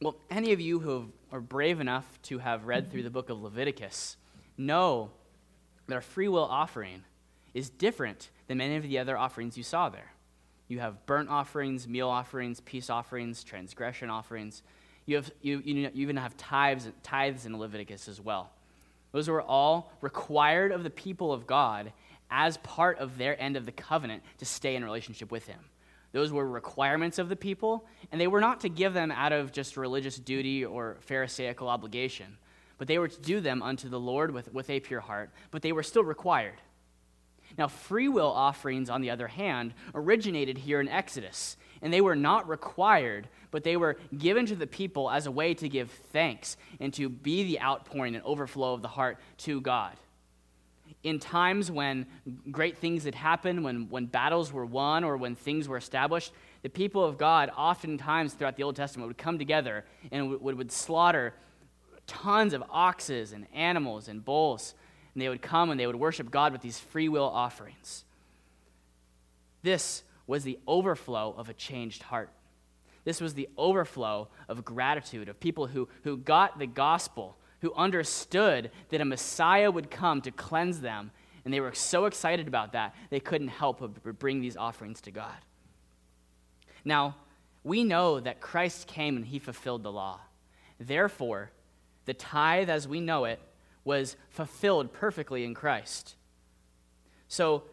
Well, 0.01 0.15
any 0.31 0.51
of 0.51 0.59
you 0.59 0.79
who 0.79 1.11
are 1.31 1.41
brave 1.41 1.79
enough 1.79 2.07
to 2.23 2.39
have 2.39 2.65
read 2.65 2.89
through 2.91 3.03
the 3.03 3.11
book 3.11 3.29
of 3.29 3.39
Leviticus 3.39 4.17
know 4.57 5.11
that 5.85 5.97
a 5.99 6.01
free 6.01 6.27
will 6.27 6.45
offering 6.45 7.03
is 7.53 7.69
different 7.69 8.31
than 8.47 8.57
many 8.57 8.77
of 8.77 8.81
the 8.81 8.97
other 8.97 9.15
offerings 9.15 9.59
you 9.59 9.63
saw 9.63 9.89
there. 9.89 10.11
You 10.69 10.79
have 10.79 11.05
burnt 11.07 11.29
offerings, 11.29 11.87
meal 11.87 12.07
offerings, 12.07 12.61
peace 12.61 12.89
offerings, 12.89 13.43
transgression 13.43 14.09
offerings. 14.09 14.61
You, 15.05 15.17
have, 15.17 15.31
you, 15.41 15.59
you 15.65 15.89
even 15.95 16.15
have 16.15 16.37
tithes, 16.37 16.87
tithes 17.03 17.45
in 17.47 17.57
Leviticus 17.57 18.07
as 18.07 18.21
well. 18.21 18.51
Those 19.11 19.27
were 19.27 19.41
all 19.41 19.91
required 20.01 20.71
of 20.71 20.83
the 20.83 20.91
people 20.91 21.33
of 21.33 21.47
God 21.47 21.91
as 22.29 22.57
part 22.57 22.99
of 22.99 23.17
their 23.17 23.39
end 23.41 23.57
of 23.57 23.65
the 23.65 23.71
covenant 23.71 24.21
to 24.37 24.45
stay 24.45 24.75
in 24.75 24.85
relationship 24.85 25.31
with 25.31 25.47
Him. 25.47 25.59
Those 26.11 26.31
were 26.31 26.47
requirements 26.47 27.17
of 27.17 27.29
the 27.29 27.35
people, 27.35 27.85
and 28.11 28.21
they 28.21 28.27
were 28.27 28.39
not 28.39 28.61
to 28.61 28.69
give 28.69 28.93
them 28.93 29.11
out 29.11 29.31
of 29.31 29.51
just 29.51 29.75
religious 29.77 30.17
duty 30.17 30.63
or 30.63 30.97
Pharisaical 31.01 31.67
obligation, 31.67 32.37
but 32.77 32.87
they 32.87 32.99
were 32.99 33.07
to 33.07 33.21
do 33.21 33.41
them 33.41 33.63
unto 33.63 33.89
the 33.89 33.99
Lord 33.99 34.31
with, 34.31 34.53
with 34.53 34.69
a 34.69 34.79
pure 34.79 35.01
heart, 35.01 35.31
but 35.49 35.63
they 35.63 35.71
were 35.71 35.83
still 35.83 36.03
required. 36.03 36.61
Now, 37.59 37.67
free 37.67 38.07
will 38.07 38.31
offerings, 38.31 38.89
on 38.89 39.01
the 39.01 39.09
other 39.09 39.27
hand, 39.27 39.73
originated 39.93 40.57
here 40.57 40.79
in 40.79 40.87
Exodus, 40.87 41.57
and 41.81 41.91
they 41.91 41.99
were 41.99 42.15
not 42.15 42.47
required, 42.47 43.27
but 43.51 43.65
they 43.65 43.75
were 43.75 43.97
given 44.17 44.45
to 44.45 44.55
the 44.55 44.65
people 44.65 45.11
as 45.11 45.25
a 45.25 45.31
way 45.31 45.53
to 45.55 45.67
give 45.67 45.91
thanks 46.13 46.55
and 46.79 46.93
to 46.93 47.09
be 47.09 47.43
the 47.43 47.59
outpouring 47.59 48.15
and 48.15 48.23
overflow 48.23 48.73
of 48.73 48.81
the 48.81 48.87
heart 48.87 49.17
to 49.39 49.59
God. 49.59 49.91
In 51.03 51.19
times 51.19 51.69
when 51.69 52.05
great 52.49 52.77
things 52.77 53.03
had 53.03 53.13
happened, 53.13 53.65
when, 53.65 53.89
when 53.89 54.05
battles 54.05 54.53
were 54.53 54.65
won, 54.65 55.03
or 55.03 55.17
when 55.17 55.35
things 55.35 55.67
were 55.67 55.77
established, 55.77 56.31
the 56.61 56.69
people 56.69 57.03
of 57.03 57.17
God, 57.17 57.51
oftentimes 57.57 58.35
throughout 58.35 58.55
the 58.55 58.63
Old 58.63 58.77
Testament, 58.77 59.09
would 59.09 59.17
come 59.17 59.37
together 59.37 59.83
and 60.13 60.29
would, 60.29 60.55
would 60.55 60.71
slaughter 60.71 61.33
tons 62.07 62.53
of 62.53 62.63
oxes 62.69 63.33
and 63.33 63.47
animals 63.53 64.07
and 64.07 64.23
bulls 64.23 64.75
and 65.19 65.25
they 65.25 65.27
would 65.27 65.41
come 65.41 65.69
and 65.69 65.77
they 65.77 65.85
would 65.85 65.97
worship 65.97 66.31
God 66.31 66.53
with 66.53 66.61
these 66.61 66.79
free 66.79 67.09
will 67.09 67.25
offerings. 67.25 68.05
This 69.63 70.03
was 70.27 70.45
the 70.45 70.57
overflow 70.65 71.35
of 71.37 71.49
a 71.49 71.53
changed 71.53 72.03
heart. 72.03 72.29
This 73.03 73.19
was 73.19 73.33
the 73.33 73.49
overflow 73.57 74.29
of 74.47 74.63
gratitude, 74.63 75.27
of 75.27 75.37
people 75.37 75.67
who, 75.67 75.89
who 76.05 76.15
got 76.15 76.57
the 76.57 76.67
gospel, 76.67 77.35
who 77.59 77.73
understood 77.73 78.71
that 78.91 79.01
a 79.01 79.05
Messiah 79.05 79.69
would 79.69 79.91
come 79.91 80.21
to 80.21 80.31
cleanse 80.31 80.79
them, 80.79 81.11
and 81.43 81.53
they 81.53 81.59
were 81.59 81.73
so 81.73 82.05
excited 82.05 82.47
about 82.47 82.71
that, 82.71 82.95
they 83.09 83.19
couldn't 83.19 83.49
help 83.49 83.81
but 83.81 84.19
bring 84.19 84.39
these 84.39 84.55
offerings 84.55 85.01
to 85.01 85.11
God. 85.11 85.35
Now, 86.85 87.17
we 87.65 87.83
know 87.83 88.21
that 88.21 88.39
Christ 88.39 88.87
came 88.87 89.17
and 89.17 89.25
he 89.25 89.37
fulfilled 89.37 89.83
the 89.83 89.91
law. 89.91 90.21
Therefore, 90.79 91.51
the 92.05 92.13
tithe 92.13 92.69
as 92.69 92.87
we 92.87 93.01
know 93.01 93.25
it 93.25 93.41
was 93.89 94.15
fulfilled 94.29 94.93
perfectly 94.93 95.43
in 95.43 95.55
Christ. 95.55 96.15
So 97.27 97.63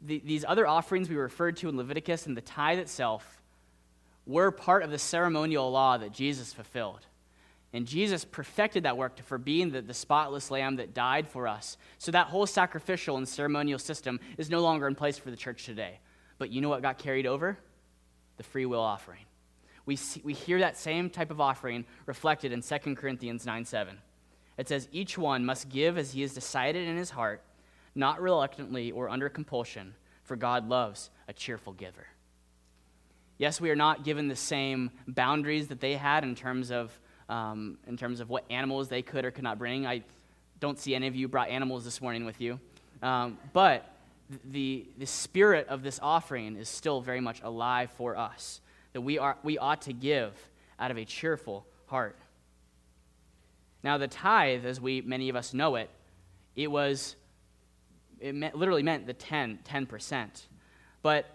the, 0.00 0.20
these 0.24 0.44
other 0.46 0.66
offerings 0.66 1.08
we 1.08 1.14
referred 1.14 1.56
to 1.58 1.68
in 1.68 1.76
Leviticus 1.76 2.26
and 2.26 2.36
the 2.36 2.40
tithe 2.40 2.80
itself 2.80 3.40
were 4.26 4.50
part 4.50 4.82
of 4.82 4.90
the 4.90 4.98
ceremonial 4.98 5.70
law 5.70 5.98
that 5.98 6.12
Jesus 6.12 6.52
fulfilled. 6.52 7.06
And 7.72 7.86
Jesus 7.86 8.24
perfected 8.24 8.82
that 8.82 8.96
work 8.96 9.22
for 9.22 9.38
being 9.38 9.70
the, 9.70 9.80
the 9.80 9.94
spotless 9.94 10.50
lamb 10.50 10.76
that 10.76 10.94
died 10.94 11.28
for 11.28 11.46
us. 11.46 11.76
So 11.98 12.10
that 12.10 12.26
whole 12.26 12.46
sacrificial 12.46 13.16
and 13.16 13.28
ceremonial 13.28 13.78
system 13.78 14.18
is 14.38 14.50
no 14.50 14.62
longer 14.62 14.88
in 14.88 14.96
place 14.96 15.16
for 15.16 15.30
the 15.30 15.36
church 15.36 15.64
today. 15.64 16.00
But 16.38 16.50
you 16.50 16.60
know 16.60 16.70
what 16.70 16.82
got 16.82 16.98
carried 16.98 17.24
over? 17.24 17.56
The 18.36 18.42
free 18.42 18.66
will 18.66 18.80
offering. 18.80 19.26
We, 19.86 19.94
see, 19.94 20.22
we 20.24 20.32
hear 20.32 20.58
that 20.58 20.76
same 20.76 21.08
type 21.08 21.30
of 21.30 21.40
offering 21.40 21.84
reflected 22.06 22.50
in 22.50 22.62
2 22.62 22.96
Corinthians 22.96 23.46
9 23.46 23.64
7. 23.64 23.96
It 24.62 24.68
says, 24.68 24.88
Each 24.92 25.18
one 25.18 25.44
must 25.44 25.70
give 25.70 25.98
as 25.98 26.12
he 26.12 26.22
has 26.22 26.34
decided 26.34 26.86
in 26.86 26.96
his 26.96 27.10
heart, 27.10 27.42
not 27.96 28.22
reluctantly 28.22 28.92
or 28.92 29.08
under 29.08 29.28
compulsion, 29.28 29.96
for 30.22 30.36
God 30.36 30.68
loves 30.68 31.10
a 31.26 31.32
cheerful 31.32 31.72
giver. 31.72 32.06
Yes, 33.38 33.60
we 33.60 33.70
are 33.70 33.76
not 33.76 34.04
given 34.04 34.28
the 34.28 34.36
same 34.36 34.92
boundaries 35.08 35.66
that 35.66 35.80
they 35.80 35.94
had 35.94 36.22
in 36.22 36.36
terms 36.36 36.70
of, 36.70 36.96
um, 37.28 37.76
in 37.88 37.96
terms 37.96 38.20
of 38.20 38.30
what 38.30 38.44
animals 38.50 38.88
they 38.88 39.02
could 39.02 39.24
or 39.24 39.32
could 39.32 39.42
not 39.42 39.58
bring. 39.58 39.84
I 39.84 40.04
don't 40.60 40.78
see 40.78 40.94
any 40.94 41.08
of 41.08 41.16
you 41.16 41.26
brought 41.26 41.48
animals 41.48 41.84
this 41.84 42.00
morning 42.00 42.24
with 42.24 42.40
you. 42.40 42.60
Um, 43.02 43.38
but 43.52 43.92
the, 44.44 44.86
the 44.96 45.06
spirit 45.06 45.66
of 45.66 45.82
this 45.82 45.98
offering 46.00 46.54
is 46.54 46.68
still 46.68 47.00
very 47.00 47.20
much 47.20 47.42
alive 47.42 47.90
for 47.96 48.16
us, 48.16 48.60
that 48.92 49.00
we, 49.00 49.18
are, 49.18 49.36
we 49.42 49.58
ought 49.58 49.82
to 49.82 49.92
give 49.92 50.32
out 50.78 50.92
of 50.92 50.98
a 50.98 51.04
cheerful 51.04 51.66
heart. 51.86 52.16
Now, 53.82 53.98
the 53.98 54.08
tithe, 54.08 54.64
as 54.64 54.80
we 54.80 55.00
many 55.00 55.28
of 55.28 55.36
us 55.36 55.52
know 55.52 55.76
it, 55.76 55.90
it 56.54 56.70
was, 56.70 57.16
it 58.20 58.34
meant, 58.34 58.56
literally 58.56 58.82
meant 58.82 59.06
the 59.06 59.14
10, 59.14 59.60
10%. 59.64 60.42
But 61.02 61.26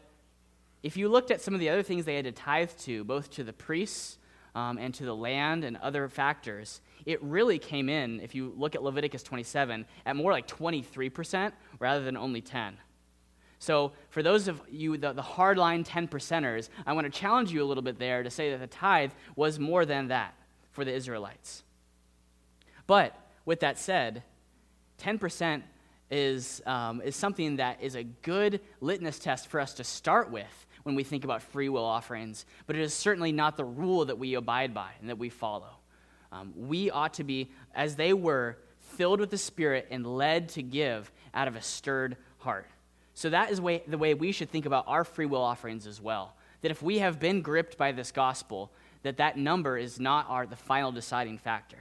if 0.83 0.95
you 0.95 1.09
looked 1.09 1.31
at 1.31 1.41
some 1.41 1.53
of 1.53 1.59
the 1.59 1.69
other 1.69 1.83
things 1.83 2.05
they 2.05 2.15
had 2.15 2.25
to 2.25 2.31
tithe 2.31 2.71
to, 2.79 3.03
both 3.03 3.29
to 3.31 3.43
the 3.43 3.53
priests 3.53 4.17
um, 4.55 4.77
and 4.77 4.93
to 4.93 5.03
the 5.03 5.15
land 5.15 5.63
and 5.63 5.75
other 5.77 6.07
factors, 6.07 6.81
it 7.05 7.21
really 7.21 7.59
came 7.59 7.89
in, 7.89 8.21
if 8.21 8.33
you 8.35 8.53
look 8.55 8.75
at 8.75 8.83
Leviticus 8.83 9.23
27, 9.23 9.85
at 10.05 10.15
more 10.15 10.31
like 10.31 10.47
23% 10.47 11.51
rather 11.79 12.03
than 12.03 12.15
only 12.15 12.41
10. 12.41 12.77
So, 13.59 13.93
for 14.09 14.21
those 14.21 14.47
of 14.47 14.61
you, 14.69 14.97
the, 14.97 15.13
the 15.13 15.21
hardline 15.21 15.83
10 15.83 16.07
percenters, 16.09 16.69
I 16.85 16.93
want 16.93 17.11
to 17.11 17.19
challenge 17.19 17.51
you 17.51 17.63
a 17.63 17.65
little 17.65 17.81
bit 17.81 17.97
there 17.97 18.21
to 18.21 18.29
say 18.29 18.51
that 18.51 18.59
the 18.59 18.67
tithe 18.67 19.11
was 19.35 19.57
more 19.57 19.83
than 19.83 20.09
that 20.09 20.35
for 20.71 20.85
the 20.85 20.93
Israelites. 20.93 21.63
But 22.87 23.15
with 23.45 23.59
that 23.59 23.77
said, 23.77 24.23
10% 25.01 25.61
is, 26.09 26.61
um, 26.65 27.01
is 27.01 27.15
something 27.15 27.57
that 27.57 27.81
is 27.81 27.95
a 27.95 28.03
good 28.03 28.61
litmus 28.81 29.19
test 29.19 29.47
for 29.47 29.59
us 29.59 29.75
to 29.75 29.83
start 29.83 30.31
with 30.31 30.65
when 30.83 30.95
we 30.95 31.03
think 31.03 31.25
about 31.25 31.41
free 31.41 31.67
will 31.67 31.83
offerings, 31.83 32.45
but 32.65 32.77
it 32.77 32.81
is 32.81 32.93
certainly 32.93 33.33
not 33.33 33.57
the 33.57 33.65
rule 33.65 34.05
that 34.05 34.17
we 34.17 34.35
abide 34.35 34.73
by 34.73 34.89
and 35.01 35.09
that 35.09 35.17
we 35.17 35.29
follow. 35.29 35.69
Um, 36.31 36.53
we 36.55 36.89
ought 36.89 37.15
to 37.15 37.23
be, 37.23 37.51
as 37.75 37.95
they 37.95 38.13
were, 38.13 38.57
filled 38.79 39.19
with 39.19 39.29
the 39.29 39.37
Spirit 39.37 39.87
and 39.91 40.05
led 40.05 40.49
to 40.49 40.63
give 40.63 41.11
out 41.33 41.47
of 41.47 41.55
a 41.55 41.61
stirred 41.61 42.15
heart. 42.39 42.67
So 43.13 43.29
that 43.31 43.51
is 43.51 43.59
way, 43.59 43.83
the 43.87 43.97
way 43.97 44.13
we 44.13 44.31
should 44.31 44.49
think 44.49 44.65
about 44.65 44.85
our 44.87 45.03
free 45.03 45.25
will 45.25 45.41
offerings 45.41 45.87
as 45.87 46.01
well. 46.01 46.35
That 46.61 46.71
if 46.71 46.81
we 46.81 46.99
have 46.99 47.19
been 47.19 47.41
gripped 47.41 47.77
by 47.77 47.91
this 47.91 48.11
gospel, 48.11 48.71
that 49.03 49.17
that 49.17 49.37
number 49.37 49.77
is 49.77 49.99
not 49.99 50.27
our, 50.29 50.45
the 50.45 50.55
final 50.55 50.91
deciding 50.91 51.37
factor. 51.37 51.79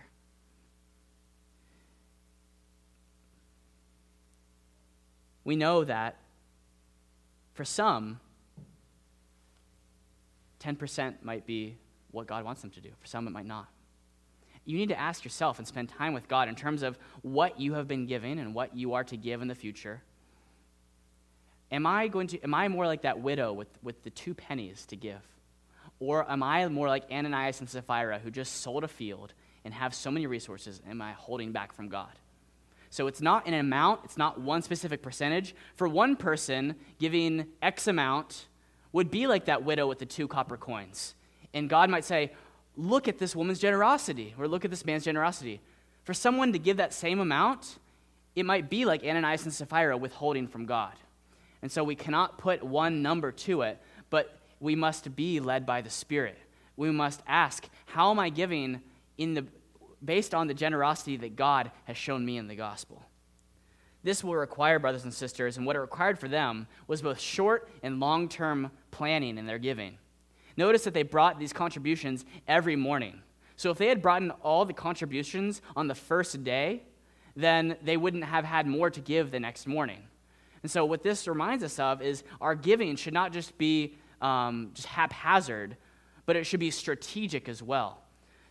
We 5.47 5.55
know 5.55 5.85
that 5.85 6.17
for 7.55 7.65
some, 7.65 8.19
10% 10.61 11.23
might 11.23 11.47
be 11.47 11.77
what 12.11 12.27
God 12.27 12.45
wants 12.45 12.63
them 12.63 12.71
to 12.73 12.81
do. 12.81 12.91
For 13.01 13.07
some, 13.07 13.29
it 13.29 13.31
might 13.31 13.47
not. 13.47 13.69
You 14.65 14.77
need 14.77 14.89
to 14.89 14.99
ask 14.99 15.23
yourself 15.25 15.59
and 15.59 15.69
spend 15.69 15.89
time 15.89 16.15
with 16.15 16.27
God 16.27 16.49
in 16.49 16.57
terms 16.57 16.83
of 16.83 16.99
what 17.23 17.61
you 17.61 17.75
have 17.75 17.87
been 17.87 18.07
given 18.07 18.41
and 18.41 18.55
what 18.55 18.77
you 18.77 18.95
are 18.95 19.05
to 19.05 19.17
give 19.17 19.41
in 19.41 19.47
the 19.47 19.55
future. 19.55 20.03
Am 21.71 21.87
I 21.87 22.09
going 22.09 22.27
to 22.29 22.43
am 22.43 22.53
I 22.53 22.67
more 22.67 22.87
like 22.87 23.03
that 23.03 23.21
widow 23.21 23.53
with, 23.53 23.69
with 23.85 24.03
the 24.03 24.11
two 24.11 24.35
pennies 24.35 24.85
to 24.87 24.97
give? 24.97 25.23
Or 26.01 26.29
am 26.29 26.43
I 26.43 26.67
more 26.67 26.89
like 26.89 27.05
Ananias 27.09 27.61
and 27.61 27.71
Sapphira 27.71 28.19
who 28.19 28.33
just 28.33 28.63
sold 28.63 28.83
a 28.83 28.89
field 28.89 29.33
and 29.65 29.73
have 29.73 29.95
so 29.95 30.11
many 30.11 30.27
resources? 30.27 30.83
Am 30.89 31.01
I 31.01 31.13
holding 31.13 31.53
back 31.53 31.73
from 31.73 31.89
God? 31.89 32.13
So 32.97 33.09
it's 33.09 33.21
not 33.21 33.47
an 33.47 33.53
amount, 33.53 34.01
it's 34.05 34.17
not 34.17 34.41
one 34.41 34.63
specific 34.63 35.03
percentage. 35.03 35.55
For 35.75 35.87
one 35.87 36.17
person, 36.17 36.77
giving 36.99 37.47
X 37.61 37.89
amount 37.89 38.47
would 38.91 39.11
be 39.11 39.27
like 39.27 39.45
that 39.45 39.63
widow 39.63 39.87
with 39.87 39.99
the 39.99 40.07
two 40.07 40.27
copper 40.27 40.57
coins. 40.57 41.15
And 41.53 41.69
God 41.69 41.91
might 41.91 42.07
say, 42.07 42.33
Look 42.75 43.07
at 43.07 43.19
this 43.19 43.37
woman's 43.37 43.59
generosity, 43.59 44.35
or 44.39 44.49
look 44.49 44.65
at 44.65 44.71
this 44.71 44.87
man's 44.87 45.05
generosity. 45.05 45.61
For 46.05 46.15
someone 46.15 46.55
to 46.55 46.59
give 46.59 46.79
that 46.79 46.95
same 46.95 47.21
amount, 47.21 47.77
it 48.35 48.47
might 48.47 48.71
be 48.71 48.87
like 48.87 49.05
Ananias 49.05 49.45
and 49.45 49.53
Sapphira 49.53 49.99
withholding 49.99 50.49
from 50.49 50.65
God. 50.65 50.95
And 51.61 51.71
so 51.71 51.85
we 51.85 51.97
cannot 51.97 52.39
put 52.39 52.63
one 52.63 53.03
number 53.03 53.31
to 53.31 53.61
it, 53.61 53.79
but 54.09 54.39
we 54.59 54.75
must 54.75 55.15
be 55.15 55.39
led 55.39 55.67
by 55.67 55.83
the 55.83 55.91
Spirit. 55.91 56.39
We 56.79 56.91
must 56.93 57.21
ask, 57.27 57.69
How 57.85 58.11
am 58.11 58.19
I 58.19 58.31
giving 58.31 58.81
in 59.19 59.35
the 59.35 59.45
based 60.07 60.35
on 60.35 60.47
the 60.47 60.55
generosity 60.55 61.17
that 61.19 61.37
God 61.37 61.71
has 61.85 61.97
shown 61.97 62.25
me 62.25 62.39
in 62.39 62.49
the 62.49 62.55
gospel. 62.55 63.03
This 64.03 64.23
will 64.23 64.37
require, 64.37 64.79
brothers 64.79 65.05
and 65.05 65.13
sisters, 65.13 65.57
and 65.57 65.67
what 65.67 65.77
it 65.77 65.81
required 65.81 66.19
for 66.19 66.29
them 66.29 66.69
was 66.87 67.03
both 67.03 67.21
short 67.21 67.69
and 67.83 67.99
long 67.99 68.29
term 68.29 68.71
planning 68.93 69.37
in 69.37 69.47
their 69.47 69.59
giving. 69.59 69.99
Notice 70.57 70.85
that 70.85 70.95
they 70.95 71.03
brought 71.03 71.39
these 71.39 71.53
contributions 71.53 72.25
every 72.47 72.77
morning. 72.77 73.21
So 73.57 73.71
if 73.71 73.79
they 73.79 73.89
had 73.89 74.03
brought 74.03 74.23
in 74.23 74.31
all 74.31 74.65
the 74.65 74.73
contributions 74.73 75.61
on 75.75 75.89
the 75.89 75.95
first 75.95 76.45
day, 76.45 76.83
then 77.35 77.77
they 77.83 77.97
wouldn't 77.97 78.25
have 78.25 78.45
had 78.45 78.67
more 78.67 78.91
to 78.91 79.01
give 79.01 79.31
the 79.31 79.41
next 79.41 79.67
morning. 79.67 80.03
And 80.63 80.71
so 80.71 80.85
what 80.85 81.03
this 81.03 81.29
reminds 81.29 81.63
us 81.63 81.79
of 81.79 82.01
is 82.01 82.23
our 82.41 82.55
giving 82.55 82.97
should 82.97 83.13
not 83.13 83.33
just 83.33 83.59
be 83.59 83.97
um, 84.21 84.71
just 84.75 84.89
haphazard, 84.89 85.77
but 86.27 86.37
it 86.37 86.45
should 86.45 86.61
be 86.61 86.71
strategic 86.71 87.49
as 87.49 87.63
well. 87.63 88.03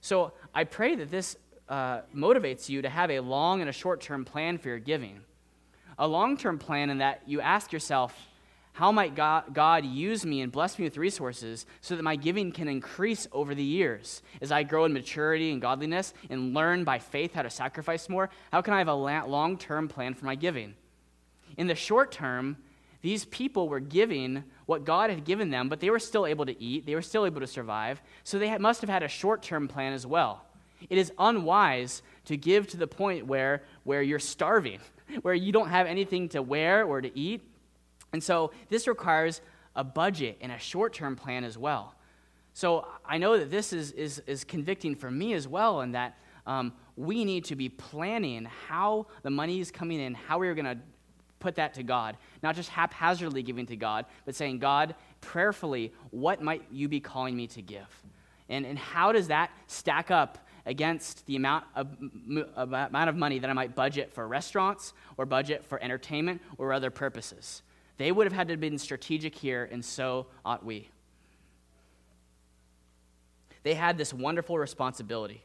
So 0.02 0.34
I 0.54 0.66
pray 0.66 0.96
that 0.96 1.10
this 1.10 1.36
uh, 1.70 2.02
motivates 2.16 2.70
you 2.70 2.82
to 2.82 2.90
have 2.90 3.10
a 3.10 3.20
long 3.20 3.62
and 3.62 3.70
a 3.70 3.74
short 3.74 4.02
term 4.02 4.26
plan 4.26 4.58
for 4.58 4.70
your 4.70 4.80
giving. 4.80 5.22
A 5.98 6.08
long 6.08 6.38
term 6.38 6.60
plan 6.60 6.90
in 6.90 7.00
that 7.00 7.22
you 7.26 7.42
ask 7.42 7.72
yourself, 7.72 8.16
how 8.74 8.92
might 8.92 9.16
God, 9.16 9.54
God, 9.54 9.86
use 9.86 10.26
me 10.26 10.42
and 10.42 10.52
bless 10.52 10.78
me 10.78 10.84
with 10.84 10.98
resources 10.98 11.66
so 11.80 11.96
that 11.96 12.04
my 12.04 12.18
giving 12.18 12.52
can 12.52 12.68
increase 12.68 13.26
over 13.32 13.56
the 13.56 13.64
years? 13.64 14.22
As 14.42 14.52
I 14.52 14.64
grow 14.64 14.84
in 14.84 14.92
maturity 14.92 15.52
and 15.52 15.62
godliness 15.62 16.14
and 16.30 16.54
learn 16.54 16.84
by 16.84 17.00
faith 17.00 17.34
how 17.34 17.44
to 17.44 17.50
sacrifice 17.50 18.10
more, 18.10 18.30
how 18.52 18.62
can 18.62 18.74
I 18.74 18.80
have 18.80 18.90
a 18.90 18.94
long 18.94 19.58
term 19.58 19.88
plan 19.88 20.14
for 20.14 20.26
my 20.26 20.36
giving? 20.36 20.76
In 21.58 21.68
the 21.68 21.76
short 21.76 22.12
term, 22.12 22.58
these 23.02 23.24
people 23.26 23.70
were 23.70 23.80
giving 23.80 24.44
what 24.66 24.84
God 24.84 25.10
had 25.10 25.24
given 25.24 25.52
them, 25.52 25.70
but 25.70 25.80
they 25.80 25.90
were 25.90 26.00
still 26.00 26.26
able 26.26 26.46
to 26.46 26.62
eat, 26.62 26.86
they 26.86 26.96
were 26.96 27.02
still 27.02 27.26
able 27.26 27.40
to 27.40 27.48
survive, 27.48 28.02
so 28.24 28.38
they 28.38 28.58
must 28.58 28.82
have 28.82 28.90
had 28.90 29.04
a 29.04 29.08
short 29.08 29.42
term 29.42 29.70
plan 29.70 29.94
as 29.94 30.06
well. 30.06 30.44
It 30.90 30.98
is 30.98 31.12
unwise 31.18 32.02
to 32.26 32.38
give 32.38 32.68
to 32.68 32.78
the 32.78 32.88
point 32.88 33.26
where, 33.26 33.64
where 33.84 34.02
you're 34.02 34.20
starving, 34.20 34.80
where 35.22 35.34
you 35.34 35.52
don't 35.52 35.70
have 35.70 35.88
anything 35.88 36.30
to 36.30 36.42
wear 36.42 36.84
or 36.84 37.02
to 37.02 37.18
eat. 37.18 37.42
And 38.14 38.24
so 38.24 38.52
this 38.70 38.88
requires 38.88 39.42
a 39.76 39.84
budget 39.84 40.38
and 40.42 40.52
a 40.52 40.60
short 40.60 40.94
term 40.94 41.16
plan 41.16 41.44
as 41.44 41.58
well. 41.58 41.96
So 42.54 42.88
I 43.06 43.18
know 43.18 43.38
that 43.38 43.52
this 43.52 43.74
is, 43.74 43.92
is, 43.92 44.20
is 44.28 44.46
convicting 44.46 44.96
for 44.96 45.12
me 45.12 45.34
as 45.34 45.46
well, 45.46 45.82
and 45.82 45.94
that 45.94 46.18
um, 46.48 46.72
we 46.96 47.26
need 47.26 47.44
to 47.46 47.56
be 47.56 47.68
planning 47.68 48.46
how 48.68 49.08
the 49.24 49.30
money 49.30 49.60
is 49.60 49.72
coming 49.72 50.00
in, 50.00 50.14
how 50.14 50.40
we're 50.40 50.56
going 50.56 50.66
to 50.66 50.78
put 51.40 51.56
that 51.56 51.74
to 51.74 51.84
God. 51.84 52.18
Not 52.42 52.56
just 52.56 52.70
haphazardly 52.70 53.44
giving 53.44 53.66
to 53.66 53.76
God, 53.76 54.06
but 54.26 54.36
saying, 54.36 54.60
God, 54.60 54.96
prayerfully, 55.22 55.94
what 56.12 56.42
might 56.42 56.64
you 56.72 56.88
be 56.88 57.00
calling 57.00 57.36
me 57.36 57.48
to 57.48 57.62
give? 57.62 57.90
And, 58.48 58.66
and 58.66 58.80
how 58.80 59.12
does 59.12 59.28
that 59.28 59.52
stack 59.68 60.10
up 60.10 60.45
against 60.66 61.26
the 61.26 61.36
amount 61.36 61.66
of, 61.76 61.88
amount 62.56 63.10
of 63.10 63.16
money 63.16 63.40
that 63.40 63.50
I 63.50 63.54
might 63.54 63.76
budget 63.76 64.14
for 64.14 64.28
restaurants 64.28 64.94
or 65.18 65.26
budget 65.26 65.66
for 65.66 65.82
entertainment 65.82 66.42
or 66.58 66.74
other 66.74 66.90
purposes? 66.90 67.62
They 67.98 68.12
would 68.12 68.26
have 68.26 68.34
had 68.34 68.48
to 68.48 68.54
have 68.54 68.60
been 68.60 68.78
strategic 68.78 69.36
here, 69.36 69.68
and 69.72 69.84
so 69.84 70.28
ought 70.44 70.66
we. 70.66 70.90
They 73.64 73.74
had 73.74 73.98
this 73.98 74.14
wonderful 74.14 74.58
responsibility 74.58 75.42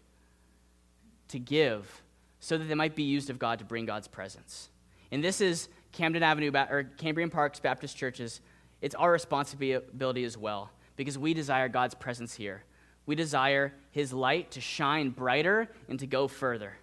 to 1.28 1.38
give 1.38 2.02
so 2.40 2.58
that 2.58 2.64
they 2.64 2.74
might 2.74 2.94
be 2.94 3.04
used 3.04 3.30
of 3.30 3.38
God 3.38 3.60
to 3.60 3.64
bring 3.64 3.86
God's 3.86 4.08
presence. 4.08 4.68
And 5.12 5.22
this 5.22 5.40
is 5.40 5.68
Camden 5.92 6.22
Avenue 6.22 6.50
or 6.52 6.84
Cambrian 6.98 7.30
Parks 7.30 7.60
Baptist 7.60 7.96
Churches, 7.96 8.40
it's 8.80 8.94
our 8.94 9.12
responsibility 9.12 10.24
as 10.24 10.36
well 10.36 10.70
because 10.96 11.18
we 11.18 11.34
desire 11.34 11.68
God's 11.68 11.94
presence 11.94 12.34
here. 12.34 12.62
We 13.10 13.16
desire 13.16 13.72
His 13.90 14.12
light 14.12 14.52
to 14.52 14.60
shine 14.60 15.10
brighter 15.10 15.68
and 15.88 15.98
to 15.98 16.06
go 16.06 16.28
further. 16.28 16.76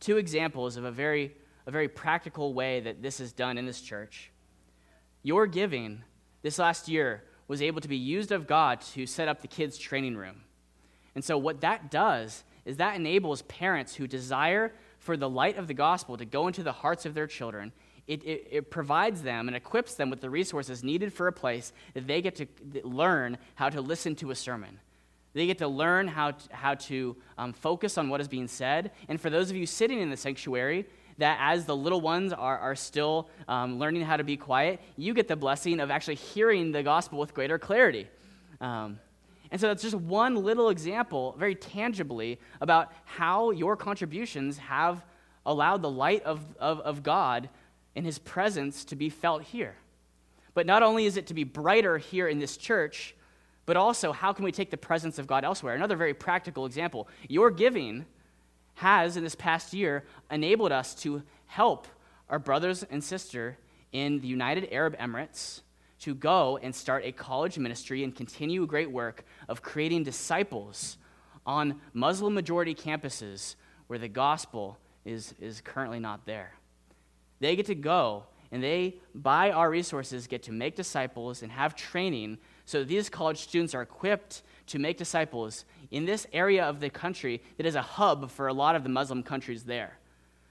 Two 0.00 0.16
examples 0.16 0.76
of 0.76 0.82
a 0.82 0.90
very, 0.90 1.36
a 1.68 1.70
very 1.70 1.86
practical 1.86 2.52
way 2.52 2.80
that 2.80 3.00
this 3.00 3.20
is 3.20 3.32
done 3.32 3.56
in 3.56 3.64
this 3.64 3.80
church. 3.80 4.32
Your 5.22 5.46
giving 5.46 6.02
this 6.42 6.58
last 6.58 6.88
year 6.88 7.22
was 7.46 7.62
able 7.62 7.80
to 7.80 7.86
be 7.86 7.96
used 7.96 8.32
of 8.32 8.48
God 8.48 8.80
to 8.94 9.06
set 9.06 9.28
up 9.28 9.40
the 9.40 9.46
kids' 9.46 9.78
training 9.78 10.16
room. 10.16 10.42
And 11.14 11.24
so, 11.24 11.38
what 11.38 11.60
that 11.60 11.92
does 11.92 12.42
is 12.64 12.78
that 12.78 12.96
enables 12.96 13.42
parents 13.42 13.94
who 13.94 14.08
desire 14.08 14.72
for 14.98 15.16
the 15.16 15.30
light 15.30 15.56
of 15.56 15.68
the 15.68 15.74
gospel 15.74 16.16
to 16.16 16.24
go 16.24 16.48
into 16.48 16.64
the 16.64 16.72
hearts 16.72 17.06
of 17.06 17.14
their 17.14 17.28
children. 17.28 17.70
It, 18.08 18.24
it, 18.24 18.48
it, 18.50 18.70
provides 18.72 19.22
them 19.22 19.46
and 19.46 19.56
equips 19.56 19.94
them 19.94 20.10
with 20.10 20.22
the 20.22 20.28
resources 20.28 20.82
needed 20.82 21.12
for 21.12 21.28
a 21.28 21.32
place 21.32 21.72
that 21.94 22.08
they 22.08 22.20
get 22.20 22.34
to 22.34 22.46
learn 22.82 23.38
how 23.54 23.68
to 23.68 23.80
listen 23.80 24.16
to 24.16 24.32
a 24.32 24.34
sermon. 24.34 24.80
They 25.32 25.46
get 25.46 25.58
to 25.58 25.68
learn 25.68 26.08
how 26.08 26.32
to, 26.32 26.54
how 26.54 26.74
to 26.74 27.16
um, 27.38 27.52
focus 27.52 27.96
on 27.98 28.08
what 28.08 28.20
is 28.20 28.28
being 28.28 28.48
said. 28.48 28.90
And 29.08 29.20
for 29.20 29.30
those 29.30 29.50
of 29.50 29.56
you 29.56 29.66
sitting 29.66 30.00
in 30.00 30.10
the 30.10 30.16
sanctuary, 30.16 30.86
that 31.18 31.38
as 31.40 31.66
the 31.66 31.76
little 31.76 32.00
ones 32.00 32.32
are, 32.32 32.58
are 32.58 32.74
still 32.74 33.28
um, 33.46 33.78
learning 33.78 34.02
how 34.02 34.16
to 34.16 34.24
be 34.24 34.36
quiet, 34.36 34.80
you 34.96 35.14
get 35.14 35.28
the 35.28 35.36
blessing 35.36 35.78
of 35.78 35.90
actually 35.90 36.16
hearing 36.16 36.72
the 36.72 36.82
gospel 36.82 37.18
with 37.18 37.34
greater 37.34 37.58
clarity. 37.58 38.08
Um, 38.60 38.98
and 39.50 39.60
so 39.60 39.68
that's 39.68 39.82
just 39.82 39.94
one 39.94 40.36
little 40.36 40.68
example, 40.68 41.34
very 41.38 41.54
tangibly, 41.54 42.38
about 42.60 42.92
how 43.04 43.50
your 43.50 43.76
contributions 43.76 44.58
have 44.58 45.04
allowed 45.44 45.82
the 45.82 45.90
light 45.90 46.22
of, 46.24 46.40
of, 46.58 46.80
of 46.80 47.02
God 47.02 47.48
and 47.96 48.06
his 48.06 48.18
presence 48.18 48.84
to 48.84 48.96
be 48.96 49.10
felt 49.10 49.42
here. 49.42 49.74
But 50.54 50.66
not 50.66 50.82
only 50.82 51.06
is 51.06 51.16
it 51.16 51.26
to 51.28 51.34
be 51.34 51.44
brighter 51.44 51.98
here 51.98 52.28
in 52.28 52.38
this 52.38 52.56
church, 52.56 53.14
but 53.70 53.76
also 53.76 54.10
how 54.10 54.32
can 54.32 54.44
we 54.44 54.50
take 54.50 54.68
the 54.68 54.76
presence 54.76 55.16
of 55.16 55.28
God 55.28 55.44
elsewhere? 55.44 55.76
Another 55.76 55.94
very 55.94 56.12
practical 56.12 56.66
example. 56.66 57.06
Your 57.28 57.52
giving 57.52 58.04
has, 58.74 59.16
in 59.16 59.22
this 59.22 59.36
past 59.36 59.72
year, 59.72 60.02
enabled 60.28 60.72
us 60.72 60.92
to 60.96 61.22
help 61.46 61.86
our 62.28 62.40
brothers 62.40 62.82
and 62.82 63.04
sister 63.04 63.56
in 63.92 64.18
the 64.18 64.26
United 64.26 64.66
Arab 64.72 64.98
Emirates 64.98 65.60
to 66.00 66.16
go 66.16 66.58
and 66.60 66.74
start 66.74 67.04
a 67.04 67.12
college 67.12 67.60
ministry 67.60 68.02
and 68.02 68.12
continue 68.12 68.64
a 68.64 68.66
great 68.66 68.90
work 68.90 69.24
of 69.48 69.62
creating 69.62 70.02
disciples 70.02 70.96
on 71.46 71.80
Muslim 71.92 72.34
majority 72.34 72.74
campuses 72.74 73.54
where 73.86 74.00
the 74.00 74.08
gospel 74.08 74.78
is, 75.04 75.32
is 75.40 75.60
currently 75.60 76.00
not 76.00 76.26
there. 76.26 76.54
They 77.38 77.54
get 77.54 77.66
to 77.66 77.76
go 77.76 78.24
and 78.50 78.64
they, 78.64 78.96
by 79.14 79.52
our 79.52 79.70
resources, 79.70 80.26
get 80.26 80.42
to 80.42 80.52
make 80.52 80.74
disciples 80.74 81.44
and 81.44 81.52
have 81.52 81.76
training 81.76 82.38
so 82.70 82.84
these 82.84 83.08
college 83.08 83.38
students 83.38 83.74
are 83.74 83.82
equipped 83.82 84.42
to 84.68 84.78
make 84.78 84.96
disciples 84.96 85.64
in 85.90 86.04
this 86.04 86.28
area 86.32 86.64
of 86.64 86.78
the 86.78 86.88
country 86.88 87.42
that 87.56 87.66
is 87.66 87.74
a 87.74 87.82
hub 87.82 88.30
for 88.30 88.46
a 88.46 88.52
lot 88.52 88.76
of 88.76 88.84
the 88.84 88.88
Muslim 88.88 89.24
countries 89.24 89.64
there. 89.64 89.98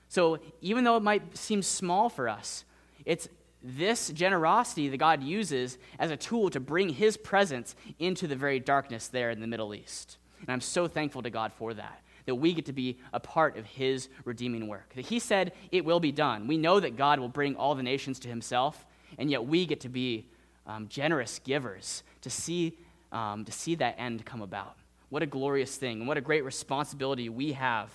So 0.10 0.40
even 0.60 0.84
though 0.84 0.98
it 0.98 1.04
might 1.04 1.38
seem 1.38 1.64
small 1.64 2.10
for 2.10 2.28
us, 2.28 2.66
it's 3.06 3.30
this 3.64 4.10
generosity 4.10 4.90
that 4.90 4.98
God 4.98 5.24
uses 5.24 5.78
as 5.98 6.12
a 6.12 6.18
tool 6.18 6.50
to 6.50 6.60
bring 6.60 6.90
his 6.90 7.16
presence 7.16 7.74
into 8.00 8.28
the 8.28 8.36
very 8.36 8.60
darkness 8.60 9.08
there 9.08 9.32
in 9.32 9.40
the 9.40 9.48
Middle 9.48 9.74
East. 9.74 10.18
And 10.42 10.50
I'm 10.50 10.60
so 10.60 10.90
thankful 10.90 11.22
to 11.22 11.30
God 11.30 11.54
for 11.54 11.74
that, 11.74 12.02
that 12.26 12.36
we 12.36 12.52
get 12.52 12.66
to 12.66 12.74
be 12.74 12.98
a 13.14 13.22
part 13.22 13.56
of 13.56 13.66
his 13.66 14.10
redeeming 14.26 14.68
work. 14.68 14.92
That 14.96 15.06
he 15.06 15.20
said 15.20 15.54
it 15.72 15.86
will 15.86 16.02
be 16.02 16.12
done. 16.12 16.48
We 16.48 16.58
know 16.58 16.82
that 16.82 16.98
God 16.98 17.22
will 17.22 17.30
bring 17.30 17.56
all 17.56 17.76
the 17.76 17.84
nations 17.84 18.20
to 18.20 18.28
himself, 18.28 18.86
and 19.18 19.32
yet 19.32 19.46
we 19.46 19.66
get 19.66 19.80
to 19.82 19.90
be 19.90 20.26
um, 20.70 20.88
generous 20.88 21.40
givers 21.44 22.04
to 22.22 22.30
see, 22.30 22.78
um, 23.12 23.44
to 23.44 23.52
see 23.52 23.76
that 23.76 23.96
end 23.98 24.24
come 24.24 24.42
about. 24.42 24.78
What 25.10 25.24
a 25.24 25.26
glorious 25.26 25.76
thing, 25.76 26.00
and 26.00 26.08
what 26.08 26.18
a 26.18 26.22
great 26.22 26.46
responsibility 26.46 27.28
we 27.28 27.54
have 27.54 27.90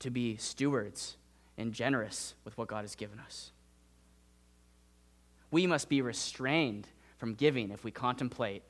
to 0.00 0.10
be 0.10 0.36
stewards 0.36 1.16
and 1.56 1.72
generous 1.72 2.34
with 2.44 2.58
what 2.58 2.68
God 2.68 2.82
has 2.82 2.94
given 2.94 3.18
us. 3.18 3.50
We 5.50 5.66
must 5.66 5.88
be 5.88 6.02
restrained 6.02 6.86
from 7.16 7.34
giving 7.34 7.70
if 7.70 7.84
we 7.84 7.90
contemplate 7.90 8.62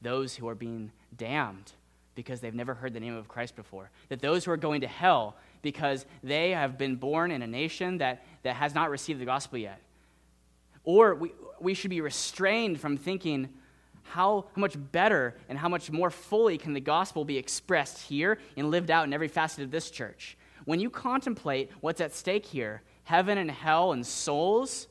those 0.00 0.36
who 0.36 0.48
are 0.48 0.54
being 0.54 0.92
damned 1.14 1.72
because 2.14 2.40
they've 2.40 2.54
never 2.54 2.74
heard 2.74 2.94
the 2.94 3.00
name 3.00 3.14
of 3.14 3.28
Christ 3.28 3.56
before. 3.56 3.90
That 4.08 4.20
those 4.20 4.44
who 4.44 4.52
are 4.52 4.56
going 4.56 4.80
to 4.80 4.86
hell 4.86 5.36
because 5.60 6.06
they 6.22 6.52
have 6.52 6.78
been 6.78 6.96
born 6.96 7.30
in 7.30 7.42
a 7.42 7.46
nation 7.46 7.98
that, 7.98 8.24
that 8.42 8.56
has 8.56 8.74
not 8.74 8.88
received 8.88 9.20
the 9.20 9.26
gospel 9.26 9.58
yet. 9.58 9.82
Or 10.88 11.14
we, 11.14 11.32
we 11.60 11.74
should 11.74 11.90
be 11.90 12.00
restrained 12.00 12.80
from 12.80 12.96
thinking, 12.96 13.50
how, 14.04 14.46
how 14.54 14.60
much 14.60 14.74
better 14.90 15.36
and 15.50 15.58
how 15.58 15.68
much 15.68 15.90
more 15.90 16.10
fully 16.10 16.56
can 16.56 16.72
the 16.72 16.80
gospel 16.80 17.26
be 17.26 17.36
expressed 17.36 18.00
here 18.00 18.38
and 18.56 18.70
lived 18.70 18.90
out 18.90 19.04
in 19.04 19.12
every 19.12 19.28
facet 19.28 19.64
of 19.64 19.70
this 19.70 19.90
church? 19.90 20.38
When 20.64 20.80
you 20.80 20.88
contemplate 20.88 21.70
what's 21.82 22.00
at 22.00 22.14
stake 22.14 22.46
here, 22.46 22.80
heaven 23.04 23.36
and 23.36 23.50
hell 23.50 23.92
and 23.92 24.06
souls, 24.06 24.88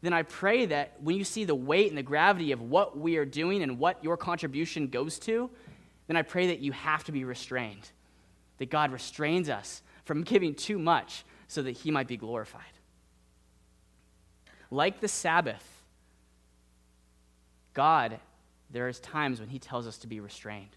then 0.00 0.14
I 0.14 0.22
pray 0.22 0.64
that 0.64 0.94
when 1.02 1.16
you 1.16 1.24
see 1.24 1.44
the 1.44 1.54
weight 1.54 1.90
and 1.90 1.98
the 1.98 2.02
gravity 2.02 2.52
of 2.52 2.62
what 2.62 2.96
we 2.96 3.18
are 3.18 3.26
doing 3.26 3.62
and 3.62 3.78
what 3.78 4.02
your 4.02 4.16
contribution 4.16 4.88
goes 4.88 5.18
to, 5.20 5.50
then 6.06 6.16
I 6.16 6.22
pray 6.22 6.46
that 6.46 6.60
you 6.60 6.72
have 6.72 7.04
to 7.04 7.12
be 7.12 7.24
restrained. 7.24 7.90
That 8.56 8.70
God 8.70 8.92
restrains 8.92 9.50
us 9.50 9.82
from 10.06 10.22
giving 10.22 10.54
too 10.54 10.78
much 10.78 11.22
so 11.48 11.60
that 11.60 11.72
He 11.72 11.90
might 11.90 12.08
be 12.08 12.16
glorified. 12.16 12.73
Like 14.74 15.00
the 15.00 15.06
Sabbath, 15.06 15.64
God, 17.74 18.18
there 18.70 18.88
is 18.88 18.98
times 18.98 19.38
when 19.38 19.48
He 19.48 19.60
tells 19.60 19.86
us 19.86 19.98
to 19.98 20.08
be 20.08 20.18
restrained. 20.18 20.76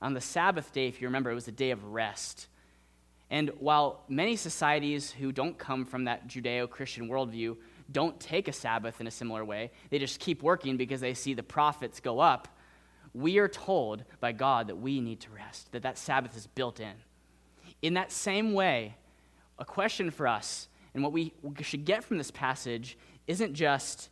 On 0.00 0.14
the 0.14 0.20
Sabbath 0.22 0.72
day, 0.72 0.88
if 0.88 1.02
you 1.02 1.08
remember, 1.08 1.30
it 1.30 1.34
was 1.34 1.46
a 1.46 1.52
day 1.52 1.70
of 1.70 1.84
rest. 1.92 2.48
And 3.28 3.50
while 3.58 4.02
many 4.08 4.36
societies 4.36 5.10
who 5.10 5.30
don't 5.30 5.58
come 5.58 5.84
from 5.84 6.04
that 6.04 6.26
Judeo 6.26 6.70
Christian 6.70 7.06
worldview 7.06 7.58
don't 7.92 8.18
take 8.18 8.48
a 8.48 8.52
Sabbath 8.52 8.98
in 9.02 9.06
a 9.06 9.10
similar 9.10 9.44
way. 9.44 9.72
They 9.90 9.98
just 9.98 10.20
keep 10.20 10.42
working 10.42 10.78
because 10.78 11.02
they 11.02 11.12
see 11.12 11.34
the 11.34 11.42
profits 11.42 12.00
go 12.00 12.20
up. 12.20 12.48
We 13.12 13.36
are 13.36 13.48
told 13.48 14.04
by 14.20 14.32
God 14.32 14.68
that 14.68 14.76
we 14.76 15.02
need 15.02 15.20
to 15.20 15.28
rest, 15.30 15.70
that 15.72 15.82
that 15.82 15.98
Sabbath 15.98 16.34
is 16.34 16.46
built 16.46 16.80
in. 16.80 16.94
In 17.82 17.92
that 17.92 18.10
same 18.10 18.54
way, 18.54 18.96
a 19.58 19.66
question 19.66 20.10
for 20.10 20.26
us 20.26 20.68
and 20.94 21.02
what 21.02 21.12
we 21.12 21.32
should 21.60 21.84
get 21.84 22.04
from 22.04 22.18
this 22.18 22.30
passage 22.30 22.96
isn't 23.26 23.54
just 23.54 24.08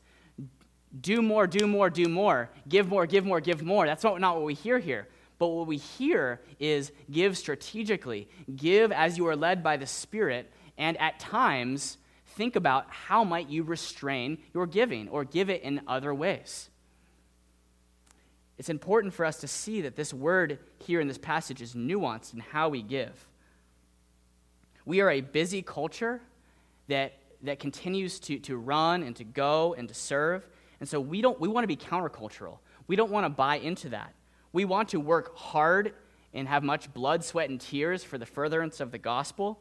do 1.01 1.23
more, 1.23 1.47
do 1.47 1.67
more, 1.67 1.89
do 1.91 2.09
more, 2.09 2.51
give 2.69 2.89
more, 2.89 3.07
give 3.07 3.25
more, 3.25 3.41
give 3.41 3.63
more. 3.63 3.87
That's 3.87 4.05
not, 4.05 4.21
what 4.21 4.45
we 4.45 4.55
hear 4.55 4.79
here. 4.79 5.09
But 5.39 5.49
what 5.49 5.67
we 5.67 5.79
hear 5.79 6.41
is 6.61 6.93
give 7.11 7.37
strategically, 7.37 8.29
give 8.55 8.93
as 8.93 9.19
you 9.19 9.27
are 9.27 9.37
led 9.37 9.63
by 9.63 9.77
the 9.77 9.87
Spirit, 9.87 10.53
and 10.79 10.97
at 11.01 11.19
times 11.19 11.97
think 12.27 12.57
about 12.57 12.87
how 12.89 13.25
might 13.25 13.49
you 13.49 13.63
restrain 13.63 14.39
your 14.55 14.67
giving 14.67 15.09
or 15.09 15.25
give 15.25 15.51
it 15.51 15.63
in 15.63 15.81
other 15.87 16.15
ways. 16.15 16.69
It's 18.59 18.69
important 18.69 19.15
for 19.15 19.25
us 19.25 19.39
to 19.41 19.49
see 19.49 19.81
that 19.81 19.97
this 19.97 20.15
word 20.15 20.59
here 20.79 21.01
in 21.01 21.09
this 21.09 21.19
passage 21.19 21.61
is 21.61 21.75
nuanced 21.75 22.35
in 22.35 22.41
how 22.41 22.69
we 22.69 22.83
give. 22.83 23.27
We 24.85 25.01
are 25.01 25.11
a 25.11 25.21
busy 25.21 25.63
culture 25.63 26.21
that, 26.89 27.15
that 27.43 27.59
continues 27.59 28.21
to, 28.21 28.39
to 28.41 28.57
run 28.57 29.03
and 29.03 29.17
to 29.17 29.25
go 29.25 29.75
and 29.75 29.89
to 29.89 29.95
serve. 29.95 30.47
And 30.81 30.89
so 30.89 31.01
we, 31.01 31.21
don't, 31.21 31.39
we 31.41 31.49
want 31.49 31.65
to 31.65 31.69
be 31.69 31.77
countercultural. 31.77 32.59
We 32.87 32.97
don't 32.97 33.11
want 33.11 33.25
to 33.25 33.31
buy 33.31 33.57
into 33.57 33.91
that. 33.91 34.15
We 34.53 34.65
want 34.65 34.91
to 34.91 35.01
work 35.01 35.37
hard 35.37 35.95
and 36.35 36.49
have 36.49 36.63
much 36.63 36.93
blood, 36.93 37.25
sweat, 37.25 37.51
and 37.51 37.61
tears 37.61 38.05
for 38.05 38.19
the 38.19 38.27
furtherance 38.27 38.81
of 38.81 38.91
the 38.91 38.99
gospel. 38.99 39.61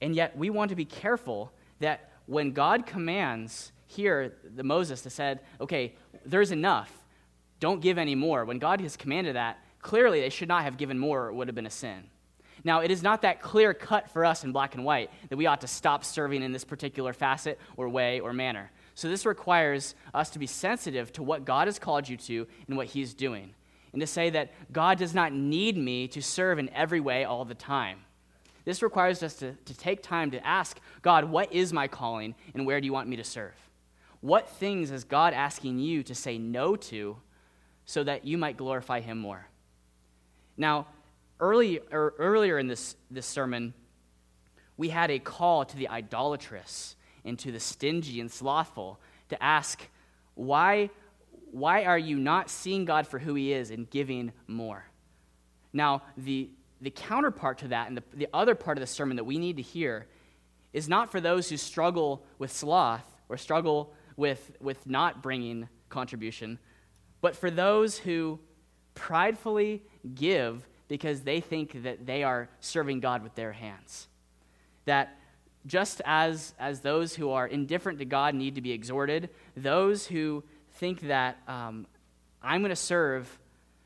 And 0.00 0.14
yet 0.14 0.36
we 0.36 0.50
want 0.50 0.70
to 0.70 0.76
be 0.76 0.84
careful 0.84 1.52
that 1.80 2.10
when 2.26 2.52
God 2.52 2.86
commands 2.86 3.72
here, 3.86 4.34
the 4.54 4.62
Moses 4.62 5.02
that 5.02 5.10
said, 5.10 5.40
okay, 5.60 5.94
there's 6.24 6.50
enough, 6.50 6.92
don't 7.60 7.80
give 7.80 7.98
any 7.98 8.14
more, 8.14 8.44
when 8.44 8.58
God 8.58 8.80
has 8.80 8.96
commanded 8.96 9.36
that, 9.36 9.58
clearly 9.80 10.20
they 10.20 10.28
should 10.28 10.48
not 10.48 10.62
have 10.62 10.76
given 10.76 10.98
more 10.98 11.26
or 11.26 11.28
it 11.28 11.34
would 11.34 11.48
have 11.48 11.54
been 11.54 11.66
a 11.66 11.70
sin. 11.70 12.04
Now, 12.64 12.80
it 12.80 12.90
is 12.90 13.02
not 13.02 13.22
that 13.22 13.40
clear 13.40 13.72
cut 13.74 14.10
for 14.10 14.24
us 14.24 14.44
in 14.44 14.52
black 14.52 14.74
and 14.74 14.84
white 14.84 15.10
that 15.28 15.36
we 15.36 15.46
ought 15.46 15.60
to 15.60 15.66
stop 15.66 16.04
serving 16.04 16.42
in 16.42 16.52
this 16.52 16.64
particular 16.64 17.12
facet 17.12 17.58
or 17.76 17.88
way 17.88 18.20
or 18.20 18.32
manner. 18.32 18.70
So, 18.94 19.08
this 19.08 19.24
requires 19.24 19.94
us 20.12 20.30
to 20.30 20.38
be 20.38 20.46
sensitive 20.46 21.12
to 21.14 21.22
what 21.22 21.44
God 21.44 21.68
has 21.68 21.78
called 21.78 22.08
you 22.08 22.16
to 22.16 22.46
and 22.66 22.76
what 22.76 22.88
He's 22.88 23.14
doing. 23.14 23.54
And 23.92 24.00
to 24.00 24.06
say 24.06 24.30
that 24.30 24.52
God 24.72 24.98
does 24.98 25.14
not 25.14 25.32
need 25.32 25.76
me 25.76 26.08
to 26.08 26.22
serve 26.22 26.58
in 26.58 26.68
every 26.70 27.00
way 27.00 27.24
all 27.24 27.44
the 27.44 27.54
time. 27.54 28.00
This 28.64 28.82
requires 28.82 29.22
us 29.22 29.34
to, 29.36 29.54
to 29.54 29.76
take 29.76 30.02
time 30.02 30.30
to 30.32 30.46
ask 30.46 30.78
God, 31.00 31.24
what 31.24 31.50
is 31.52 31.72
my 31.72 31.88
calling 31.88 32.34
and 32.54 32.66
where 32.66 32.80
do 32.80 32.86
you 32.86 32.92
want 32.92 33.08
me 33.08 33.16
to 33.16 33.24
serve? 33.24 33.54
What 34.20 34.48
things 34.48 34.90
is 34.90 35.04
God 35.04 35.32
asking 35.32 35.78
you 35.78 36.02
to 36.02 36.14
say 36.14 36.36
no 36.36 36.76
to 36.76 37.16
so 37.86 38.04
that 38.04 38.26
you 38.26 38.36
might 38.36 38.56
glorify 38.56 39.00
Him 39.00 39.18
more? 39.18 39.46
Now, 40.56 40.88
early, 41.40 41.80
or 41.90 42.14
earlier 42.18 42.58
in 42.58 42.68
this, 42.68 42.96
this 43.10 43.26
sermon, 43.26 43.74
we 44.76 44.88
had 44.88 45.10
a 45.10 45.18
call 45.18 45.64
to 45.64 45.76
the 45.76 45.88
idolatrous 45.88 46.96
and 47.24 47.38
to 47.40 47.52
the 47.52 47.60
stingy 47.60 48.20
and 48.20 48.30
slothful 48.30 49.00
to 49.28 49.42
ask, 49.42 49.88
why, 50.34 50.90
why 51.50 51.84
are 51.84 51.98
you 51.98 52.18
not 52.18 52.48
seeing 52.48 52.84
God 52.84 53.06
for 53.06 53.18
who 53.18 53.34
He 53.34 53.52
is 53.52 53.70
and 53.70 53.88
giving 53.90 54.32
more? 54.46 54.84
Now, 55.72 56.02
the, 56.16 56.50
the 56.80 56.90
counterpart 56.90 57.58
to 57.58 57.68
that, 57.68 57.88
and 57.88 57.96
the, 57.96 58.02
the 58.14 58.28
other 58.32 58.54
part 58.54 58.78
of 58.78 58.80
the 58.80 58.86
sermon 58.86 59.16
that 59.16 59.24
we 59.24 59.38
need 59.38 59.56
to 59.56 59.62
hear, 59.62 60.06
is 60.72 60.88
not 60.88 61.10
for 61.10 61.20
those 61.20 61.48
who 61.48 61.56
struggle 61.56 62.24
with 62.38 62.52
sloth 62.52 63.04
or 63.28 63.36
struggle 63.36 63.92
with, 64.16 64.52
with 64.60 64.86
not 64.86 65.22
bringing 65.22 65.68
contribution, 65.88 66.58
but 67.20 67.36
for 67.36 67.50
those 67.50 67.98
who 67.98 68.38
pridefully 68.94 69.82
give 70.14 70.66
because 70.88 71.22
they 71.22 71.40
think 71.40 71.82
that 71.84 72.06
they 72.06 72.22
are 72.22 72.48
serving 72.60 73.00
God 73.00 73.22
with 73.22 73.34
their 73.34 73.52
hands. 73.52 74.08
That 74.86 75.18
just 75.66 76.00
as, 76.04 76.54
as 76.58 76.80
those 76.80 77.14
who 77.14 77.30
are 77.30 77.46
indifferent 77.46 77.98
to 77.98 78.04
God 78.04 78.34
need 78.34 78.54
to 78.54 78.62
be 78.62 78.72
exhorted, 78.72 79.28
those 79.56 80.06
who 80.06 80.42
think 80.72 81.02
that 81.02 81.38
um, 81.46 81.86
I'm 82.42 82.62
going 82.62 82.70
to 82.70 82.76
serve 82.76 83.38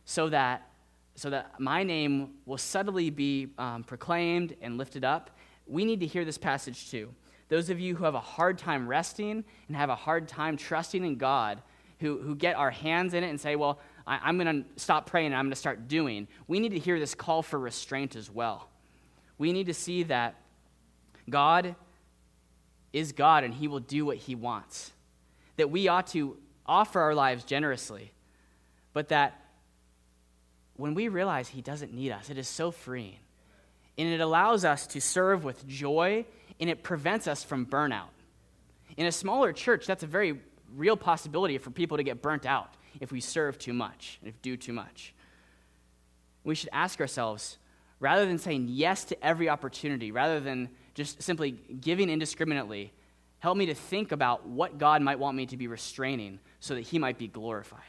so 0.04 0.28
that, 0.28 0.68
so 1.16 1.30
that 1.30 1.58
my 1.58 1.82
name 1.82 2.34
will 2.46 2.58
subtly 2.58 3.10
be 3.10 3.48
um, 3.58 3.82
proclaimed 3.84 4.56
and 4.60 4.78
lifted 4.78 5.04
up, 5.04 5.30
we 5.66 5.84
need 5.84 6.00
to 6.00 6.06
hear 6.06 6.24
this 6.24 6.38
passage 6.38 6.90
too. 6.90 7.12
Those 7.48 7.70
of 7.70 7.80
you 7.80 7.94
who 7.94 8.04
have 8.04 8.14
a 8.14 8.20
hard 8.20 8.58
time 8.58 8.88
resting 8.88 9.44
and 9.68 9.76
have 9.76 9.90
a 9.90 9.94
hard 9.94 10.28
time 10.28 10.56
trusting 10.56 11.04
in 11.04 11.16
God, 11.16 11.60
who, 12.00 12.18
who 12.18 12.34
get 12.34 12.56
our 12.56 12.70
hands 12.70 13.14
in 13.14 13.22
it 13.24 13.28
and 13.28 13.40
say, 13.40 13.56
Well, 13.56 13.78
I, 14.06 14.28
am 14.28 14.38
going 14.38 14.64
to 14.64 14.80
stop 14.80 15.06
praying 15.06 15.26
and 15.26 15.36
I'm 15.36 15.44
going 15.46 15.52
to 15.52 15.56
start 15.56 15.88
doing, 15.88 16.28
we 16.48 16.60
need 16.60 16.70
to 16.70 16.78
hear 16.78 16.98
this 16.98 17.14
call 17.14 17.42
for 17.42 17.58
restraint 17.58 18.16
as 18.16 18.30
well. 18.30 18.68
We 19.38 19.52
need 19.52 19.66
to 19.66 19.74
see 19.74 20.04
that 20.04 20.36
God 21.28 21.74
is 22.92 23.12
God 23.12 23.44
and 23.44 23.54
He 23.54 23.68
will 23.68 23.80
do 23.80 24.04
what 24.04 24.16
He 24.16 24.34
wants. 24.34 24.92
That 25.56 25.70
we 25.70 25.88
ought 25.88 26.08
to 26.08 26.36
offer 26.66 27.00
our 27.00 27.14
lives 27.14 27.44
generously, 27.44 28.12
but 28.92 29.08
that 29.08 29.40
when 30.76 30.94
we 30.94 31.08
realize 31.08 31.48
He 31.48 31.62
doesn't 31.62 31.92
need 31.92 32.12
us, 32.12 32.30
it 32.30 32.38
is 32.38 32.48
so 32.48 32.70
freeing. 32.70 33.18
And 33.98 34.08
it 34.08 34.20
allows 34.20 34.64
us 34.64 34.86
to 34.88 35.00
serve 35.00 35.44
with 35.44 35.66
joy 35.68 36.24
and 36.60 36.70
it 36.70 36.82
prevents 36.82 37.26
us 37.26 37.44
from 37.44 37.66
burnout. 37.66 38.08
In 38.96 39.06
a 39.06 39.12
smaller 39.12 39.52
church, 39.52 39.86
that's 39.86 40.02
a 40.02 40.06
very 40.06 40.40
real 40.74 40.96
possibility 40.96 41.58
for 41.58 41.70
people 41.70 41.96
to 41.98 42.02
get 42.02 42.22
burnt 42.22 42.46
out 42.46 42.74
if 43.00 43.12
we 43.12 43.20
serve 43.20 43.58
too 43.58 43.72
much 43.72 44.18
and 44.20 44.28
if 44.28 44.40
do 44.42 44.56
too 44.56 44.72
much. 44.72 45.14
We 46.44 46.54
should 46.54 46.70
ask 46.72 47.00
ourselves 47.00 47.58
rather 48.00 48.26
than 48.26 48.38
saying 48.38 48.66
yes 48.68 49.04
to 49.04 49.24
every 49.24 49.48
opportunity, 49.48 50.10
rather 50.10 50.40
than 50.40 50.68
just 50.94 51.22
simply 51.22 51.52
giving 51.52 52.10
indiscriminately, 52.10 52.92
help 53.38 53.56
me 53.56 53.66
to 53.66 53.74
think 53.74 54.12
about 54.12 54.46
what 54.46 54.76
God 54.78 55.02
might 55.02 55.18
want 55.18 55.36
me 55.36 55.46
to 55.46 55.56
be 55.56 55.68
restraining 55.68 56.40
so 56.58 56.74
that 56.74 56.82
He 56.82 56.98
might 56.98 57.16
be 57.16 57.28
glorified. 57.28 57.80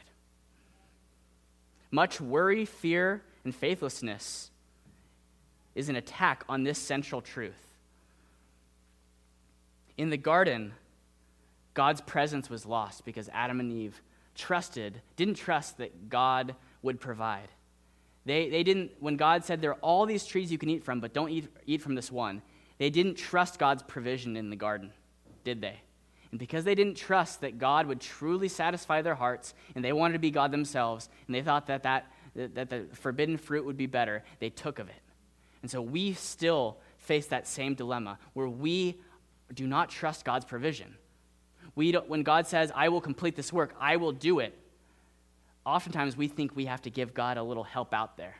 Much 1.90 2.20
worry, 2.20 2.64
fear, 2.64 3.22
and 3.44 3.54
faithlessness 3.54 4.50
is 5.74 5.88
an 5.88 5.96
attack 5.96 6.44
on 6.48 6.62
this 6.62 6.78
central 6.78 7.20
truth. 7.20 7.66
In 9.96 10.10
the 10.10 10.16
garden, 10.16 10.72
God's 11.74 12.00
presence 12.00 12.48
was 12.48 12.64
lost 12.64 13.04
because 13.04 13.28
Adam 13.32 13.60
and 13.60 13.72
Eve 13.72 14.00
trusted, 14.34 15.00
didn't 15.16 15.34
trust 15.34 15.78
that 15.78 16.08
God 16.08 16.54
would 16.82 17.00
provide. 17.00 17.48
They, 18.26 18.48
they 18.48 18.62
didn't, 18.62 18.92
when 19.00 19.16
God 19.16 19.44
said, 19.44 19.60
There 19.60 19.70
are 19.70 19.80
all 19.80 20.06
these 20.06 20.24
trees 20.24 20.50
you 20.50 20.58
can 20.58 20.70
eat 20.70 20.84
from, 20.84 21.00
but 21.00 21.12
don't 21.12 21.30
eat, 21.30 21.48
eat 21.66 21.82
from 21.82 21.94
this 21.94 22.10
one, 22.10 22.42
they 22.78 22.90
didn't 22.90 23.14
trust 23.16 23.58
God's 23.58 23.82
provision 23.82 24.36
in 24.36 24.50
the 24.50 24.56
garden, 24.56 24.92
did 25.44 25.60
they? 25.60 25.80
And 26.30 26.38
because 26.38 26.64
they 26.64 26.74
didn't 26.74 26.96
trust 26.96 27.42
that 27.42 27.58
God 27.58 27.86
would 27.86 28.00
truly 28.00 28.48
satisfy 28.48 29.02
their 29.02 29.14
hearts, 29.14 29.54
and 29.74 29.84
they 29.84 29.92
wanted 29.92 30.14
to 30.14 30.18
be 30.18 30.30
God 30.30 30.50
themselves, 30.50 31.08
and 31.26 31.34
they 31.34 31.42
thought 31.42 31.68
that, 31.68 31.84
that, 31.84 32.10
that 32.34 32.70
the 32.70 32.86
forbidden 32.92 33.36
fruit 33.36 33.64
would 33.64 33.76
be 33.76 33.86
better, 33.86 34.24
they 34.40 34.50
took 34.50 34.78
of 34.78 34.88
it. 34.88 35.02
And 35.62 35.70
so 35.70 35.80
we 35.80 36.14
still 36.14 36.78
face 36.98 37.26
that 37.26 37.46
same 37.46 37.74
dilemma 37.74 38.18
where 38.32 38.48
we 38.48 39.00
do 39.52 39.66
not 39.66 39.90
trust 39.90 40.24
God's 40.24 40.44
provision. 40.44 40.96
We 41.74 41.92
don't, 41.92 42.08
when 42.08 42.22
God 42.22 42.46
says, 42.46 42.70
I 42.74 42.88
will 42.88 43.00
complete 43.00 43.36
this 43.36 43.52
work, 43.52 43.74
I 43.80 43.96
will 43.96 44.12
do 44.12 44.38
it, 44.38 44.56
oftentimes 45.66 46.16
we 46.16 46.28
think 46.28 46.54
we 46.54 46.66
have 46.66 46.82
to 46.82 46.90
give 46.90 47.14
God 47.14 47.36
a 47.36 47.42
little 47.42 47.64
help 47.64 47.92
out 47.92 48.16
there. 48.16 48.36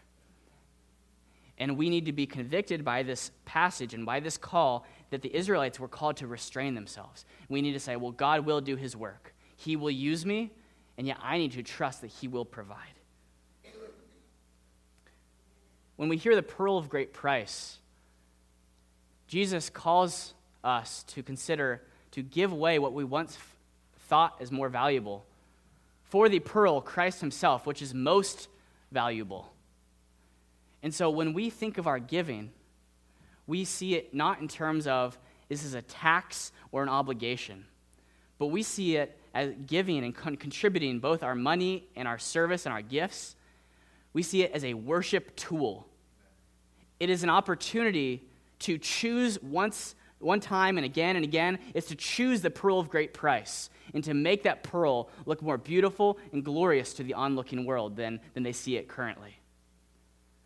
And 1.57 1.77
we 1.77 1.89
need 1.89 2.07
to 2.07 2.13
be 2.13 2.27
convicted 2.27 2.85
by 2.85 3.03
this 3.05 3.31
passage 3.45 3.95
and 3.95 4.05
by 4.05 4.21
this 4.21 4.37
call 4.37 4.85
that 5.11 5.23
the 5.23 5.35
Israelites 5.35 5.79
were 5.79 5.89
called 5.89 6.17
to 6.17 6.27
restrain 6.27 6.75
themselves. 6.75 7.25
We 7.49 7.63
need 7.63 7.73
to 7.73 7.81
say, 7.81 7.95
well, 7.97 8.11
God 8.11 8.45
will 8.45 8.61
do 8.61 8.75
his 8.75 8.97
work. 8.97 9.33
He 9.57 9.77
will 9.77 9.91
use 9.91 10.27
me, 10.27 10.51
and 10.99 11.07
yet 11.07 11.19
I 11.23 11.39
need 11.39 11.53
to 11.53 11.63
trust 11.63 12.01
that 12.01 12.09
he 12.09 12.27
will 12.27 12.45
provide. 12.45 12.79
When 15.97 16.09
we 16.09 16.17
hear 16.17 16.35
the 16.35 16.43
pearl 16.43 16.77
of 16.77 16.89
great 16.89 17.13
price, 17.13 17.79
Jesus 19.29 19.71
calls 19.71 20.35
us 20.65 21.05
to 21.05 21.23
consider 21.23 21.83
to 22.15 22.23
give 22.23 22.53
away 22.53 22.79
what 22.79 22.93
we 22.93 23.03
once 23.03 23.35
f- 23.37 23.57
thought 24.09 24.37
is 24.41 24.53
more 24.53 24.69
valuable 24.69 25.25
for 26.05 26.29
the 26.29 26.39
pearl, 26.39 26.81
Christ 26.81 27.21
Himself, 27.21 27.67
which 27.67 27.83
is 27.83 27.93
most 27.93 28.47
valuable. 28.93 29.53
And 30.81 30.95
so 30.95 31.11
when 31.11 31.33
we 31.33 31.51
think 31.51 31.77
of 31.77 31.89
our 31.89 31.99
giving, 31.99 32.53
we 33.49 33.65
see 33.65 33.97
it 33.97 34.15
not 34.15 34.41
in 34.41 34.47
terms 34.47 34.87
of 34.87 35.19
this 35.49 35.65
is 35.65 35.75
a 35.75 35.83
tax 35.83 36.53
or 36.71 36.85
an 36.85 36.89
obligation, 36.89 37.65
but 38.39 38.47
we 38.47 38.63
see 38.63 38.97
it 38.97 39.19
as 39.35 39.53
giving 39.67 40.05
and 40.05 40.15
con- 40.15 40.37
contributing 40.37 41.01
both 41.01 41.25
our 41.25 41.35
money 41.35 41.89
and 41.97 42.07
our 42.07 42.19
service 42.21 42.65
and 42.65 42.73
our 42.73 42.83
gifts. 42.83 43.35
We 44.13 44.23
see 44.23 44.45
it 44.45 44.53
as 44.53 44.65
a 44.65 44.75
worship 44.75 45.35
tool. 45.35 45.85
It 47.01 47.11
is 47.11 47.25
an 47.25 47.31
opportunity 47.31 48.23
to 48.61 48.79
choose 48.79 49.43
once 49.43 49.97
one 50.25 50.41
time 50.41 50.77
and 50.79 50.85
again 50.85 51.17
and 51.17 51.25
again 51.25 51.59
is 51.75 51.87
to 51.87 51.95
choose 51.95 52.41
the 52.41 52.51
pearl 52.51 52.79
of 52.79 52.89
great 52.89 53.15
price 53.15 53.71
and 53.93 54.03
to 54.05 54.15
make 54.15 54.43
that 54.45 54.63
pearl 54.63 55.09
look 55.27 55.43
more 55.43 55.59
beautiful 55.59 56.19
and 56.33 56.45
glorious 56.45 56.95
to 56.95 57.03
the 57.03 57.15
onlooking 57.15 57.65
world 57.65 57.97
than, 57.97 58.21
than 58.35 58.43
they 58.43 58.53
see 58.53 58.77
it 58.77 58.89
currently. 58.89 59.39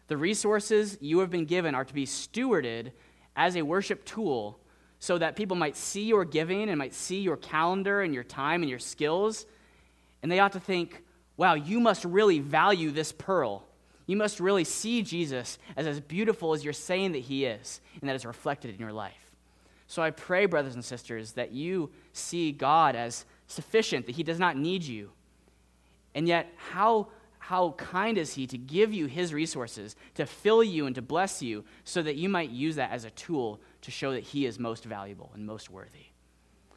The 0.09 0.17
resources 0.17 0.99
you 1.01 1.19
have 1.21 1.31
been 1.31 1.45
given 1.45 1.75
are 1.75 1.85
to 1.85 1.95
be 1.95 2.07
stewarded 2.07 2.93
as 3.37 3.57
a 3.57 3.63
worship 3.63 4.05
tool 4.05 4.59
so 4.99 5.19
that 5.19 5.37
people 5.37 5.57
might 5.57 5.77
see 5.77 6.05
your 6.05 6.25
giving 6.25 6.69
and 6.69 6.79
might 6.79 6.95
see 6.95 7.21
your 7.21 7.37
calendar 7.37 8.03
and 8.03 8.13
your 8.13 8.25
time 8.25 8.63
and 8.63 8.71
your 8.71 8.81
skills, 8.81 9.47
and 10.23 10.33
they 10.33 10.41
ought 10.41 10.53
to 10.53 10.61
think, 10.61 11.03
wow, 11.37 11.55
you 11.55 11.79
must 11.79 12.05
really 12.05 12.41
value 12.41 12.91
this 12.91 13.13
pearl. 13.13 13.65
You 14.07 14.17
must 14.17 14.41
really 14.41 14.65
see 14.65 15.03
Jesus 15.03 15.59
as 15.77 15.87
as 15.87 16.01
beautiful 16.01 16.53
as 16.53 16.65
you're 16.65 16.73
saying 16.73 17.13
that 17.13 17.21
he 17.21 17.45
is, 17.45 17.81
and 18.01 18.09
that 18.09 18.17
is 18.17 18.27
reflected 18.27 18.75
in 18.75 18.81
your 18.81 18.93
life. 18.93 19.28
So 19.89 20.03
I 20.03 20.11
pray, 20.11 20.45
brothers 20.45 20.75
and 20.75 20.85
sisters, 20.85 21.33
that 21.33 21.53
you 21.53 21.91
see 22.13 22.53
God 22.53 22.95
as 22.95 23.25
sufficient, 23.47 24.07
that 24.07 24.15
He 24.15 24.23
does 24.23 24.39
not 24.39 24.57
need 24.57 24.85
you. 24.85 25.11
And 26.15 26.29
yet, 26.29 26.53
how, 26.57 27.09
how 27.39 27.71
kind 27.73 28.19
is 28.19 28.35
He 28.35 28.47
to 28.49 28.59
give 28.59 28.93
you 28.93 29.07
His 29.07 29.33
resources, 29.33 29.97
to 30.15 30.27
fill 30.27 30.63
you 30.63 30.85
and 30.85 30.95
to 30.95 31.03
bless 31.03 31.43
you, 31.43 31.65
so 31.85 32.03
that 32.03 32.17
you 32.17 32.29
might 32.29 32.51
use 32.51 32.77
that 32.77 32.91
as 32.91 33.05
a 33.05 33.11
tool 33.11 33.61
to 33.81 33.91
show 33.91 34.13
that 34.13 34.25
He 34.25 34.45
is 34.45 34.59
most 34.59 34.85
valuable 34.85 35.31
and 35.35 35.47
most 35.47 35.71
worthy. 35.71 36.07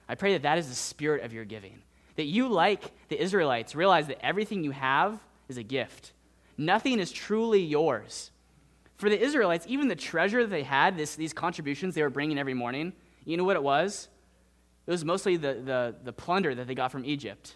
I 0.08 0.16
pray 0.16 0.34
that 0.34 0.44
that 0.44 0.58
is 0.58 0.70
the 0.70 0.76
spirit 0.76 1.24
of 1.24 1.34
your 1.34 1.46
giving. 1.46 1.82
That 2.16 2.26
you, 2.26 2.48
like 2.48 2.82
the 3.10 3.22
Israelites, 3.22 3.76
realize 3.76 4.08
that 4.08 4.26
everything 4.26 4.64
you 4.64 4.72
have 4.72 5.20
is 5.50 5.58
a 5.58 5.64
gift. 5.64 6.14
Nothing 6.58 7.00
is 7.00 7.12
truly 7.12 7.62
yours. 7.62 8.32
For 8.96 9.10
the 9.10 9.20
Israelites, 9.20 9.66
even 9.68 9.88
the 9.88 9.96
treasure 9.96 10.44
that 10.44 10.50
they 10.50 10.64
had, 10.64 10.96
this, 10.96 11.16
these 11.16 11.34
contributions 11.34 11.96
they 11.96 12.04
were 12.04 12.10
bringing 12.10 12.38
every 12.38 12.54
morning, 12.54 12.94
you 13.26 13.38
know 13.38 13.44
what 13.44 13.56
it 13.56 13.64
was? 13.64 14.08
It 14.88 14.92
was 14.92 15.06
mostly 15.06 15.38
the, 15.38 15.54
the, 15.54 15.96
the 16.04 16.14
plunder 16.14 16.56
that 16.56 16.68
they 16.68 16.76
got 16.76 16.92
from 16.92 17.06
Egypt. 17.06 17.56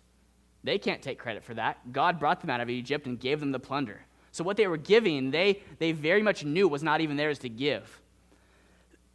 They 0.63 0.77
can't 0.77 1.01
take 1.01 1.19
credit 1.19 1.43
for 1.43 1.53
that. 1.53 1.91
God 1.91 2.19
brought 2.19 2.41
them 2.41 2.49
out 2.49 2.61
of 2.61 2.69
Egypt 2.69 3.07
and 3.07 3.19
gave 3.19 3.39
them 3.39 3.51
the 3.51 3.59
plunder. 3.59 4.01
So 4.31 4.43
what 4.43 4.57
they 4.57 4.67
were 4.67 4.77
giving, 4.77 5.31
they, 5.31 5.61
they 5.79 5.91
very 5.91 6.21
much 6.21 6.43
knew 6.43 6.67
was 6.67 6.83
not 6.83 7.01
even 7.01 7.17
theirs 7.17 7.39
to 7.39 7.49
give. 7.49 8.01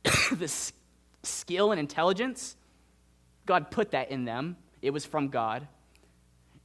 the 0.32 0.48
skill 1.22 1.72
and 1.72 1.80
intelligence, 1.80 2.56
God 3.46 3.70
put 3.70 3.90
that 3.90 4.10
in 4.10 4.24
them. 4.24 4.56
It 4.80 4.90
was 4.90 5.04
from 5.04 5.28
God. 5.28 5.66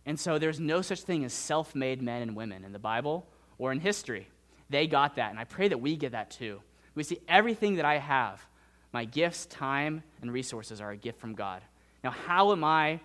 And 0.06 0.20
so 0.20 0.38
there's 0.38 0.60
no 0.60 0.82
such 0.82 1.02
thing 1.02 1.26
as 1.26 1.34
self 1.34 1.76
made 1.76 2.02
men 2.02 2.22
and 2.22 2.36
women 2.36 2.64
in 2.64 2.72
the 2.72 2.80
Bible 2.80 3.28
or 3.58 3.72
in 3.72 3.80
history. 3.80 4.28
They 4.70 4.88
got 4.88 5.16
that, 5.16 5.32
and 5.32 5.40
I 5.40 5.44
pray 5.44 5.68
that 5.68 5.80
we 5.80 5.96
get 5.96 6.14
that 6.14 6.32
too. 6.32 6.62
We 6.96 7.04
see 7.04 7.20
everything 7.28 7.76
that 7.76 7.86
I 7.86 7.98
have, 7.98 8.46
my 8.92 9.06
gifts, 9.06 9.46
time, 9.48 10.04
and 10.22 10.32
resources 10.32 10.82
are 10.82 10.92
a 10.92 10.98
gift 10.98 11.20
from 11.20 11.34
God. 11.34 11.62
Now, 12.04 12.12
how 12.12 12.52
am 12.52 12.64
I? 12.64 13.00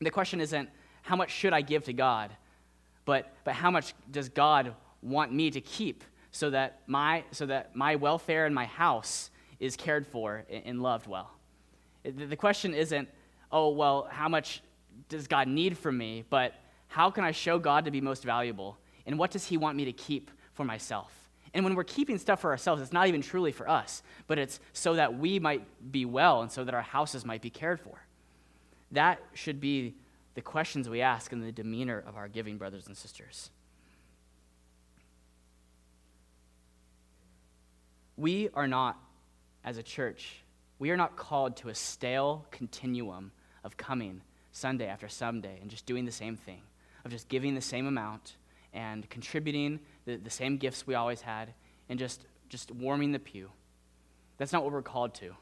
The 0.00 0.10
question 0.10 0.40
isn't 0.40 0.68
how 1.02 1.16
much 1.16 1.30
should 1.30 1.52
I 1.52 1.60
give 1.60 1.84
to 1.84 1.92
God, 1.92 2.30
but, 3.04 3.34
but 3.44 3.54
how 3.54 3.70
much 3.70 3.94
does 4.10 4.28
God 4.28 4.74
want 5.02 5.32
me 5.32 5.50
to 5.50 5.60
keep 5.60 6.04
so 6.30 6.50
that 6.50 6.80
my, 6.86 7.24
so 7.30 7.46
that 7.46 7.74
my 7.74 7.96
welfare 7.96 8.46
and 8.46 8.54
my 8.54 8.66
house 8.66 9.30
is 9.58 9.76
cared 9.76 10.06
for 10.06 10.44
and 10.50 10.82
loved 10.82 11.06
well? 11.06 11.30
The 12.04 12.36
question 12.36 12.74
isn't, 12.74 13.08
oh, 13.50 13.70
well, 13.70 14.08
how 14.10 14.28
much 14.28 14.62
does 15.08 15.26
God 15.26 15.48
need 15.48 15.76
from 15.76 15.98
me, 15.98 16.24
but 16.28 16.54
how 16.86 17.10
can 17.10 17.24
I 17.24 17.32
show 17.32 17.58
God 17.58 17.84
to 17.86 17.90
be 17.90 18.00
most 18.00 18.24
valuable? 18.24 18.78
And 19.06 19.18
what 19.18 19.30
does 19.30 19.46
He 19.46 19.56
want 19.56 19.76
me 19.76 19.84
to 19.86 19.92
keep 19.92 20.30
for 20.58 20.64
myself. 20.64 21.17
And 21.58 21.64
when 21.64 21.74
we're 21.74 21.82
keeping 21.82 22.18
stuff 22.18 22.42
for 22.42 22.52
ourselves, 22.52 22.80
it's 22.80 22.92
not 22.92 23.08
even 23.08 23.20
truly 23.20 23.50
for 23.50 23.68
us, 23.68 24.04
but 24.28 24.38
it's 24.38 24.60
so 24.72 24.94
that 24.94 25.18
we 25.18 25.40
might 25.40 25.90
be 25.90 26.04
well 26.04 26.40
and 26.40 26.52
so 26.52 26.62
that 26.62 26.72
our 26.72 26.82
houses 26.82 27.24
might 27.24 27.42
be 27.42 27.50
cared 27.50 27.80
for. 27.80 28.00
That 28.92 29.18
should 29.34 29.60
be 29.60 29.96
the 30.36 30.40
questions 30.40 30.88
we 30.88 31.00
ask 31.00 31.32
and 31.32 31.42
the 31.42 31.50
demeanor 31.50 32.04
of 32.06 32.16
our 32.16 32.28
giving 32.28 32.58
brothers 32.58 32.86
and 32.86 32.96
sisters. 32.96 33.50
We 38.16 38.50
are 38.54 38.68
not, 38.68 38.96
as 39.64 39.78
a 39.78 39.82
church, 39.82 40.44
we 40.78 40.92
are 40.92 40.96
not 40.96 41.16
called 41.16 41.56
to 41.56 41.70
a 41.70 41.74
stale 41.74 42.46
continuum 42.52 43.32
of 43.64 43.76
coming 43.76 44.20
Sunday 44.52 44.86
after 44.86 45.08
Sunday 45.08 45.58
and 45.60 45.68
just 45.68 45.86
doing 45.86 46.04
the 46.04 46.12
same 46.12 46.36
thing, 46.36 46.62
of 47.04 47.10
just 47.10 47.28
giving 47.28 47.56
the 47.56 47.60
same 47.60 47.88
amount 47.88 48.36
and 48.72 49.10
contributing 49.10 49.80
the, 50.08 50.16
the 50.16 50.30
same 50.30 50.56
gifts 50.56 50.86
we 50.86 50.94
always 50.94 51.20
had 51.20 51.52
and 51.90 51.98
just, 51.98 52.24
just 52.48 52.72
warming 52.72 53.12
the 53.12 53.18
pew. 53.18 53.50
That's 54.38 54.54
not 54.54 54.64
what 54.64 54.72
we're 54.72 54.82
called 54.82 55.14
to. 55.16 55.34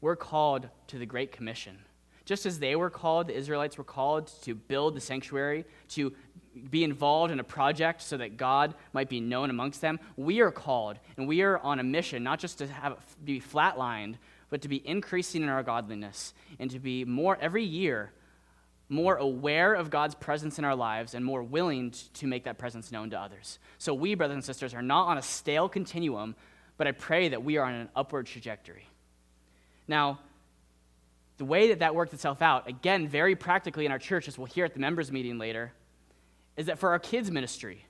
We're 0.00 0.16
called 0.16 0.68
to 0.88 0.98
the 0.98 1.06
Great 1.06 1.30
Commission. 1.30 1.78
Just 2.24 2.44
as 2.44 2.58
they 2.58 2.74
were 2.74 2.90
called, 2.90 3.28
the 3.28 3.36
Israelites 3.36 3.78
were 3.78 3.84
called 3.84 4.32
to 4.42 4.56
build 4.56 4.96
the 4.96 5.00
sanctuary, 5.00 5.64
to 5.90 6.12
be 6.70 6.82
involved 6.82 7.32
in 7.32 7.38
a 7.38 7.44
project 7.44 8.02
so 8.02 8.16
that 8.16 8.36
God 8.36 8.74
might 8.92 9.08
be 9.08 9.20
known 9.20 9.48
amongst 9.48 9.80
them. 9.80 10.00
We 10.16 10.40
are 10.40 10.50
called, 10.50 10.98
and 11.16 11.28
we 11.28 11.42
are 11.42 11.58
on 11.58 11.78
a 11.78 11.84
mission, 11.84 12.24
not 12.24 12.40
just 12.40 12.58
to 12.58 12.66
have 12.66 12.98
be 13.24 13.40
flatlined, 13.40 14.16
but 14.50 14.62
to 14.62 14.68
be 14.68 14.86
increasing 14.86 15.42
in 15.42 15.48
our 15.48 15.62
godliness 15.62 16.34
and 16.58 16.68
to 16.72 16.80
be 16.80 17.04
more 17.04 17.38
every 17.40 17.64
year 17.64 18.12
more 18.92 19.16
aware 19.16 19.72
of 19.72 19.88
God's 19.88 20.14
presence 20.14 20.58
in 20.58 20.64
our 20.64 20.76
lives 20.76 21.14
and 21.14 21.24
more 21.24 21.42
willing 21.42 21.92
to 22.14 22.26
make 22.26 22.44
that 22.44 22.58
presence 22.58 22.92
known 22.92 23.08
to 23.10 23.18
others. 23.18 23.58
So 23.78 23.94
we, 23.94 24.14
brothers 24.14 24.34
and 24.34 24.44
sisters, 24.44 24.74
are 24.74 24.82
not 24.82 25.06
on 25.08 25.16
a 25.16 25.22
stale 25.22 25.68
continuum, 25.68 26.36
but 26.76 26.86
I 26.86 26.92
pray 26.92 27.30
that 27.30 27.42
we 27.42 27.56
are 27.56 27.64
on 27.64 27.72
an 27.72 27.88
upward 27.96 28.26
trajectory. 28.26 28.86
Now, 29.88 30.20
the 31.38 31.46
way 31.46 31.68
that 31.68 31.78
that 31.78 31.94
worked 31.94 32.12
itself 32.12 32.42
out, 32.42 32.68
again, 32.68 33.08
very 33.08 33.34
practically 33.34 33.86
in 33.86 33.92
our 33.92 33.98
church, 33.98 34.28
as 34.28 34.36
we'll 34.36 34.46
hear 34.46 34.66
at 34.66 34.74
the 34.74 34.80
members' 34.80 35.10
meeting 35.10 35.38
later, 35.38 35.72
is 36.58 36.66
that 36.66 36.78
for 36.78 36.90
our 36.90 36.98
kids' 36.98 37.30
ministry, 37.30 37.86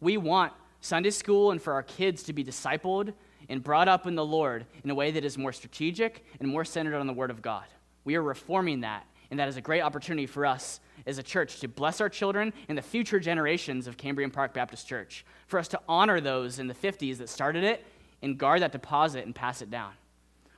we 0.00 0.16
want 0.16 0.54
Sunday 0.80 1.10
school 1.10 1.50
and 1.50 1.60
for 1.60 1.74
our 1.74 1.82
kids 1.82 2.22
to 2.24 2.32
be 2.32 2.42
discipled 2.42 3.12
and 3.50 3.62
brought 3.62 3.88
up 3.88 4.06
in 4.06 4.14
the 4.14 4.24
Lord 4.24 4.64
in 4.82 4.88
a 4.88 4.94
way 4.94 5.10
that 5.10 5.24
is 5.24 5.36
more 5.36 5.52
strategic 5.52 6.24
and 6.40 6.48
more 6.48 6.64
centered 6.64 6.94
on 6.94 7.06
the 7.06 7.12
Word 7.12 7.30
of 7.30 7.42
God. 7.42 7.66
We 8.04 8.14
are 8.14 8.22
reforming 8.22 8.80
that, 8.80 9.04
and 9.30 9.38
that 9.38 9.48
is 9.48 9.56
a 9.56 9.60
great 9.60 9.80
opportunity 9.80 10.26
for 10.26 10.46
us 10.46 10.80
as 11.06 11.18
a 11.18 11.22
church 11.22 11.60
to 11.60 11.68
bless 11.68 12.00
our 12.00 12.08
children 12.08 12.52
and 12.68 12.76
the 12.76 12.82
future 12.82 13.20
generations 13.20 13.86
of 13.86 13.96
Cambrian 13.96 14.30
Park 14.30 14.54
Baptist 14.54 14.88
Church, 14.88 15.24
for 15.46 15.58
us 15.58 15.68
to 15.68 15.80
honor 15.88 16.20
those 16.20 16.58
in 16.58 16.66
the 16.66 16.74
50s 16.74 17.18
that 17.18 17.28
started 17.28 17.64
it 17.64 17.84
and 18.22 18.38
guard 18.38 18.62
that 18.62 18.72
deposit 18.72 19.24
and 19.24 19.34
pass 19.34 19.62
it 19.62 19.70
down. 19.70 19.92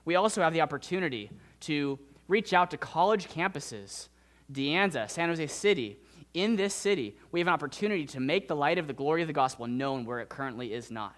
We 0.05 0.17
also 0.17 0.43
have 0.43 0.53
the 0.53 0.61
opportunity 0.61 1.31
to 1.61 1.99
reach 2.29 2.53
out 2.53 2.71
to 2.71 2.77
college 2.77 3.29
campuses, 3.29 4.09
De 4.51 4.73
Anza, 4.73 5.11
San 5.11 5.29
Jose 5.29 5.47
City, 5.49 5.99
in 6.35 6.57
this 6.57 6.75
city, 6.75 7.17
we 7.33 7.41
have 7.41 7.47
an 7.47 7.55
opportunity 7.55 8.07
to 8.07 8.21
make 8.21 8.49
the 8.49 8.57
light 8.57 8.79
of 8.79 8.87
the 8.87 8.93
glory 8.93 9.23
of 9.23 9.29
the 9.29 9.35
gospel 9.35 9.67
known 9.67 10.05
where 10.05 10.21
it 10.21 10.29
currently 10.29 10.73
is 10.73 10.91
not. 10.91 11.15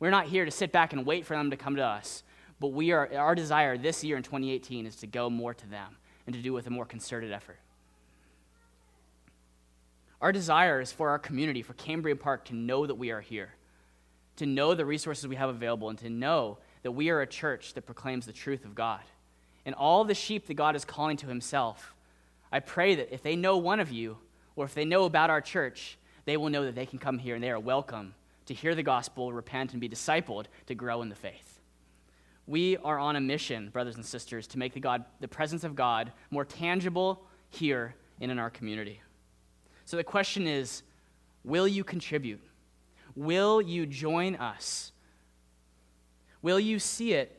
We're 0.00 0.10
not 0.10 0.26
here 0.26 0.44
to 0.44 0.50
sit 0.50 0.72
back 0.72 0.92
and 0.92 1.04
wait 1.04 1.26
for 1.26 1.36
them 1.36 1.50
to 1.50 1.56
come 1.56 1.76
to 1.76 1.84
us, 1.84 2.22
but 2.60 2.68
we 2.68 2.92
are, 2.92 3.12
our 3.14 3.34
desire 3.34 3.76
this 3.76 4.02
year 4.02 4.16
in 4.16 4.22
2018 4.22 4.86
is 4.86 4.96
to 4.96 5.06
go 5.06 5.28
more 5.28 5.54
to 5.54 5.66
them 5.68 5.96
and 6.28 6.34
to 6.34 6.42
do 6.42 6.52
with 6.52 6.66
a 6.66 6.70
more 6.70 6.84
concerted 6.84 7.32
effort. 7.32 7.58
Our 10.20 10.30
desire 10.30 10.78
is 10.78 10.92
for 10.92 11.08
our 11.08 11.18
community, 11.18 11.62
for 11.62 11.72
Cambrian 11.72 12.18
Park, 12.18 12.44
to 12.46 12.54
know 12.54 12.84
that 12.84 12.96
we 12.96 13.10
are 13.12 13.22
here, 13.22 13.54
to 14.36 14.44
know 14.44 14.74
the 14.74 14.84
resources 14.84 15.26
we 15.26 15.36
have 15.36 15.48
available, 15.48 15.88
and 15.88 15.98
to 16.00 16.10
know 16.10 16.58
that 16.82 16.92
we 16.92 17.08
are 17.08 17.22
a 17.22 17.26
church 17.26 17.72
that 17.72 17.86
proclaims 17.86 18.26
the 18.26 18.34
truth 18.34 18.66
of 18.66 18.74
God. 18.74 19.00
And 19.64 19.74
all 19.74 20.04
the 20.04 20.14
sheep 20.14 20.46
that 20.48 20.54
God 20.54 20.76
is 20.76 20.84
calling 20.84 21.16
to 21.16 21.28
himself, 21.28 21.94
I 22.52 22.60
pray 22.60 22.94
that 22.96 23.10
if 23.10 23.22
they 23.22 23.34
know 23.34 23.56
one 23.56 23.80
of 23.80 23.90
you, 23.90 24.18
or 24.54 24.66
if 24.66 24.74
they 24.74 24.84
know 24.84 25.04
about 25.04 25.30
our 25.30 25.40
church, 25.40 25.96
they 26.26 26.36
will 26.36 26.50
know 26.50 26.66
that 26.66 26.74
they 26.74 26.84
can 26.84 26.98
come 26.98 27.16
here 27.16 27.36
and 27.36 27.42
they 27.42 27.50
are 27.50 27.58
welcome 27.58 28.12
to 28.44 28.52
hear 28.52 28.74
the 28.74 28.82
gospel, 28.82 29.32
repent, 29.32 29.72
and 29.72 29.80
be 29.80 29.88
discipled 29.88 30.44
to 30.66 30.74
grow 30.74 31.00
in 31.00 31.08
the 31.08 31.14
faith. 31.14 31.47
We 32.48 32.78
are 32.78 32.98
on 32.98 33.14
a 33.14 33.20
mission, 33.20 33.68
brothers 33.68 33.96
and 33.96 34.04
sisters, 34.04 34.46
to 34.48 34.58
make 34.58 34.72
the, 34.72 34.80
God, 34.80 35.04
the 35.20 35.28
presence 35.28 35.64
of 35.64 35.76
God 35.76 36.12
more 36.30 36.46
tangible 36.46 37.22
here 37.50 37.94
and 38.22 38.30
in 38.32 38.38
our 38.38 38.48
community. 38.48 39.02
So 39.84 39.98
the 39.98 40.04
question 40.04 40.46
is 40.46 40.82
will 41.44 41.68
you 41.68 41.84
contribute? 41.84 42.40
Will 43.14 43.60
you 43.60 43.84
join 43.84 44.34
us? 44.36 44.92
Will 46.40 46.58
you 46.58 46.78
see 46.78 47.12
it 47.12 47.38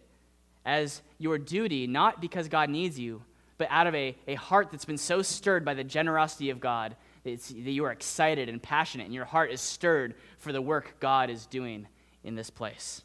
as 0.64 1.02
your 1.18 1.40
duty, 1.40 1.88
not 1.88 2.22
because 2.22 2.48
God 2.48 2.70
needs 2.70 3.00
you, 3.00 3.24
but 3.58 3.68
out 3.72 3.88
of 3.88 3.96
a, 3.96 4.16
a 4.28 4.36
heart 4.36 4.70
that's 4.70 4.86
been 4.86 4.98
so 4.98 5.24
stirred 5.24 5.66
by 5.66 5.74
the 5.74 5.84
generosity 5.84 6.52
of 6.52 6.60
God 6.60 6.96
it's, 7.26 7.50
that 7.50 7.72
you 7.72 7.84
are 7.84 7.92
excited 7.92 8.48
and 8.48 8.62
passionate, 8.62 9.06
and 9.06 9.14
your 9.14 9.26
heart 9.26 9.52
is 9.52 9.60
stirred 9.60 10.14
for 10.38 10.52
the 10.52 10.62
work 10.62 10.98
God 11.00 11.32
is 11.32 11.48
doing 11.48 11.88
in 12.24 12.36
this 12.36 12.52
place. 12.52 13.02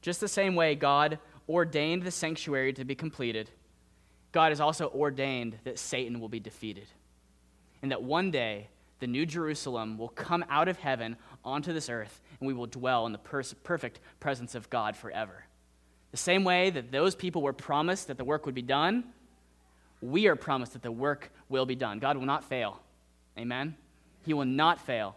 Just 0.00 0.20
the 0.20 0.28
same 0.28 0.54
way 0.54 0.74
God 0.74 1.18
ordained 1.48 2.02
the 2.02 2.10
sanctuary 2.10 2.72
to 2.74 2.84
be 2.84 2.94
completed, 2.94 3.50
God 4.32 4.50
has 4.50 4.60
also 4.60 4.88
ordained 4.90 5.58
that 5.64 5.78
Satan 5.78 6.20
will 6.20 6.28
be 6.28 6.40
defeated. 6.40 6.86
And 7.82 7.90
that 7.90 8.02
one 8.02 8.30
day, 8.30 8.68
the 9.00 9.06
new 9.06 9.24
Jerusalem 9.24 9.96
will 9.96 10.08
come 10.08 10.44
out 10.50 10.68
of 10.68 10.78
heaven 10.78 11.16
onto 11.44 11.72
this 11.72 11.88
earth, 11.88 12.20
and 12.40 12.46
we 12.46 12.54
will 12.54 12.66
dwell 12.66 13.06
in 13.06 13.12
the 13.12 13.18
perfect 13.18 14.00
presence 14.20 14.54
of 14.54 14.68
God 14.68 14.96
forever. 14.96 15.44
The 16.10 16.16
same 16.16 16.42
way 16.42 16.70
that 16.70 16.90
those 16.90 17.14
people 17.14 17.42
were 17.42 17.52
promised 17.52 18.08
that 18.08 18.18
the 18.18 18.24
work 18.24 18.46
would 18.46 18.54
be 18.54 18.62
done, 18.62 19.04
we 20.00 20.26
are 20.26 20.36
promised 20.36 20.72
that 20.72 20.82
the 20.82 20.92
work 20.92 21.30
will 21.48 21.66
be 21.66 21.74
done. 21.74 21.98
God 21.98 22.16
will 22.16 22.26
not 22.26 22.44
fail. 22.44 22.80
Amen? 23.38 23.76
He 24.24 24.34
will 24.34 24.44
not 24.44 24.80
fail. 24.80 25.16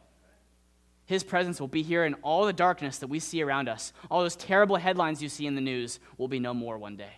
His 1.11 1.25
presence 1.25 1.59
will 1.59 1.67
be 1.67 1.83
here, 1.83 2.05
and 2.05 2.15
all 2.21 2.45
the 2.45 2.53
darkness 2.53 2.99
that 2.99 3.07
we 3.07 3.19
see 3.19 3.43
around 3.43 3.67
us, 3.67 3.91
all 4.09 4.21
those 4.21 4.37
terrible 4.37 4.77
headlines 4.77 5.21
you 5.21 5.27
see 5.27 5.45
in 5.45 5.55
the 5.55 5.59
news, 5.59 5.99
will 6.17 6.29
be 6.29 6.39
no 6.39 6.53
more 6.53 6.77
one 6.77 6.95
day. 6.95 7.17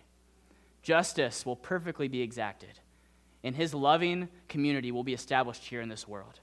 Justice 0.82 1.46
will 1.46 1.54
perfectly 1.54 2.08
be 2.08 2.20
exacted, 2.20 2.80
and 3.44 3.54
his 3.54 3.72
loving 3.72 4.28
community 4.48 4.90
will 4.90 5.04
be 5.04 5.14
established 5.14 5.62
here 5.62 5.80
in 5.80 5.88
this 5.88 6.08
world. 6.08 6.40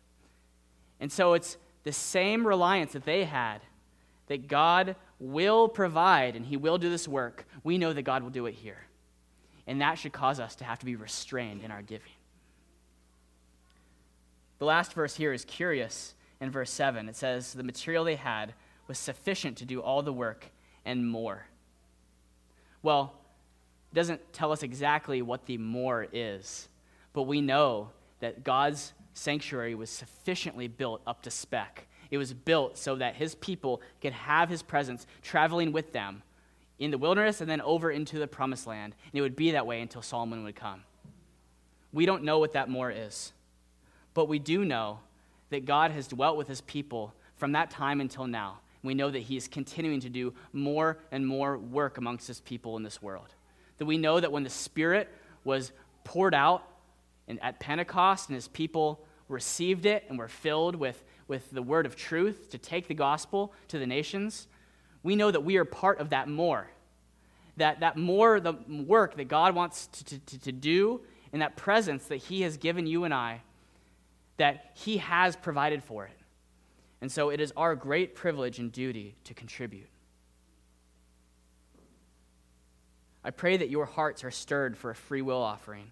And 1.01 1.11
so 1.11 1.33
it's 1.33 1.57
the 1.83 1.91
same 1.91 2.47
reliance 2.47 2.93
that 2.93 3.03
they 3.03 3.25
had 3.25 3.59
that 4.27 4.47
God 4.47 4.95
will 5.19 5.67
provide 5.67 6.37
and 6.37 6.45
he 6.45 6.55
will 6.55 6.77
do 6.77 6.89
this 6.89 7.05
work. 7.05 7.45
We 7.65 7.77
know 7.77 7.91
that 7.91 8.03
God 8.03 8.23
will 8.23 8.29
do 8.29 8.45
it 8.45 8.53
here. 8.53 8.87
And 9.67 9.81
that 9.81 9.95
should 9.95 10.13
cause 10.13 10.39
us 10.39 10.55
to 10.55 10.63
have 10.63 10.79
to 10.79 10.85
be 10.85 10.95
restrained 10.95 11.63
in 11.63 11.71
our 11.71 11.81
giving. 11.81 12.13
The 14.59 14.65
last 14.65 14.93
verse 14.93 15.17
here 15.17 15.33
is 15.33 15.43
curious 15.43 16.13
in 16.41 16.51
verse 16.51 16.71
7. 16.71 17.07
It 17.07 17.15
says, 17.15 17.53
The 17.53 17.63
material 17.63 18.03
they 18.03 18.15
had 18.15 18.53
was 18.87 18.97
sufficient 18.97 19.57
to 19.59 19.65
do 19.65 19.79
all 19.79 20.01
the 20.01 20.11
work 20.11 20.51
and 20.83 21.07
more. 21.07 21.45
Well, 22.83 23.13
it 23.91 23.95
doesn't 23.95 24.33
tell 24.33 24.51
us 24.51 24.63
exactly 24.63 25.21
what 25.21 25.45
the 25.45 25.57
more 25.57 26.07
is, 26.11 26.67
but 27.13 27.23
we 27.23 27.39
know 27.39 27.91
that 28.19 28.43
God's 28.43 28.93
sanctuary 29.13 29.75
was 29.75 29.89
sufficiently 29.89 30.67
built 30.67 31.01
up 31.05 31.21
to 31.23 31.31
spec. 31.31 31.87
It 32.09 32.17
was 32.17 32.33
built 32.33 32.77
so 32.77 32.95
that 32.95 33.15
his 33.15 33.35
people 33.35 33.81
could 34.01 34.13
have 34.13 34.49
his 34.49 34.63
presence 34.63 35.05
traveling 35.21 35.71
with 35.71 35.93
them 35.93 36.23
in 36.79 36.91
the 36.91 36.97
wilderness 36.97 37.41
and 37.41 37.49
then 37.49 37.61
over 37.61 37.91
into 37.91 38.17
the 38.17 38.27
promised 38.27 38.65
land. 38.65 38.95
And 39.11 39.19
it 39.19 39.21
would 39.21 39.35
be 39.35 39.51
that 39.51 39.67
way 39.67 39.81
until 39.81 40.01
Solomon 40.01 40.43
would 40.43 40.55
come. 40.55 40.83
We 41.93 42.05
don't 42.05 42.23
know 42.23 42.39
what 42.39 42.53
that 42.53 42.69
more 42.69 42.89
is, 42.89 43.33
but 44.13 44.27
we 44.27 44.39
do 44.39 44.65
know 44.65 44.99
that 45.51 45.65
God 45.65 45.91
has 45.91 46.07
dwelt 46.07 46.37
with 46.37 46.47
his 46.47 46.61
people 46.61 47.13
from 47.35 47.51
that 47.51 47.69
time 47.69 48.01
until 48.01 48.25
now. 48.25 48.59
We 48.83 48.95
know 48.95 49.11
that 49.11 49.19
he 49.19 49.37
is 49.37 49.47
continuing 49.47 49.99
to 49.99 50.09
do 50.09 50.33
more 50.53 50.97
and 51.11 51.27
more 51.27 51.57
work 51.57 51.97
amongst 51.97 52.27
his 52.27 52.39
people 52.39 52.77
in 52.77 52.83
this 52.83 53.01
world. 53.01 53.27
That 53.77 53.85
we 53.85 53.97
know 53.97 54.19
that 54.19 54.31
when 54.31 54.43
the 54.43 54.49
Spirit 54.49 55.09
was 55.43 55.71
poured 56.03 56.33
out 56.33 56.67
and 57.27 57.41
at 57.43 57.59
Pentecost 57.59 58.29
and 58.29 58.35
his 58.35 58.47
people 58.47 59.05
received 59.27 59.85
it 59.85 60.05
and 60.09 60.17
were 60.17 60.27
filled 60.27 60.75
with, 60.75 61.03
with 61.27 61.51
the 61.51 61.61
word 61.61 61.85
of 61.85 61.95
truth 61.95 62.49
to 62.51 62.57
take 62.57 62.87
the 62.87 62.93
gospel 62.93 63.53
to 63.67 63.77
the 63.77 63.87
nations, 63.87 64.47
we 65.03 65.15
know 65.15 65.31
that 65.31 65.43
we 65.43 65.57
are 65.57 65.65
part 65.65 65.99
of 65.99 66.09
that 66.09 66.27
more. 66.27 66.67
That, 67.57 67.81
that 67.81 67.97
more, 67.97 68.39
the 68.39 68.53
work 68.67 69.17
that 69.17 69.27
God 69.27 69.53
wants 69.53 69.87
to, 69.87 70.19
to, 70.19 70.39
to 70.39 70.51
do, 70.51 71.01
and 71.33 71.41
that 71.41 71.55
presence 71.55 72.05
that 72.05 72.17
He 72.17 72.41
has 72.41 72.57
given 72.57 72.87
you 72.87 73.03
and 73.03 73.13
I, 73.13 73.41
that 74.41 74.71
He 74.73 74.97
has 74.97 75.35
provided 75.35 75.83
for 75.83 76.05
it. 76.05 76.17
And 76.99 77.11
so 77.11 77.29
it 77.29 77.39
is 77.39 77.53
our 77.55 77.75
great 77.75 78.15
privilege 78.15 78.57
and 78.57 78.71
duty 78.71 79.13
to 79.25 79.35
contribute. 79.35 79.87
I 83.23 83.29
pray 83.29 83.57
that 83.57 83.69
your 83.69 83.85
hearts 83.85 84.23
are 84.23 84.31
stirred 84.31 84.75
for 84.75 84.89
a 84.89 84.95
free 84.95 85.21
will 85.21 85.43
offering, 85.43 85.91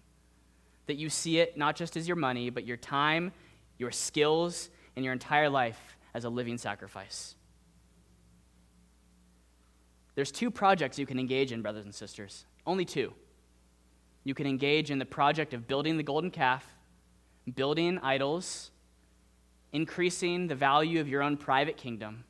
that 0.86 0.96
you 0.96 1.10
see 1.10 1.38
it 1.38 1.56
not 1.56 1.76
just 1.76 1.96
as 1.96 2.08
your 2.08 2.16
money, 2.16 2.50
but 2.50 2.66
your 2.66 2.76
time, 2.76 3.30
your 3.78 3.92
skills, 3.92 4.68
and 4.96 5.04
your 5.04 5.12
entire 5.12 5.48
life 5.48 5.96
as 6.12 6.24
a 6.24 6.28
living 6.28 6.58
sacrifice. 6.58 7.36
There's 10.16 10.32
two 10.32 10.50
projects 10.50 10.98
you 10.98 11.06
can 11.06 11.20
engage 11.20 11.52
in, 11.52 11.62
brothers 11.62 11.84
and 11.84 11.94
sisters. 11.94 12.46
Only 12.66 12.84
two. 12.84 13.12
You 14.24 14.34
can 14.34 14.48
engage 14.48 14.90
in 14.90 14.98
the 14.98 15.06
project 15.06 15.54
of 15.54 15.68
building 15.68 15.98
the 15.98 16.02
golden 16.02 16.32
calf, 16.32 16.66
building 17.50 17.98
idols, 18.02 18.70
increasing 19.72 20.46
the 20.46 20.54
value 20.54 21.00
of 21.00 21.08
your 21.08 21.22
own 21.22 21.36
private 21.36 21.76
kingdom, 21.76 22.24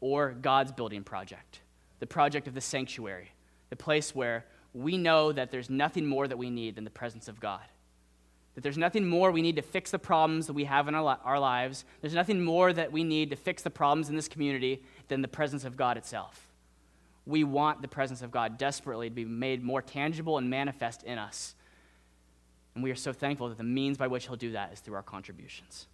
or 0.00 0.32
God's 0.32 0.72
building 0.72 1.04
project, 1.04 1.60
the 2.00 2.06
project 2.06 2.48
of 2.48 2.54
the 2.54 2.60
sanctuary, 2.60 3.30
the 3.70 3.76
place 3.76 4.14
where 4.14 4.44
we 4.74 4.96
know 4.96 5.32
that 5.32 5.50
there's 5.50 5.70
nothing 5.70 6.06
more 6.06 6.26
that 6.26 6.38
we 6.38 6.50
need 6.50 6.74
than 6.74 6.84
the 6.84 6.90
presence 6.90 7.28
of 7.28 7.38
God. 7.38 7.60
That 8.54 8.62
there's 8.62 8.78
nothing 8.78 9.06
more 9.06 9.30
we 9.30 9.42
need 9.42 9.56
to 9.56 9.62
fix 9.62 9.90
the 9.90 9.98
problems 9.98 10.46
that 10.46 10.52
we 10.52 10.64
have 10.64 10.88
in 10.88 10.94
our, 10.94 11.18
our 11.24 11.38
lives. 11.38 11.84
There's 12.00 12.14
nothing 12.14 12.42
more 12.42 12.72
that 12.72 12.92
we 12.92 13.04
need 13.04 13.30
to 13.30 13.36
fix 13.36 13.62
the 13.62 13.70
problems 13.70 14.08
in 14.08 14.16
this 14.16 14.28
community 14.28 14.82
than 15.08 15.22
the 15.22 15.28
presence 15.28 15.64
of 15.64 15.76
God 15.76 15.96
itself. 15.96 16.48
We 17.24 17.44
want 17.44 17.80
the 17.80 17.88
presence 17.88 18.20
of 18.20 18.30
God 18.30 18.58
desperately 18.58 19.08
to 19.08 19.14
be 19.14 19.24
made 19.24 19.62
more 19.62 19.80
tangible 19.80 20.38
and 20.38 20.50
manifest 20.50 21.02
in 21.04 21.18
us. 21.18 21.54
And 22.74 22.82
we 22.82 22.90
are 22.90 22.96
so 22.96 23.12
thankful 23.12 23.48
that 23.48 23.58
the 23.58 23.64
means 23.64 23.98
by 23.98 24.06
which 24.06 24.26
He'll 24.26 24.36
do 24.36 24.52
that 24.52 24.72
is 24.72 24.80
through 24.80 24.94
our 24.94 25.02
contributions. 25.02 25.86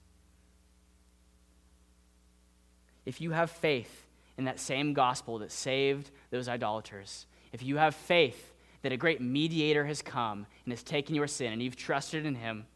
If 3.04 3.20
you 3.20 3.30
have 3.32 3.50
faith 3.50 4.06
in 4.36 4.44
that 4.44 4.60
same 4.60 4.92
gospel 4.92 5.38
that 5.38 5.50
saved 5.50 6.10
those 6.30 6.48
idolaters, 6.48 7.26
if 7.52 7.62
you 7.62 7.76
have 7.78 7.94
faith 7.94 8.52
that 8.82 8.92
a 8.92 8.96
great 8.96 9.20
mediator 9.20 9.84
has 9.86 10.02
come 10.02 10.46
and 10.64 10.72
has 10.72 10.82
taken 10.82 11.14
your 11.14 11.26
sin 11.26 11.52
and 11.52 11.62
you've 11.62 11.76
trusted 11.76 12.26
in 12.26 12.34
him, 12.34 12.66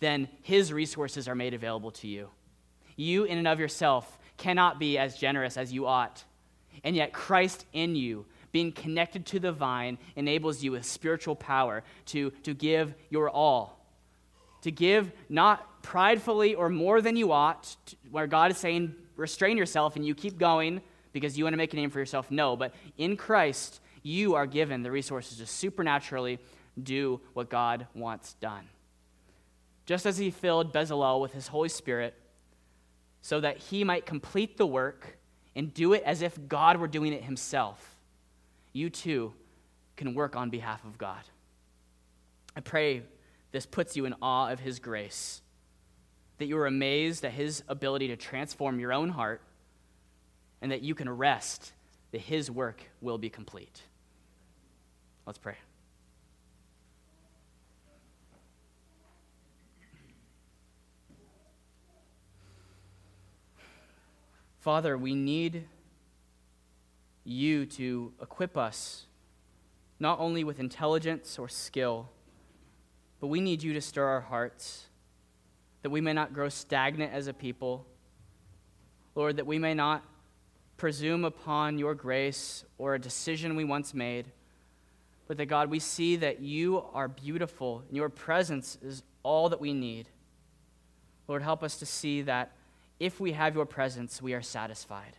then 0.00 0.28
his 0.42 0.72
resources 0.72 1.28
are 1.28 1.34
made 1.34 1.54
available 1.54 1.90
to 1.90 2.08
you. 2.08 2.28
You, 2.96 3.24
in 3.24 3.38
and 3.38 3.48
of 3.48 3.60
yourself, 3.60 4.18
cannot 4.36 4.78
be 4.78 4.98
as 4.98 5.16
generous 5.16 5.56
as 5.56 5.72
you 5.72 5.86
ought. 5.86 6.24
And 6.84 6.96
yet, 6.96 7.12
Christ 7.12 7.66
in 7.72 7.94
you, 7.94 8.26
being 8.52 8.70
connected 8.70 9.26
to 9.26 9.40
the 9.40 9.50
vine, 9.50 9.98
enables 10.14 10.62
you 10.62 10.72
with 10.72 10.84
spiritual 10.84 11.34
power 11.34 11.82
to, 12.06 12.30
to 12.42 12.54
give 12.54 12.94
your 13.10 13.30
all. 13.30 13.78
To 14.62 14.70
give 14.70 15.10
not 15.28 15.82
pridefully 15.82 16.54
or 16.54 16.68
more 16.68 17.00
than 17.00 17.16
you 17.16 17.32
ought, 17.32 17.76
to, 17.86 17.96
where 18.10 18.26
God 18.26 18.50
is 18.50 18.58
saying, 18.58 18.94
restrain 19.16 19.56
yourself 19.56 19.96
and 19.96 20.06
you 20.06 20.14
keep 20.14 20.38
going 20.38 20.82
because 21.12 21.36
you 21.36 21.44
want 21.44 21.54
to 21.54 21.58
make 21.58 21.72
a 21.72 21.76
name 21.76 21.90
for 21.90 21.98
yourself. 21.98 22.30
No, 22.30 22.56
but 22.56 22.74
in 22.96 23.16
Christ, 23.16 23.80
you 24.02 24.34
are 24.34 24.46
given 24.46 24.82
the 24.82 24.90
resources 24.90 25.38
to 25.38 25.46
supernaturally 25.46 26.38
do 26.80 27.20
what 27.32 27.48
God 27.48 27.86
wants 27.94 28.34
done. 28.34 28.68
Just 29.86 30.06
as 30.06 30.18
he 30.18 30.30
filled 30.30 30.72
Bezalel 30.72 31.20
with 31.20 31.32
his 31.32 31.48
Holy 31.48 31.68
Spirit 31.68 32.14
so 33.20 33.40
that 33.40 33.58
he 33.58 33.84
might 33.84 34.06
complete 34.06 34.56
the 34.56 34.66
work 34.66 35.18
and 35.54 35.72
do 35.72 35.92
it 35.92 36.02
as 36.04 36.22
if 36.22 36.38
God 36.48 36.78
were 36.78 36.88
doing 36.88 37.12
it 37.12 37.24
himself, 37.24 37.96
you 38.72 38.90
too 38.90 39.34
can 39.96 40.14
work 40.14 40.36
on 40.36 40.50
behalf 40.50 40.84
of 40.84 40.98
God. 40.98 41.22
I 42.56 42.60
pray 42.60 43.02
this 43.50 43.66
puts 43.66 43.96
you 43.96 44.04
in 44.04 44.14
awe 44.22 44.50
of 44.50 44.60
his 44.60 44.78
grace, 44.78 45.42
that 46.38 46.46
you 46.46 46.56
are 46.58 46.66
amazed 46.66 47.24
at 47.24 47.32
his 47.32 47.62
ability 47.68 48.08
to 48.08 48.16
transform 48.16 48.80
your 48.80 48.92
own 48.92 49.10
heart, 49.10 49.42
and 50.60 50.72
that 50.72 50.82
you 50.82 50.94
can 50.94 51.08
rest 51.08 51.72
that 52.12 52.20
his 52.20 52.50
work 52.50 52.82
will 53.00 53.18
be 53.18 53.30
complete. 53.30 53.82
Let's 55.26 55.38
pray. 55.38 55.56
Father, 64.60 64.96
we 64.96 65.14
need 65.14 65.64
you 67.24 67.66
to 67.66 68.12
equip 68.20 68.56
us 68.56 69.06
not 69.98 70.18
only 70.18 70.42
with 70.42 70.58
intelligence 70.58 71.38
or 71.38 71.48
skill, 71.48 72.08
but 73.20 73.28
we 73.28 73.40
need 73.40 73.62
you 73.62 73.72
to 73.72 73.80
stir 73.80 74.04
our 74.04 74.20
hearts 74.20 74.86
that 75.82 75.90
we 75.90 76.00
may 76.00 76.12
not 76.12 76.32
grow 76.32 76.48
stagnant 76.48 77.12
as 77.12 77.26
a 77.26 77.32
people. 77.32 77.86
Lord, 79.14 79.36
that 79.36 79.46
we 79.46 79.58
may 79.58 79.74
not 79.74 80.04
presume 80.76 81.24
upon 81.24 81.78
your 81.78 81.94
grace 81.94 82.64
or 82.78 82.94
a 82.94 83.00
decision 83.00 83.56
we 83.56 83.64
once 83.64 83.94
made 83.94 84.26
but 85.32 85.38
that 85.38 85.46
God, 85.46 85.70
we 85.70 85.78
see 85.78 86.16
that 86.16 86.40
you 86.40 86.84
are 86.92 87.08
beautiful 87.08 87.84
and 87.88 87.96
your 87.96 88.10
presence 88.10 88.76
is 88.82 89.02
all 89.22 89.48
that 89.48 89.62
we 89.62 89.72
need. 89.72 90.10
Lord, 91.26 91.42
help 91.42 91.62
us 91.62 91.78
to 91.78 91.86
see 91.86 92.20
that 92.20 92.52
if 93.00 93.18
we 93.18 93.32
have 93.32 93.54
your 93.54 93.64
presence, 93.64 94.20
we 94.20 94.34
are 94.34 94.42
satisfied, 94.42 95.16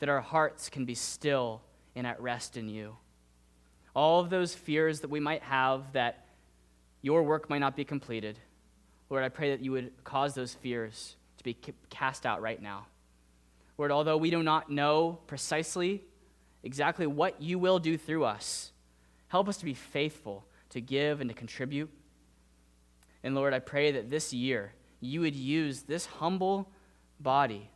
that 0.00 0.08
our 0.08 0.20
hearts 0.20 0.68
can 0.68 0.84
be 0.84 0.94
still 0.94 1.62
and 1.94 2.06
at 2.06 2.20
rest 2.20 2.56
in 2.56 2.68
you. 2.68 2.96
All 3.94 4.20
of 4.20 4.30
those 4.30 4.54
fears 4.54 5.00
that 5.00 5.10
we 5.10 5.20
might 5.20 5.42
have 5.42 5.92
that 5.92 6.26
your 7.02 7.22
work 7.22 7.48
might 7.48 7.58
not 7.58 7.76
be 7.76 7.84
completed, 7.84 8.38
Lord, 9.08 9.24
I 9.24 9.28
pray 9.28 9.50
that 9.50 9.60
you 9.60 9.72
would 9.72 9.92
cause 10.04 10.34
those 10.34 10.54
fears 10.54 11.16
to 11.38 11.44
be 11.44 11.56
cast 11.88 12.26
out 12.26 12.42
right 12.42 12.60
now. 12.60 12.86
Lord, 13.78 13.90
although 13.90 14.16
we 14.16 14.30
do 14.30 14.42
not 14.42 14.70
know 14.70 15.18
precisely 15.26 16.02
exactly 16.62 17.06
what 17.06 17.40
you 17.40 17.58
will 17.58 17.78
do 17.78 17.96
through 17.96 18.24
us, 18.24 18.72
Help 19.30 19.48
us 19.48 19.58
to 19.58 19.64
be 19.64 19.74
faithful 19.74 20.44
to 20.70 20.80
give 20.80 21.20
and 21.20 21.30
to 21.30 21.34
contribute. 21.34 21.88
And 23.22 23.36
Lord, 23.36 23.54
I 23.54 23.60
pray 23.60 23.92
that 23.92 24.10
this 24.10 24.32
year 24.32 24.72
you 25.00 25.20
would 25.20 25.36
use 25.36 25.82
this 25.82 26.04
humble 26.04 26.68
body 27.20 27.70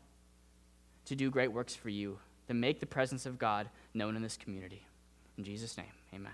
to 1.07 1.15
do 1.15 1.31
great 1.31 1.53
works 1.53 1.75
for 1.75 1.89
you, 1.89 2.19
to 2.49 2.55
make 2.55 2.81
the 2.81 2.87
presence 2.87 3.27
of 3.27 3.39
God 3.39 3.69
known 3.93 4.17
in 4.17 4.23
this 4.23 4.37
community. 4.37 4.85
In 5.37 5.45
Jesus' 5.45 5.77
name, 5.77 5.87
amen. 6.15 6.33